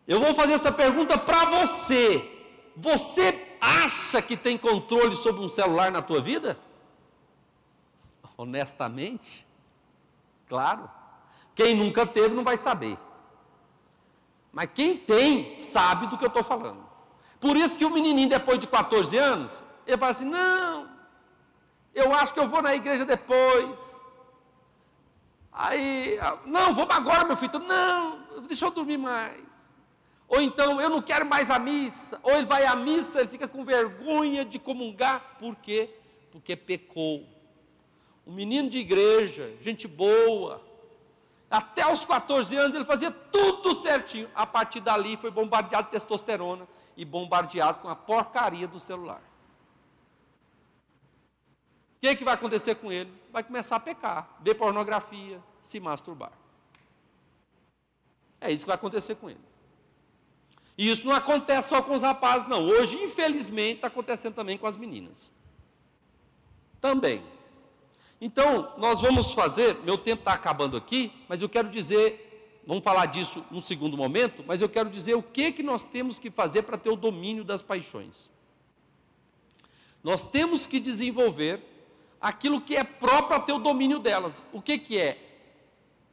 Eu 0.06 0.20
vou 0.20 0.36
fazer 0.36 0.52
essa 0.52 0.70
pergunta 0.70 1.18
para 1.18 1.44
você. 1.46 2.30
Você 2.76 3.56
acha 3.60 4.22
que 4.22 4.36
tem 4.36 4.56
controle 4.56 5.16
sobre 5.16 5.42
um 5.42 5.48
celular 5.48 5.90
na 5.90 6.00
tua 6.00 6.20
vida? 6.20 6.56
Honestamente? 8.36 9.44
Claro. 10.48 10.88
Quem 11.56 11.74
nunca 11.74 12.06
teve 12.06 12.36
não 12.36 12.44
vai 12.44 12.56
saber. 12.56 12.96
Mas 14.52 14.70
quem 14.72 14.96
tem, 14.96 15.56
sabe 15.56 16.06
do 16.06 16.16
que 16.16 16.24
eu 16.24 16.28
estou 16.28 16.44
falando. 16.44 16.83
Por 17.44 17.58
isso 17.58 17.76
que 17.78 17.84
o 17.84 17.90
menininho, 17.90 18.30
depois 18.30 18.58
de 18.58 18.66
14 18.66 19.18
anos, 19.18 19.62
ele 19.86 19.98
fala 19.98 20.12
assim: 20.12 20.24
não, 20.24 20.88
eu 21.94 22.10
acho 22.14 22.32
que 22.32 22.40
eu 22.40 22.48
vou 22.48 22.62
na 22.62 22.74
igreja 22.74 23.04
depois. 23.04 24.02
Aí, 25.52 26.18
não, 26.46 26.72
vamos 26.72 26.96
agora, 26.96 27.22
meu 27.26 27.36
filho. 27.36 27.58
Não, 27.58 28.18
deixa 28.48 28.64
eu 28.64 28.70
dormir 28.70 28.96
mais. 28.96 29.44
Ou 30.26 30.40
então, 30.40 30.80
eu 30.80 30.88
não 30.88 31.02
quero 31.02 31.26
mais 31.26 31.50
a 31.50 31.58
missa. 31.58 32.18
Ou 32.22 32.32
ele 32.32 32.46
vai 32.46 32.64
à 32.64 32.74
missa, 32.74 33.20
ele 33.20 33.28
fica 33.28 33.46
com 33.46 33.62
vergonha 33.62 34.42
de 34.42 34.58
comungar. 34.58 35.36
Por 35.38 35.54
quê? 35.56 35.90
Porque 36.32 36.56
pecou. 36.56 37.28
Um 38.26 38.32
menino 38.32 38.70
de 38.70 38.78
igreja, 38.78 39.54
gente 39.60 39.86
boa, 39.86 40.62
Até 41.50 41.86
os 41.92 42.06
14 42.06 42.56
anos 42.56 42.74
ele 42.74 42.86
fazia 42.86 43.10
tudo 43.10 43.74
certinho. 43.74 44.30
A 44.34 44.46
partir 44.46 44.80
dali 44.80 45.18
foi 45.18 45.30
bombardeado 45.30 45.88
de 45.88 45.92
testosterona 45.92 46.66
e 46.96 47.04
bombardeado 47.04 47.80
com 47.80 47.88
a 47.88 47.96
porcaria 47.96 48.68
do 48.68 48.78
celular. 48.78 49.22
O 51.96 52.00
que, 52.00 52.08
é 52.08 52.14
que 52.14 52.24
vai 52.24 52.34
acontecer 52.34 52.74
com 52.74 52.92
ele? 52.92 53.12
Vai 53.32 53.42
começar 53.42 53.76
a 53.76 53.80
pecar, 53.80 54.36
ver 54.40 54.54
pornografia, 54.54 55.42
se 55.60 55.80
masturbar. 55.80 56.32
É 58.40 58.50
isso 58.50 58.64
que 58.64 58.68
vai 58.68 58.76
acontecer 58.76 59.14
com 59.14 59.30
ele. 59.30 59.40
E 60.76 60.90
isso 60.90 61.06
não 61.06 61.14
acontece 61.14 61.68
só 61.68 61.80
com 61.80 61.94
os 61.94 62.02
rapazes, 62.02 62.46
não. 62.48 62.62
Hoje, 62.62 62.96
infelizmente, 63.02 63.76
está 63.76 63.86
acontecendo 63.86 64.34
também 64.34 64.58
com 64.58 64.66
as 64.66 64.76
meninas. 64.76 65.32
Também. 66.80 67.24
Então, 68.20 68.72
nós 68.78 69.00
vamos 69.00 69.32
fazer, 69.32 69.74
meu 69.84 69.96
tempo 69.96 70.20
está 70.20 70.32
acabando 70.32 70.76
aqui, 70.76 71.12
mas 71.28 71.42
eu 71.42 71.48
quero 71.48 71.68
dizer, 71.68 72.23
vamos 72.66 72.82
falar 72.82 73.06
disso 73.06 73.44
num 73.50 73.60
segundo 73.60 73.96
momento, 73.96 74.44
mas 74.46 74.60
eu 74.60 74.68
quero 74.68 74.88
dizer 74.88 75.14
o 75.14 75.22
que, 75.22 75.52
que 75.52 75.62
nós 75.62 75.84
temos 75.84 76.18
que 76.18 76.30
fazer 76.30 76.62
para 76.62 76.78
ter 76.78 76.90
o 76.90 76.96
domínio 76.96 77.44
das 77.44 77.62
paixões. 77.62 78.30
Nós 80.02 80.24
temos 80.26 80.66
que 80.66 80.78
desenvolver 80.78 81.62
aquilo 82.20 82.60
que 82.60 82.76
é 82.76 82.84
próprio 82.84 83.28
para 83.28 83.40
ter 83.40 83.52
o 83.52 83.58
domínio 83.58 83.98
delas. 83.98 84.44
O 84.52 84.60
que, 84.60 84.78
que 84.78 84.98
é? 84.98 85.18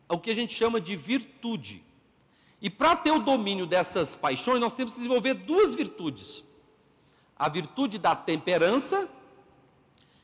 O 0.09 0.17
que 0.17 0.31
a 0.31 0.35
gente 0.35 0.53
chama 0.53 0.79
de 0.79 0.95
virtude. 0.95 1.83
E 2.61 2.69
para 2.69 2.95
ter 2.95 3.11
o 3.11 3.19
domínio 3.19 3.65
dessas 3.65 4.15
paixões, 4.15 4.59
nós 4.59 4.73
temos 4.73 4.93
que 4.93 4.99
desenvolver 4.99 5.33
duas 5.33 5.73
virtudes: 5.73 6.43
a 7.37 7.49
virtude 7.49 7.97
da 7.97 8.15
temperança 8.15 9.09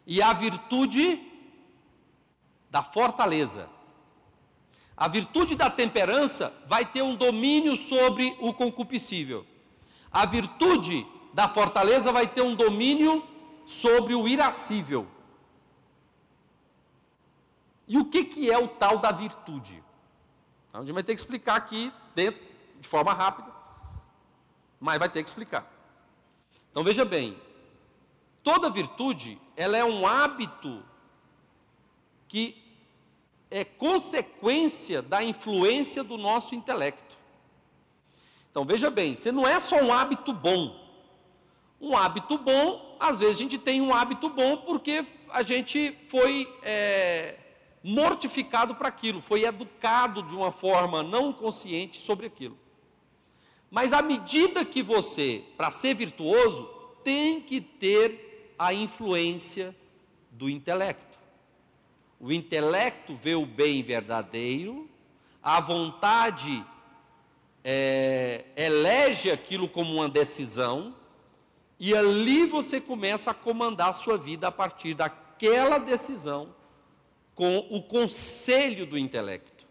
e 0.05 0.21
a 0.21 0.33
virtude 0.33 1.21
da 2.69 2.83
fortaleza. 2.83 3.69
A 4.97 5.07
virtude 5.07 5.55
da 5.55 5.69
temperança 5.69 6.51
vai 6.67 6.83
ter 6.83 7.03
um 7.03 7.15
domínio 7.15 7.75
sobre 7.77 8.35
o 8.39 8.51
concupiscível. 8.51 9.45
A 10.11 10.25
virtude 10.25 11.05
da 11.33 11.47
fortaleza 11.47 12.11
vai 12.11 12.27
ter 12.27 12.41
um 12.41 12.55
domínio 12.55 13.23
sobre 13.67 14.15
o 14.15 14.27
irascível. 14.27 15.07
E 17.87 17.97
o 17.97 18.05
que, 18.05 18.23
que 18.25 18.49
é 18.49 18.57
o 18.57 18.67
tal 18.67 18.97
da 18.97 19.11
virtude? 19.11 19.83
Então, 20.67 20.81
a 20.81 20.83
gente 20.83 20.93
vai 20.93 21.03
ter 21.03 21.13
que 21.13 21.21
explicar 21.21 21.55
aqui 21.55 21.93
dentro, 22.15 22.41
de 22.81 22.87
forma 22.87 23.13
rápida, 23.13 23.51
mas 24.79 24.97
vai 24.97 25.07
ter 25.07 25.21
que 25.21 25.29
explicar. 25.29 25.71
Então 26.71 26.83
veja 26.83 27.05
bem, 27.05 27.35
toda 28.43 28.69
virtude, 28.69 29.39
ela 29.55 29.77
é 29.77 29.83
um 29.83 30.05
hábito 30.05 30.83
que 32.27 32.66
é 33.49 33.63
consequência 33.63 35.01
da 35.01 35.23
influência 35.23 36.03
do 36.03 36.17
nosso 36.17 36.53
intelecto. 36.53 37.17
Então 38.51 38.65
veja 38.65 38.89
bem, 38.89 39.15
você 39.15 39.31
não 39.31 39.47
é 39.47 39.59
só 39.59 39.77
um 39.81 39.91
hábito 39.91 40.33
bom. 40.33 40.85
Um 41.79 41.95
hábito 41.95 42.37
bom, 42.37 42.97
às 42.99 43.19
vezes 43.19 43.35
a 43.35 43.39
gente 43.39 43.57
tem 43.57 43.81
um 43.81 43.93
hábito 43.93 44.29
bom 44.29 44.57
porque 44.57 45.05
a 45.29 45.43
gente 45.43 45.95
foi 46.07 46.51
é, 46.63 47.35
mortificado 47.83 48.75
para 48.75 48.87
aquilo, 48.87 49.21
foi 49.21 49.43
educado 49.43 50.23
de 50.23 50.35
uma 50.35 50.51
forma 50.51 51.03
não 51.03 51.31
consciente 51.31 51.97
sobre 51.97 52.25
aquilo. 52.25 52.57
Mas 53.69 53.93
à 53.93 54.01
medida 54.01 54.65
que 54.65 54.81
você, 54.81 55.43
para 55.55 55.69
ser 55.69 55.93
virtuoso, 55.93 56.63
tem 57.03 57.39
que 57.39 57.61
ter 57.61 58.55
a 58.57 58.73
influência 58.73 59.75
do 60.31 60.49
intelecto. 60.49 61.16
O 62.19 62.31
intelecto 62.31 63.15
vê 63.15 63.35
o 63.35 63.45
bem 63.45 63.83
verdadeiro, 63.83 64.89
a 65.41 65.61
vontade 65.61 66.65
é, 67.63 68.45
elege 68.55 69.29
aquilo 69.29 69.69
como 69.69 69.93
uma 69.93 70.09
decisão, 70.09 70.95
e 71.79 71.95
ali 71.95 72.45
você 72.47 72.81
começa 72.81 73.31
a 73.31 73.33
comandar 73.35 73.89
a 73.89 73.93
sua 73.93 74.17
vida 74.17 74.47
a 74.47 74.51
partir 74.51 74.95
daquela 74.95 75.77
decisão, 75.77 76.55
com 77.35 77.59
o 77.69 77.83
conselho 77.83 78.85
do 78.87 78.97
intelecto. 78.97 79.67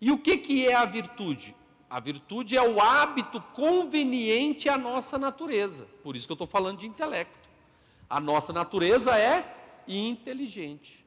E 0.00 0.12
o 0.12 0.18
que, 0.18 0.36
que 0.36 0.66
é 0.66 0.74
a 0.74 0.84
virtude? 0.84 1.56
A 1.90 2.00
virtude 2.00 2.56
é 2.56 2.62
o 2.62 2.80
hábito 2.80 3.40
conveniente 3.52 4.68
à 4.68 4.78
nossa 4.78 5.18
natureza. 5.18 5.86
Por 6.02 6.16
isso 6.16 6.26
que 6.26 6.32
eu 6.32 6.34
estou 6.34 6.46
falando 6.46 6.78
de 6.78 6.86
intelecto. 6.86 7.41
A 8.12 8.20
nossa 8.20 8.52
natureza 8.52 9.18
é 9.18 9.82
inteligente. 9.88 11.02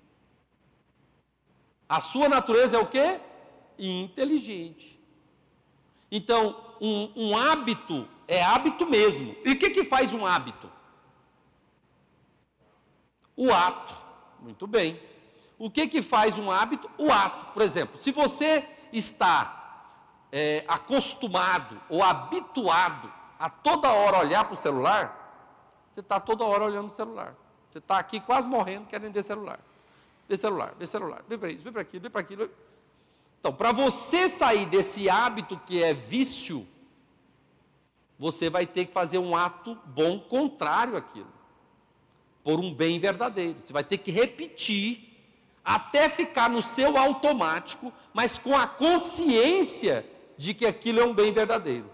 A 1.87 2.01
sua 2.01 2.27
natureza 2.27 2.77
é 2.77 2.79
o 2.79 2.87
quê? 2.87 3.19
Inteligente. 3.77 4.99
Então, 6.11 6.59
um, 6.81 7.11
um 7.15 7.37
hábito 7.37 8.09
é 8.27 8.41
hábito 8.41 8.87
mesmo. 8.87 9.35
E 9.45 9.51
o 9.51 9.59
que, 9.59 9.69
que 9.69 9.83
faz 9.83 10.13
um 10.15 10.25
hábito? 10.25 10.67
O 13.37 13.53
ato. 13.53 13.93
Muito 14.39 14.65
bem. 14.65 14.99
O 15.59 15.69
que, 15.69 15.87
que 15.87 16.01
faz 16.01 16.39
um 16.39 16.49
hábito? 16.49 16.89
O 16.97 17.11
ato. 17.11 17.53
Por 17.53 17.61
exemplo, 17.61 17.99
se 17.99 18.11
você 18.11 18.67
está 18.91 19.91
é, 20.31 20.65
acostumado 20.67 21.79
ou 21.87 22.01
habituado 22.01 23.13
a 23.37 23.47
toda 23.47 23.93
hora 23.93 24.17
olhar 24.17 24.43
para 24.45 24.53
o 24.53 24.57
celular, 24.57 25.24
você 25.95 26.01
está 26.01 26.19
toda 26.19 26.43
hora 26.43 26.65
olhando 26.65 26.87
o 26.87 26.91
celular. 26.91 27.33
Você 27.71 27.77
está 27.77 27.97
aqui 27.97 28.19
quase 28.19 28.49
morrendo, 28.49 28.85
querendo 28.85 29.13
ver 29.13 29.23
celular. 29.23 29.61
Ver 30.27 30.35
celular, 30.35 30.75
ver 30.77 30.87
celular, 30.87 31.23
vem 31.25 31.39
para 31.39 31.49
isso, 31.49 31.63
vem 31.63 31.71
para 31.71 31.83
aquilo, 31.83 32.01
vem 32.01 32.11
para 32.11 32.19
aquilo. 32.19 32.51
Então, 33.39 33.53
para 33.53 33.71
você 33.71 34.27
sair 34.27 34.65
desse 34.65 35.09
hábito 35.09 35.57
que 35.65 35.81
é 35.81 35.93
vício, 35.93 36.67
você 38.19 38.49
vai 38.49 38.65
ter 38.65 38.87
que 38.87 38.91
fazer 38.93 39.19
um 39.19 39.37
ato 39.37 39.79
bom 39.85 40.19
contrário 40.19 40.97
àquilo, 40.97 41.31
por 42.43 42.59
um 42.59 42.73
bem 42.73 42.99
verdadeiro. 42.99 43.61
Você 43.61 43.71
vai 43.71 43.83
ter 43.85 43.97
que 43.97 44.11
repetir 44.11 45.13
até 45.63 46.09
ficar 46.09 46.49
no 46.49 46.61
seu 46.61 46.97
automático, 46.97 47.93
mas 48.13 48.37
com 48.37 48.53
a 48.53 48.67
consciência 48.67 50.05
de 50.37 50.53
que 50.53 50.65
aquilo 50.65 50.99
é 50.99 51.05
um 51.05 51.13
bem 51.13 51.31
verdadeiro. 51.31 51.89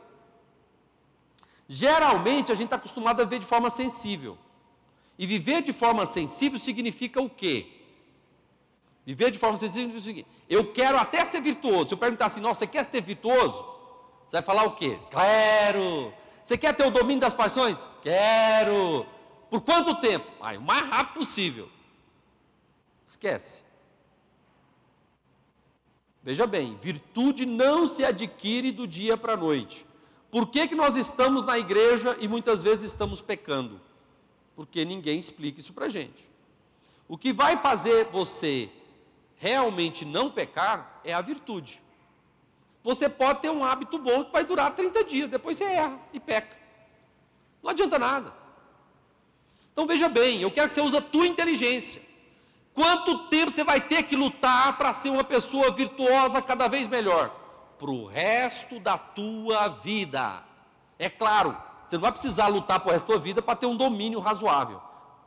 Geralmente 1.73 2.51
a 2.51 2.55
gente 2.55 2.65
está 2.65 2.75
acostumado 2.75 3.21
a 3.21 3.23
ver 3.23 3.39
de 3.39 3.45
forma 3.45 3.69
sensível. 3.69 4.37
E 5.17 5.25
viver 5.25 5.61
de 5.61 5.71
forma 5.71 6.05
sensível 6.05 6.59
significa 6.59 7.21
o 7.21 7.29
quê? 7.29 7.65
Viver 9.05 9.31
de 9.31 9.39
forma 9.39 9.57
sensível 9.57 9.97
significa 9.97 10.01
o 10.01 10.03
seguinte: 10.03 10.27
eu 10.49 10.73
quero 10.73 10.97
até 10.97 11.23
ser 11.23 11.39
virtuoso. 11.39 11.87
Se 11.87 11.93
eu 11.93 11.97
perguntar 11.97 12.25
assim, 12.25 12.41
nossa, 12.41 12.59
você 12.59 12.67
quer 12.67 12.83
ser 12.83 13.01
virtuoso? 13.01 13.63
Você 14.27 14.35
vai 14.35 14.41
falar 14.41 14.65
o 14.65 14.75
quê? 14.75 14.99
Quero. 15.09 16.13
Você 16.43 16.57
quer 16.57 16.75
ter 16.75 16.85
o 16.85 16.91
domínio 16.91 17.21
das 17.21 17.33
paixões? 17.33 17.87
Quero. 18.01 19.05
Por 19.49 19.61
quanto 19.61 19.95
tempo? 19.95 20.29
Ah, 20.41 20.51
o 20.51 20.61
mais 20.61 20.85
rápido 20.89 21.19
possível. 21.19 21.69
Esquece. 23.01 23.63
Veja 26.21 26.45
bem, 26.45 26.77
virtude 26.81 27.45
não 27.45 27.87
se 27.87 28.03
adquire 28.03 28.73
do 28.73 28.85
dia 28.85 29.15
para 29.15 29.33
a 29.33 29.37
noite. 29.37 29.85
Por 30.31 30.47
que, 30.47 30.69
que 30.69 30.75
nós 30.75 30.95
estamos 30.95 31.43
na 31.43 31.59
igreja 31.59 32.15
e 32.19 32.27
muitas 32.27 32.63
vezes 32.63 32.85
estamos 32.85 33.19
pecando? 33.19 33.81
Porque 34.55 34.85
ninguém 34.85 35.19
explica 35.19 35.59
isso 35.59 35.73
para 35.73 35.87
a 35.87 35.89
gente. 35.89 36.29
O 37.07 37.17
que 37.17 37.33
vai 37.33 37.57
fazer 37.57 38.05
você 38.05 38.69
realmente 39.35 40.05
não 40.05 40.31
pecar 40.31 41.01
é 41.03 41.13
a 41.13 41.19
virtude. 41.19 41.81
Você 42.81 43.09
pode 43.09 43.41
ter 43.41 43.49
um 43.49 43.65
hábito 43.65 43.99
bom 43.99 44.23
que 44.23 44.31
vai 44.31 44.45
durar 44.45 44.73
30 44.73 45.03
dias, 45.03 45.29
depois 45.29 45.57
você 45.57 45.65
erra 45.65 45.99
e 46.13 46.19
peca. 46.19 46.57
Não 47.61 47.71
adianta 47.71 47.99
nada. 47.99 48.33
Então 49.73 49.85
veja 49.85 50.07
bem, 50.07 50.41
eu 50.41 50.49
quero 50.49 50.67
que 50.67 50.73
você 50.73 50.81
use 50.81 50.95
a 50.95 51.01
tua 51.01 51.27
inteligência. 51.27 52.01
Quanto 52.73 53.27
tempo 53.27 53.51
você 53.51 53.63
vai 53.63 53.81
ter 53.81 54.03
que 54.03 54.15
lutar 54.15 54.77
para 54.77 54.93
ser 54.93 55.09
uma 55.09 55.23
pessoa 55.23 55.71
virtuosa 55.71 56.41
cada 56.41 56.69
vez 56.69 56.87
melhor? 56.87 57.40
Para 57.81 57.89
o 57.89 58.05
resto 58.05 58.79
da 58.79 58.95
tua 58.95 59.67
vida. 59.67 60.43
É 60.99 61.09
claro, 61.09 61.57
você 61.87 61.95
não 61.95 62.03
vai 62.03 62.11
precisar 62.11 62.45
lutar 62.45 62.79
para 62.79 62.89
o 62.89 62.91
resto 62.91 63.07
da 63.07 63.13
tua 63.15 63.19
vida 63.19 63.41
para 63.41 63.55
ter 63.55 63.65
um 63.65 63.75
domínio 63.75 64.19
razoável. 64.19 64.79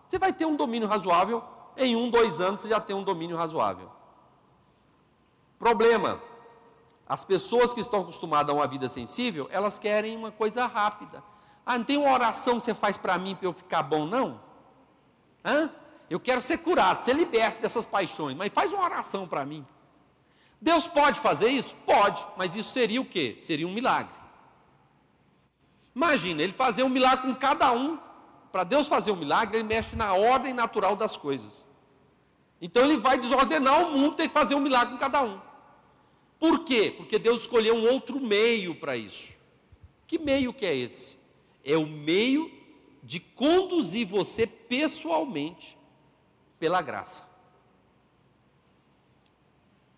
Você 0.05 0.21
vai 0.21 0.33
ter 0.33 0.47
um 0.47 0.55
domínio 0.55 0.87
razoável, 0.87 1.43
em 1.77 1.97
um, 1.97 2.09
dois 2.09 2.41
anos 2.41 2.61
você 2.61 2.69
já 2.69 2.79
tem 2.79 2.95
um 2.95 3.03
domínio 3.03 3.37
razoável. 3.37 3.91
Problema: 5.59 6.21
as 7.09 7.25
pessoas 7.25 7.75
que 7.75 7.81
estão 7.81 8.03
acostumadas 8.03 8.55
a 8.55 8.57
uma 8.57 8.69
vida 8.69 8.89
sensível, 8.89 9.49
elas 9.51 9.77
querem 9.77 10.17
uma 10.17 10.31
coisa 10.31 10.65
rápida. 10.65 11.25
Ah, 11.67 11.77
não 11.77 11.85
tem 11.85 11.97
uma 11.97 12.13
oração 12.13 12.59
que 12.59 12.67
você 12.67 12.75
faz 12.75 12.97
para 12.97 13.19
mim 13.19 13.35
para 13.35 13.49
eu 13.49 13.53
ficar 13.53 13.83
bom, 13.83 14.07
não? 14.07 14.41
Hã? 15.45 15.69
Eu 16.09 16.21
quero 16.21 16.41
ser 16.41 16.59
curado, 16.59 17.01
ser 17.01 17.17
liberto 17.17 17.63
dessas 17.63 17.85
paixões, 17.85 18.37
mas 18.37 18.53
faz 18.53 18.71
uma 18.73 18.85
oração 18.85 19.27
para 19.27 19.45
mim. 19.45 19.67
Deus 20.65 20.89
pode 20.89 21.21
fazer 21.21 21.51
isso? 21.51 21.75
Pode, 21.85 22.25
mas 22.39 22.57
isso 22.57 22.71
seria 22.71 22.99
o 22.99 23.05
quê? 23.05 23.37
Seria 23.39 23.69
um 23.69 23.75
milagre. 23.75 24.15
Imagina, 25.95 26.43
ele 26.43 26.55
fazer 26.55 26.83
um 26.83 26.89
milagre 26.89 27.27
com 27.27 27.35
cada 27.35 27.71
um. 27.71 27.99
Para 28.51 28.65
Deus 28.65 28.89
fazer 28.89 29.11
um 29.11 29.17
milagre, 29.17 29.59
ele 29.59 29.65
mexe 29.65 29.95
na 29.95 30.15
ordem 30.15 30.55
natural 30.55 30.97
das 30.97 31.19
coisas. 31.19 31.67
Então 32.63 32.83
ele 32.83 32.97
vai 32.97 33.19
desordenar 33.19 33.83
o 33.83 33.91
mundo, 33.91 34.17
tem 34.17 34.27
que 34.27 34.33
fazer 34.33 34.55
um 34.55 34.61
milagre 34.61 34.95
com 34.95 34.99
cada 34.99 35.23
um. 35.23 35.39
Por 36.39 36.65
quê? 36.65 36.95
Porque 36.97 37.19
Deus 37.19 37.41
escolheu 37.43 37.75
um 37.75 37.87
outro 37.93 38.19
meio 38.19 38.75
para 38.75 38.97
isso. 38.97 39.35
Que 40.07 40.19
meio 40.19 40.55
que 40.55 40.65
é 40.65 40.75
esse? 40.75 41.19
É 41.63 41.77
o 41.77 41.87
meio 41.87 42.51
de 43.03 43.21
conduzir 43.21 44.07
você 44.07 44.47
pessoalmente 44.47 45.77
pela 46.59 46.81
graça. 46.81 47.34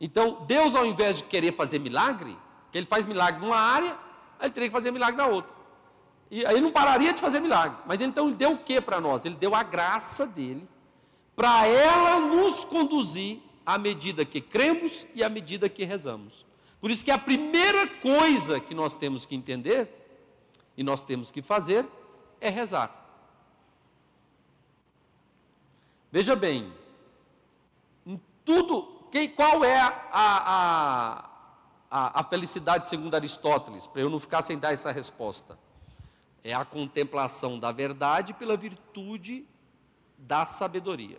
Então, 0.01 0.45
Deus, 0.47 0.75
ao 0.75 0.85
invés 0.85 1.19
de 1.19 1.25
querer 1.25 1.53
fazer 1.53 1.79
milagre, 1.79 2.37
que 2.71 2.79
Ele 2.79 2.87
faz 2.87 3.05
milagre 3.05 3.41
numa 3.41 3.57
área, 3.57 3.97
Ele 4.41 4.51
teria 4.51 4.69
que 4.69 4.73
fazer 4.73 4.91
milagre 4.91 5.17
na 5.17 5.27
outra. 5.27 5.55
E 6.31 6.45
aí 6.45 6.61
não 6.61 6.71
pararia 6.71 7.13
de 7.13 7.21
fazer 7.21 7.41
milagre. 7.41 7.79
Mas 7.87 8.01
então 8.01 8.27
Ele 8.27 8.37
deu 8.37 8.53
o 8.53 8.59
que 8.59 8.81
para 8.81 9.01
nós? 9.01 9.25
Ele 9.25 9.37
deu 9.37 9.55
a 9.55 9.63
graça 9.63 10.27
dele, 10.27 10.69
para 11.35 11.67
ela 11.67 12.21
nos 12.21 12.65
conduzir 12.65 13.41
à 13.65 13.79
medida 13.79 14.25
que 14.25 14.41
cremos 14.41 15.07
e 15.15 15.23
à 15.23 15.29
medida 15.29 15.69
que 15.69 15.85
rezamos. 15.85 16.47
Por 16.81 16.91
isso 16.91 17.05
que 17.05 17.11
a 17.11 17.19
primeira 17.19 17.87
coisa 17.89 18.61
que 18.61 18.75
nós 18.75 18.97
temos 18.97 19.27
que 19.27 19.35
entender 19.35 19.91
e 20.77 20.83
nós 20.83 21.03
temos 21.03 21.31
que 21.31 21.43
fazer 21.43 21.87
é 22.41 22.49
rezar. 22.49 23.05
Veja 26.13 26.37
bem, 26.37 26.73
em 28.07 28.21
tudo 28.45 28.96
quem, 29.17 29.31
qual 29.31 29.65
é 29.65 29.81
a, 29.81 29.95
a, 31.91 32.21
a, 32.21 32.25
felicidade 32.25 32.87
segundo 32.87 33.15
Aristóteles? 33.15 33.87
Para 33.87 34.03
eu 34.03 34.11
não 34.11 34.21
ficar 34.21 34.43
sem 34.43 34.59
dar 34.59 34.75
essa 34.75 34.93
resposta. 34.93 35.59
É 36.45 36.53
a 36.53 36.67
contemplação 36.67 37.59
da 37.59 37.73
verdade 37.73 38.35
pela 38.35 38.59
virtude 38.59 39.49
da 40.19 40.45
sabedoria. 40.45 41.19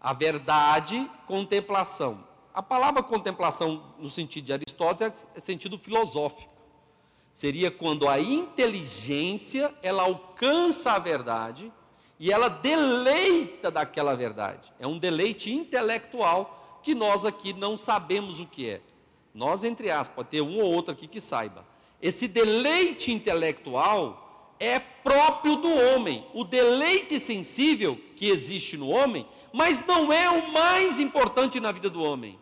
A 0.00 0.14
verdade, 0.14 1.10
contemplação. 1.26 2.24
A 2.54 2.62
palavra 2.62 3.02
contemplação, 3.02 3.94
no 3.98 4.08
sentido 4.08 4.46
de 4.46 4.52
Aristóteles, 4.54 5.28
é 5.34 5.40
sentido 5.40 5.78
filosófico. 5.78 6.50
Seria 7.30 7.70
quando 7.70 8.08
a 8.08 8.18
inteligência 8.18 9.74
ela 9.82 10.04
alcança 10.04 10.92
a 10.92 10.98
verdade 10.98 11.70
e 12.18 12.32
ela 12.32 12.48
deleita 12.48 13.70
daquela 13.70 14.16
verdade. 14.16 14.72
É 14.78 14.86
um 14.86 14.98
deleite 14.98 15.52
intelectual 15.52 16.80
que 16.82 16.94
nós 16.94 17.24
aqui 17.24 17.52
não 17.52 17.76
sabemos 17.76 18.40
o 18.40 18.46
que 18.46 18.68
é. 18.68 18.80
Nós, 19.34 19.62
entre 19.62 19.90
aspas, 19.90 20.16
pode 20.16 20.28
ter 20.30 20.40
um 20.40 20.60
ou 20.60 20.72
outro 20.72 20.92
aqui 20.92 21.06
que 21.06 21.20
saiba. 21.20 21.64
Esse 22.02 22.26
deleite 22.26 23.12
intelectual 23.12 24.54
é 24.58 24.78
próprio 24.80 25.56
do 25.56 25.72
homem. 25.72 26.26
O 26.34 26.42
deleite 26.42 27.20
sensível 27.20 28.00
que 28.16 28.28
existe 28.28 28.76
no 28.76 28.88
homem, 28.88 29.26
mas 29.52 29.84
não 29.86 30.12
é 30.12 30.28
o 30.28 30.52
mais 30.52 30.98
importante 30.98 31.60
na 31.60 31.70
vida 31.70 31.88
do 31.88 32.02
homem. 32.02 32.38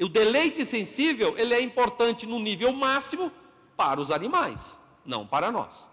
O 0.00 0.08
deleite 0.08 0.64
sensível, 0.64 1.36
ele 1.36 1.52
é 1.52 1.60
importante 1.60 2.26
no 2.26 2.38
nível 2.38 2.72
máximo 2.72 3.30
para 3.76 4.00
os 4.00 4.10
animais, 4.10 4.80
não 5.04 5.26
para 5.26 5.52
nós. 5.52 5.89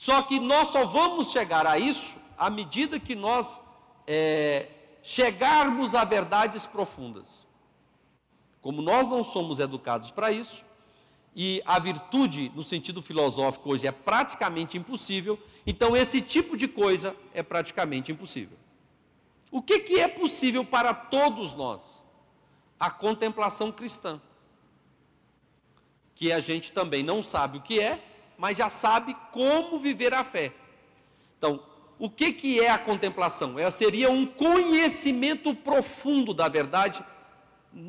Só 0.00 0.22
que 0.22 0.40
nós 0.40 0.68
só 0.68 0.86
vamos 0.86 1.30
chegar 1.30 1.66
a 1.66 1.78
isso 1.78 2.16
à 2.38 2.48
medida 2.48 2.98
que 2.98 3.14
nós 3.14 3.60
é, 4.06 4.66
chegarmos 5.02 5.94
a 5.94 6.04
verdades 6.04 6.66
profundas. 6.66 7.46
Como 8.62 8.80
nós 8.80 9.10
não 9.10 9.22
somos 9.22 9.58
educados 9.58 10.10
para 10.10 10.32
isso, 10.32 10.64
e 11.36 11.62
a 11.66 11.78
virtude, 11.78 12.50
no 12.54 12.62
sentido 12.62 13.02
filosófico, 13.02 13.72
hoje 13.72 13.86
é 13.86 13.92
praticamente 13.92 14.78
impossível, 14.78 15.38
então 15.66 15.94
esse 15.94 16.22
tipo 16.22 16.56
de 16.56 16.66
coisa 16.66 17.14
é 17.34 17.42
praticamente 17.42 18.10
impossível. 18.10 18.56
O 19.50 19.60
que, 19.60 19.80
que 19.80 20.00
é 20.00 20.08
possível 20.08 20.64
para 20.64 20.94
todos 20.94 21.52
nós? 21.52 22.02
A 22.78 22.90
contemplação 22.90 23.70
cristã, 23.70 24.18
que 26.14 26.32
a 26.32 26.40
gente 26.40 26.72
também 26.72 27.02
não 27.02 27.22
sabe 27.22 27.58
o 27.58 27.60
que 27.60 27.78
é, 27.78 28.06
mas 28.40 28.56
já 28.56 28.70
sabe 28.70 29.14
como 29.30 29.78
viver 29.78 30.14
a 30.14 30.24
fé. 30.24 30.50
Então, 31.36 31.62
o 31.98 32.08
que, 32.08 32.32
que 32.32 32.58
é 32.58 32.70
a 32.70 32.78
contemplação? 32.78 33.58
Ela 33.58 33.70
seria 33.70 34.10
um 34.10 34.24
conhecimento 34.24 35.54
profundo 35.54 36.32
da 36.32 36.48
verdade, 36.48 37.04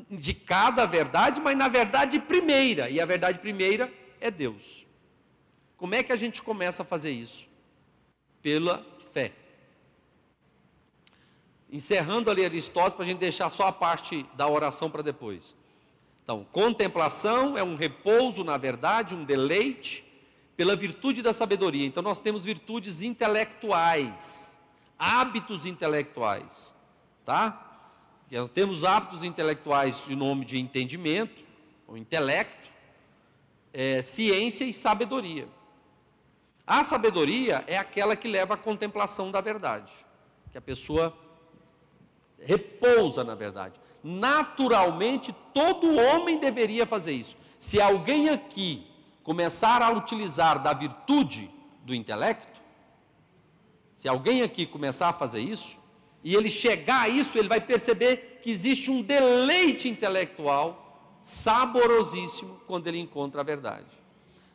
de 0.10 0.34
cada 0.34 0.86
verdade, 0.86 1.40
mas 1.40 1.57
na 1.57 1.69
verdade 1.69 2.19
primeira, 2.19 2.90
e 2.90 2.99
a 2.99 3.06
verdade 3.06 3.40
primeira 3.40 3.90
é 4.19 4.30
Deus. 4.30 4.86
Como 5.78 5.95
é 5.95 6.03
que 6.03 6.11
a 6.11 6.18
gente 6.18 6.41
começa 6.41 6.84
a 6.84 6.86
fazer 6.86 7.11
isso? 7.11 7.48
Pela 8.41 8.86
fé. 9.14 9.32
Encerrando 11.72 12.30
ali 12.30 12.44
Aristóteles, 12.44 12.94
para 12.94 13.06
a 13.06 13.07
gente 13.07 13.19
deixar 13.19 13.49
só 13.49 13.68
a 13.68 13.72
parte 13.72 14.26
da 14.34 14.49
oração 14.49 14.91
para 14.91 15.02
depois. 15.02 15.56
Então, 16.22 16.45
contemplação 16.52 17.57
é 17.57 17.64
um 17.64 17.76
repouso 17.76 18.44
na 18.44 18.57
verdade, 18.57 19.15
um 19.15 19.23
deleite, 19.23 20.11
pela 20.62 20.76
virtude 20.76 21.24
da 21.24 21.34
sabedoria. 21.34 21.88
Então 21.88 22.04
nós 22.04 22.20
temos 22.20 22.46
virtudes 22.46 23.02
intelectuais, 23.02 24.60
hábitos 24.96 25.66
intelectuais, 25.66 26.76
tá? 27.26 27.82
Temos 28.54 28.84
hábitos 28.84 29.24
intelectuais 29.24 30.08
em 30.08 30.16
nome 30.16 30.46
de 30.46 30.60
entendimento, 30.60 31.44
ou 31.88 31.98
intelecto, 31.98 32.70
é, 33.74 34.04
ciência 34.04 34.64
e 34.64 34.72
sabedoria. 34.72 35.48
A 36.68 36.84
sabedoria 36.84 37.64
é 37.66 37.80
aquela 37.80 38.16
que 38.16 38.28
leva 38.28 38.54
à 38.54 38.58
contemplação 38.58 39.32
da 39.32 39.42
verdade, 39.42 39.92
que 40.52 40.60
a 40.60 40.62
pessoa 40.62 41.18
repousa 42.40 43.24
na 43.24 43.34
verdade. 43.34 43.80
Naturalmente, 44.04 45.36
todo 45.56 45.96
homem 45.96 46.40
deveria 46.40 46.86
fazer 46.86 47.14
isso. 47.14 47.36
Se 47.58 47.82
alguém 47.82 48.30
aqui 48.30 48.90
começar 49.23 49.81
a 49.81 49.91
utilizar 49.91 50.61
da 50.61 50.73
virtude 50.73 51.49
do 51.84 51.93
intelecto, 51.93 52.61
se 53.95 54.07
alguém 54.07 54.41
aqui 54.41 54.65
começar 54.65 55.10
a 55.10 55.14
fazer 55.14 55.41
isso, 55.41 55.77
e 56.23 56.35
ele 56.35 56.49
chegar 56.49 57.02
a 57.02 57.10
isso, 57.10 57.38
ele 57.38 57.48
vai 57.48 57.61
perceber 57.61 58.39
que 58.41 58.49
existe 58.49 58.89
um 58.89 59.02
deleite 59.02 59.88
intelectual 59.88 61.18
saborosíssimo 61.22 62.60
quando 62.65 62.88
ele 62.88 62.99
encontra 62.99 63.41
a 63.41 63.43
verdade. 63.43 63.85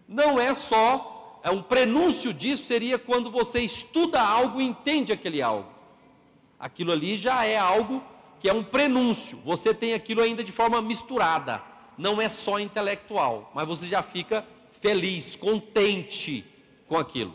Não 0.09 0.41
é 0.41 0.55
só, 0.55 1.41
é 1.43 1.51
um 1.51 1.63
prenúncio 1.63 2.33
disso 2.33 2.65
seria 2.65 2.99
quando 2.99 3.31
você 3.31 3.61
estuda 3.61 4.21
algo 4.21 4.61
e 4.61 4.65
entende 4.65 5.13
aquele 5.13 5.41
algo. 5.43 5.71
Aquilo 6.59 6.93
ali 6.93 7.17
já 7.17 7.45
é 7.45 7.57
algo 7.57 8.03
que 8.41 8.49
é 8.49 8.53
um 8.53 8.65
prenúncio. 8.65 9.39
Você 9.45 9.73
tem 9.73 9.95
aquilo 9.95 10.23
ainda 10.23 10.43
de 10.43 10.53
forma 10.53 10.81
misturada. 10.83 11.63
Não 11.97 12.21
é 12.21 12.29
só 12.29 12.59
intelectual, 12.59 13.51
mas 13.55 13.67
você 13.67 13.87
já 13.87 14.03
fica 14.03 14.47
feliz, 14.81 15.37
contente 15.37 16.45
com 16.89 16.97
aquilo. 16.97 17.35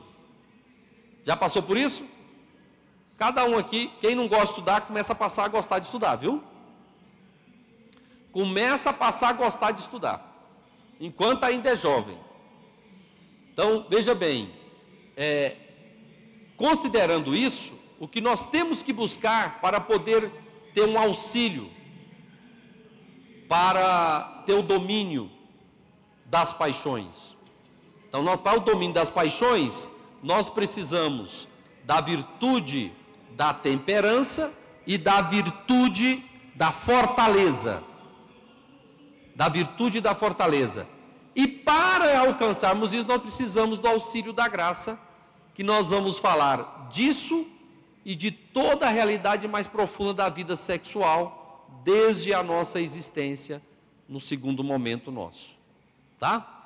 Já 1.23 1.35
passou 1.35 1.61
por 1.61 1.77
isso? 1.77 2.03
Cada 3.17 3.45
um 3.45 3.57
aqui, 3.57 3.91
quem 4.01 4.15
não 4.15 4.27
gosta 4.27 4.45
de 4.45 4.51
estudar, 4.51 4.81
começa 4.81 5.13
a 5.13 5.15
passar 5.15 5.45
a 5.45 5.47
gostar 5.47 5.79
de 5.79 5.85
estudar, 5.85 6.15
viu? 6.15 6.43
Começa 8.31 8.89
a 8.89 8.93
passar 8.93 9.29
a 9.29 9.33
gostar 9.33 9.71
de 9.71 9.81
estudar, 9.81 10.49
enquanto 10.99 11.43
ainda 11.43 11.69
é 11.69 11.75
jovem. 11.75 12.17
Então, 13.53 13.85
veja 13.89 14.15
bem, 14.15 14.51
é, 15.15 15.57
considerando 16.55 17.35
isso, 17.35 17.73
o 17.99 18.07
que 18.07 18.21
nós 18.21 18.45
temos 18.45 18.81
que 18.81 18.91
buscar 18.91 19.61
para 19.61 19.79
poder 19.79 20.31
ter 20.73 20.87
um 20.87 20.97
auxílio, 20.97 21.69
para 23.47 24.43
ter 24.45 24.53
o 24.53 24.63
domínio 24.63 25.29
das 26.25 26.53
paixões. 26.53 27.30
Então, 28.11 28.37
para 28.37 28.57
o 28.57 28.59
domínio 28.59 28.93
das 28.93 29.09
paixões, 29.09 29.89
nós 30.21 30.49
precisamos 30.49 31.47
da 31.85 32.01
virtude 32.01 32.91
da 33.37 33.53
temperança 33.53 34.53
e 34.85 34.97
da 34.97 35.21
virtude 35.21 36.21
da 36.53 36.73
fortaleza. 36.73 37.81
Da 39.33 39.47
virtude 39.47 40.01
da 40.01 40.13
fortaleza. 40.13 40.85
E 41.33 41.47
para 41.47 42.19
alcançarmos 42.19 42.93
isso, 42.93 43.07
nós 43.07 43.21
precisamos 43.21 43.79
do 43.79 43.87
auxílio 43.87 44.33
da 44.33 44.45
graça, 44.49 44.99
que 45.53 45.63
nós 45.63 45.91
vamos 45.91 46.17
falar 46.17 46.89
disso 46.91 47.47
e 48.03 48.13
de 48.13 48.29
toda 48.29 48.87
a 48.87 48.89
realidade 48.89 49.47
mais 49.47 49.67
profunda 49.67 50.15
da 50.15 50.27
vida 50.27 50.57
sexual, 50.57 51.65
desde 51.81 52.33
a 52.33 52.43
nossa 52.43 52.81
existência, 52.81 53.61
no 54.09 54.19
segundo 54.19 54.61
momento 54.65 55.09
nosso 55.09 55.61
tá? 56.21 56.60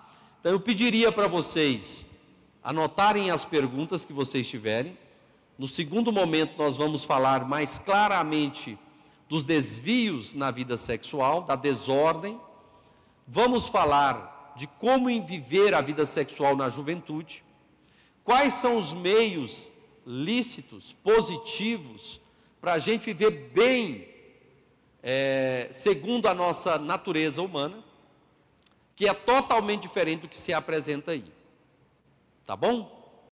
Então 0.46 0.54
eu 0.54 0.60
pediria 0.60 1.12
para 1.12 1.28
vocês 1.28 2.06
anotarem 2.64 3.32
as 3.32 3.44
perguntas 3.44 4.06
que 4.06 4.14
vocês 4.14 4.48
tiverem. 4.48 4.96
No 5.58 5.68
segundo 5.68 6.14
momento, 6.14 6.56
nós 6.56 6.78
vamos 6.78 7.04
falar 7.04 7.48
mais 7.48 7.80
claramente 7.80 8.78
dos 9.28 9.44
desvios 9.44 10.36
na 10.36 10.52
vida 10.52 10.78
sexual, 10.78 11.42
da 11.42 11.56
desordem. 11.56 12.40
Vamos 13.28 13.68
falar 13.68 14.54
de 14.56 14.68
como 14.68 15.10
viver 15.26 15.74
a 15.74 15.82
vida 15.82 16.06
sexual 16.06 16.56
na 16.56 16.70
juventude. 16.70 17.44
Quais 18.24 18.54
são 18.54 18.78
os 18.78 18.94
meios 18.94 19.72
lícitos, 20.06 20.94
positivos, 20.94 22.22
para 22.62 22.74
a 22.74 22.78
gente 22.78 23.06
viver 23.06 23.50
bem, 23.52 24.08
é, 25.02 25.70
segundo 25.72 26.28
a 26.28 26.36
nossa 26.36 26.78
natureza 26.78 27.42
humana, 27.42 27.84
que 28.96 29.08
é 29.08 29.14
totalmente 29.14 29.82
diferente 29.82 30.22
do 30.22 30.28
que 30.28 30.38
se 30.38 30.54
apresenta 30.54 31.12
aí. 31.12 31.26
Tá 32.46 32.56
bom? 32.56 32.95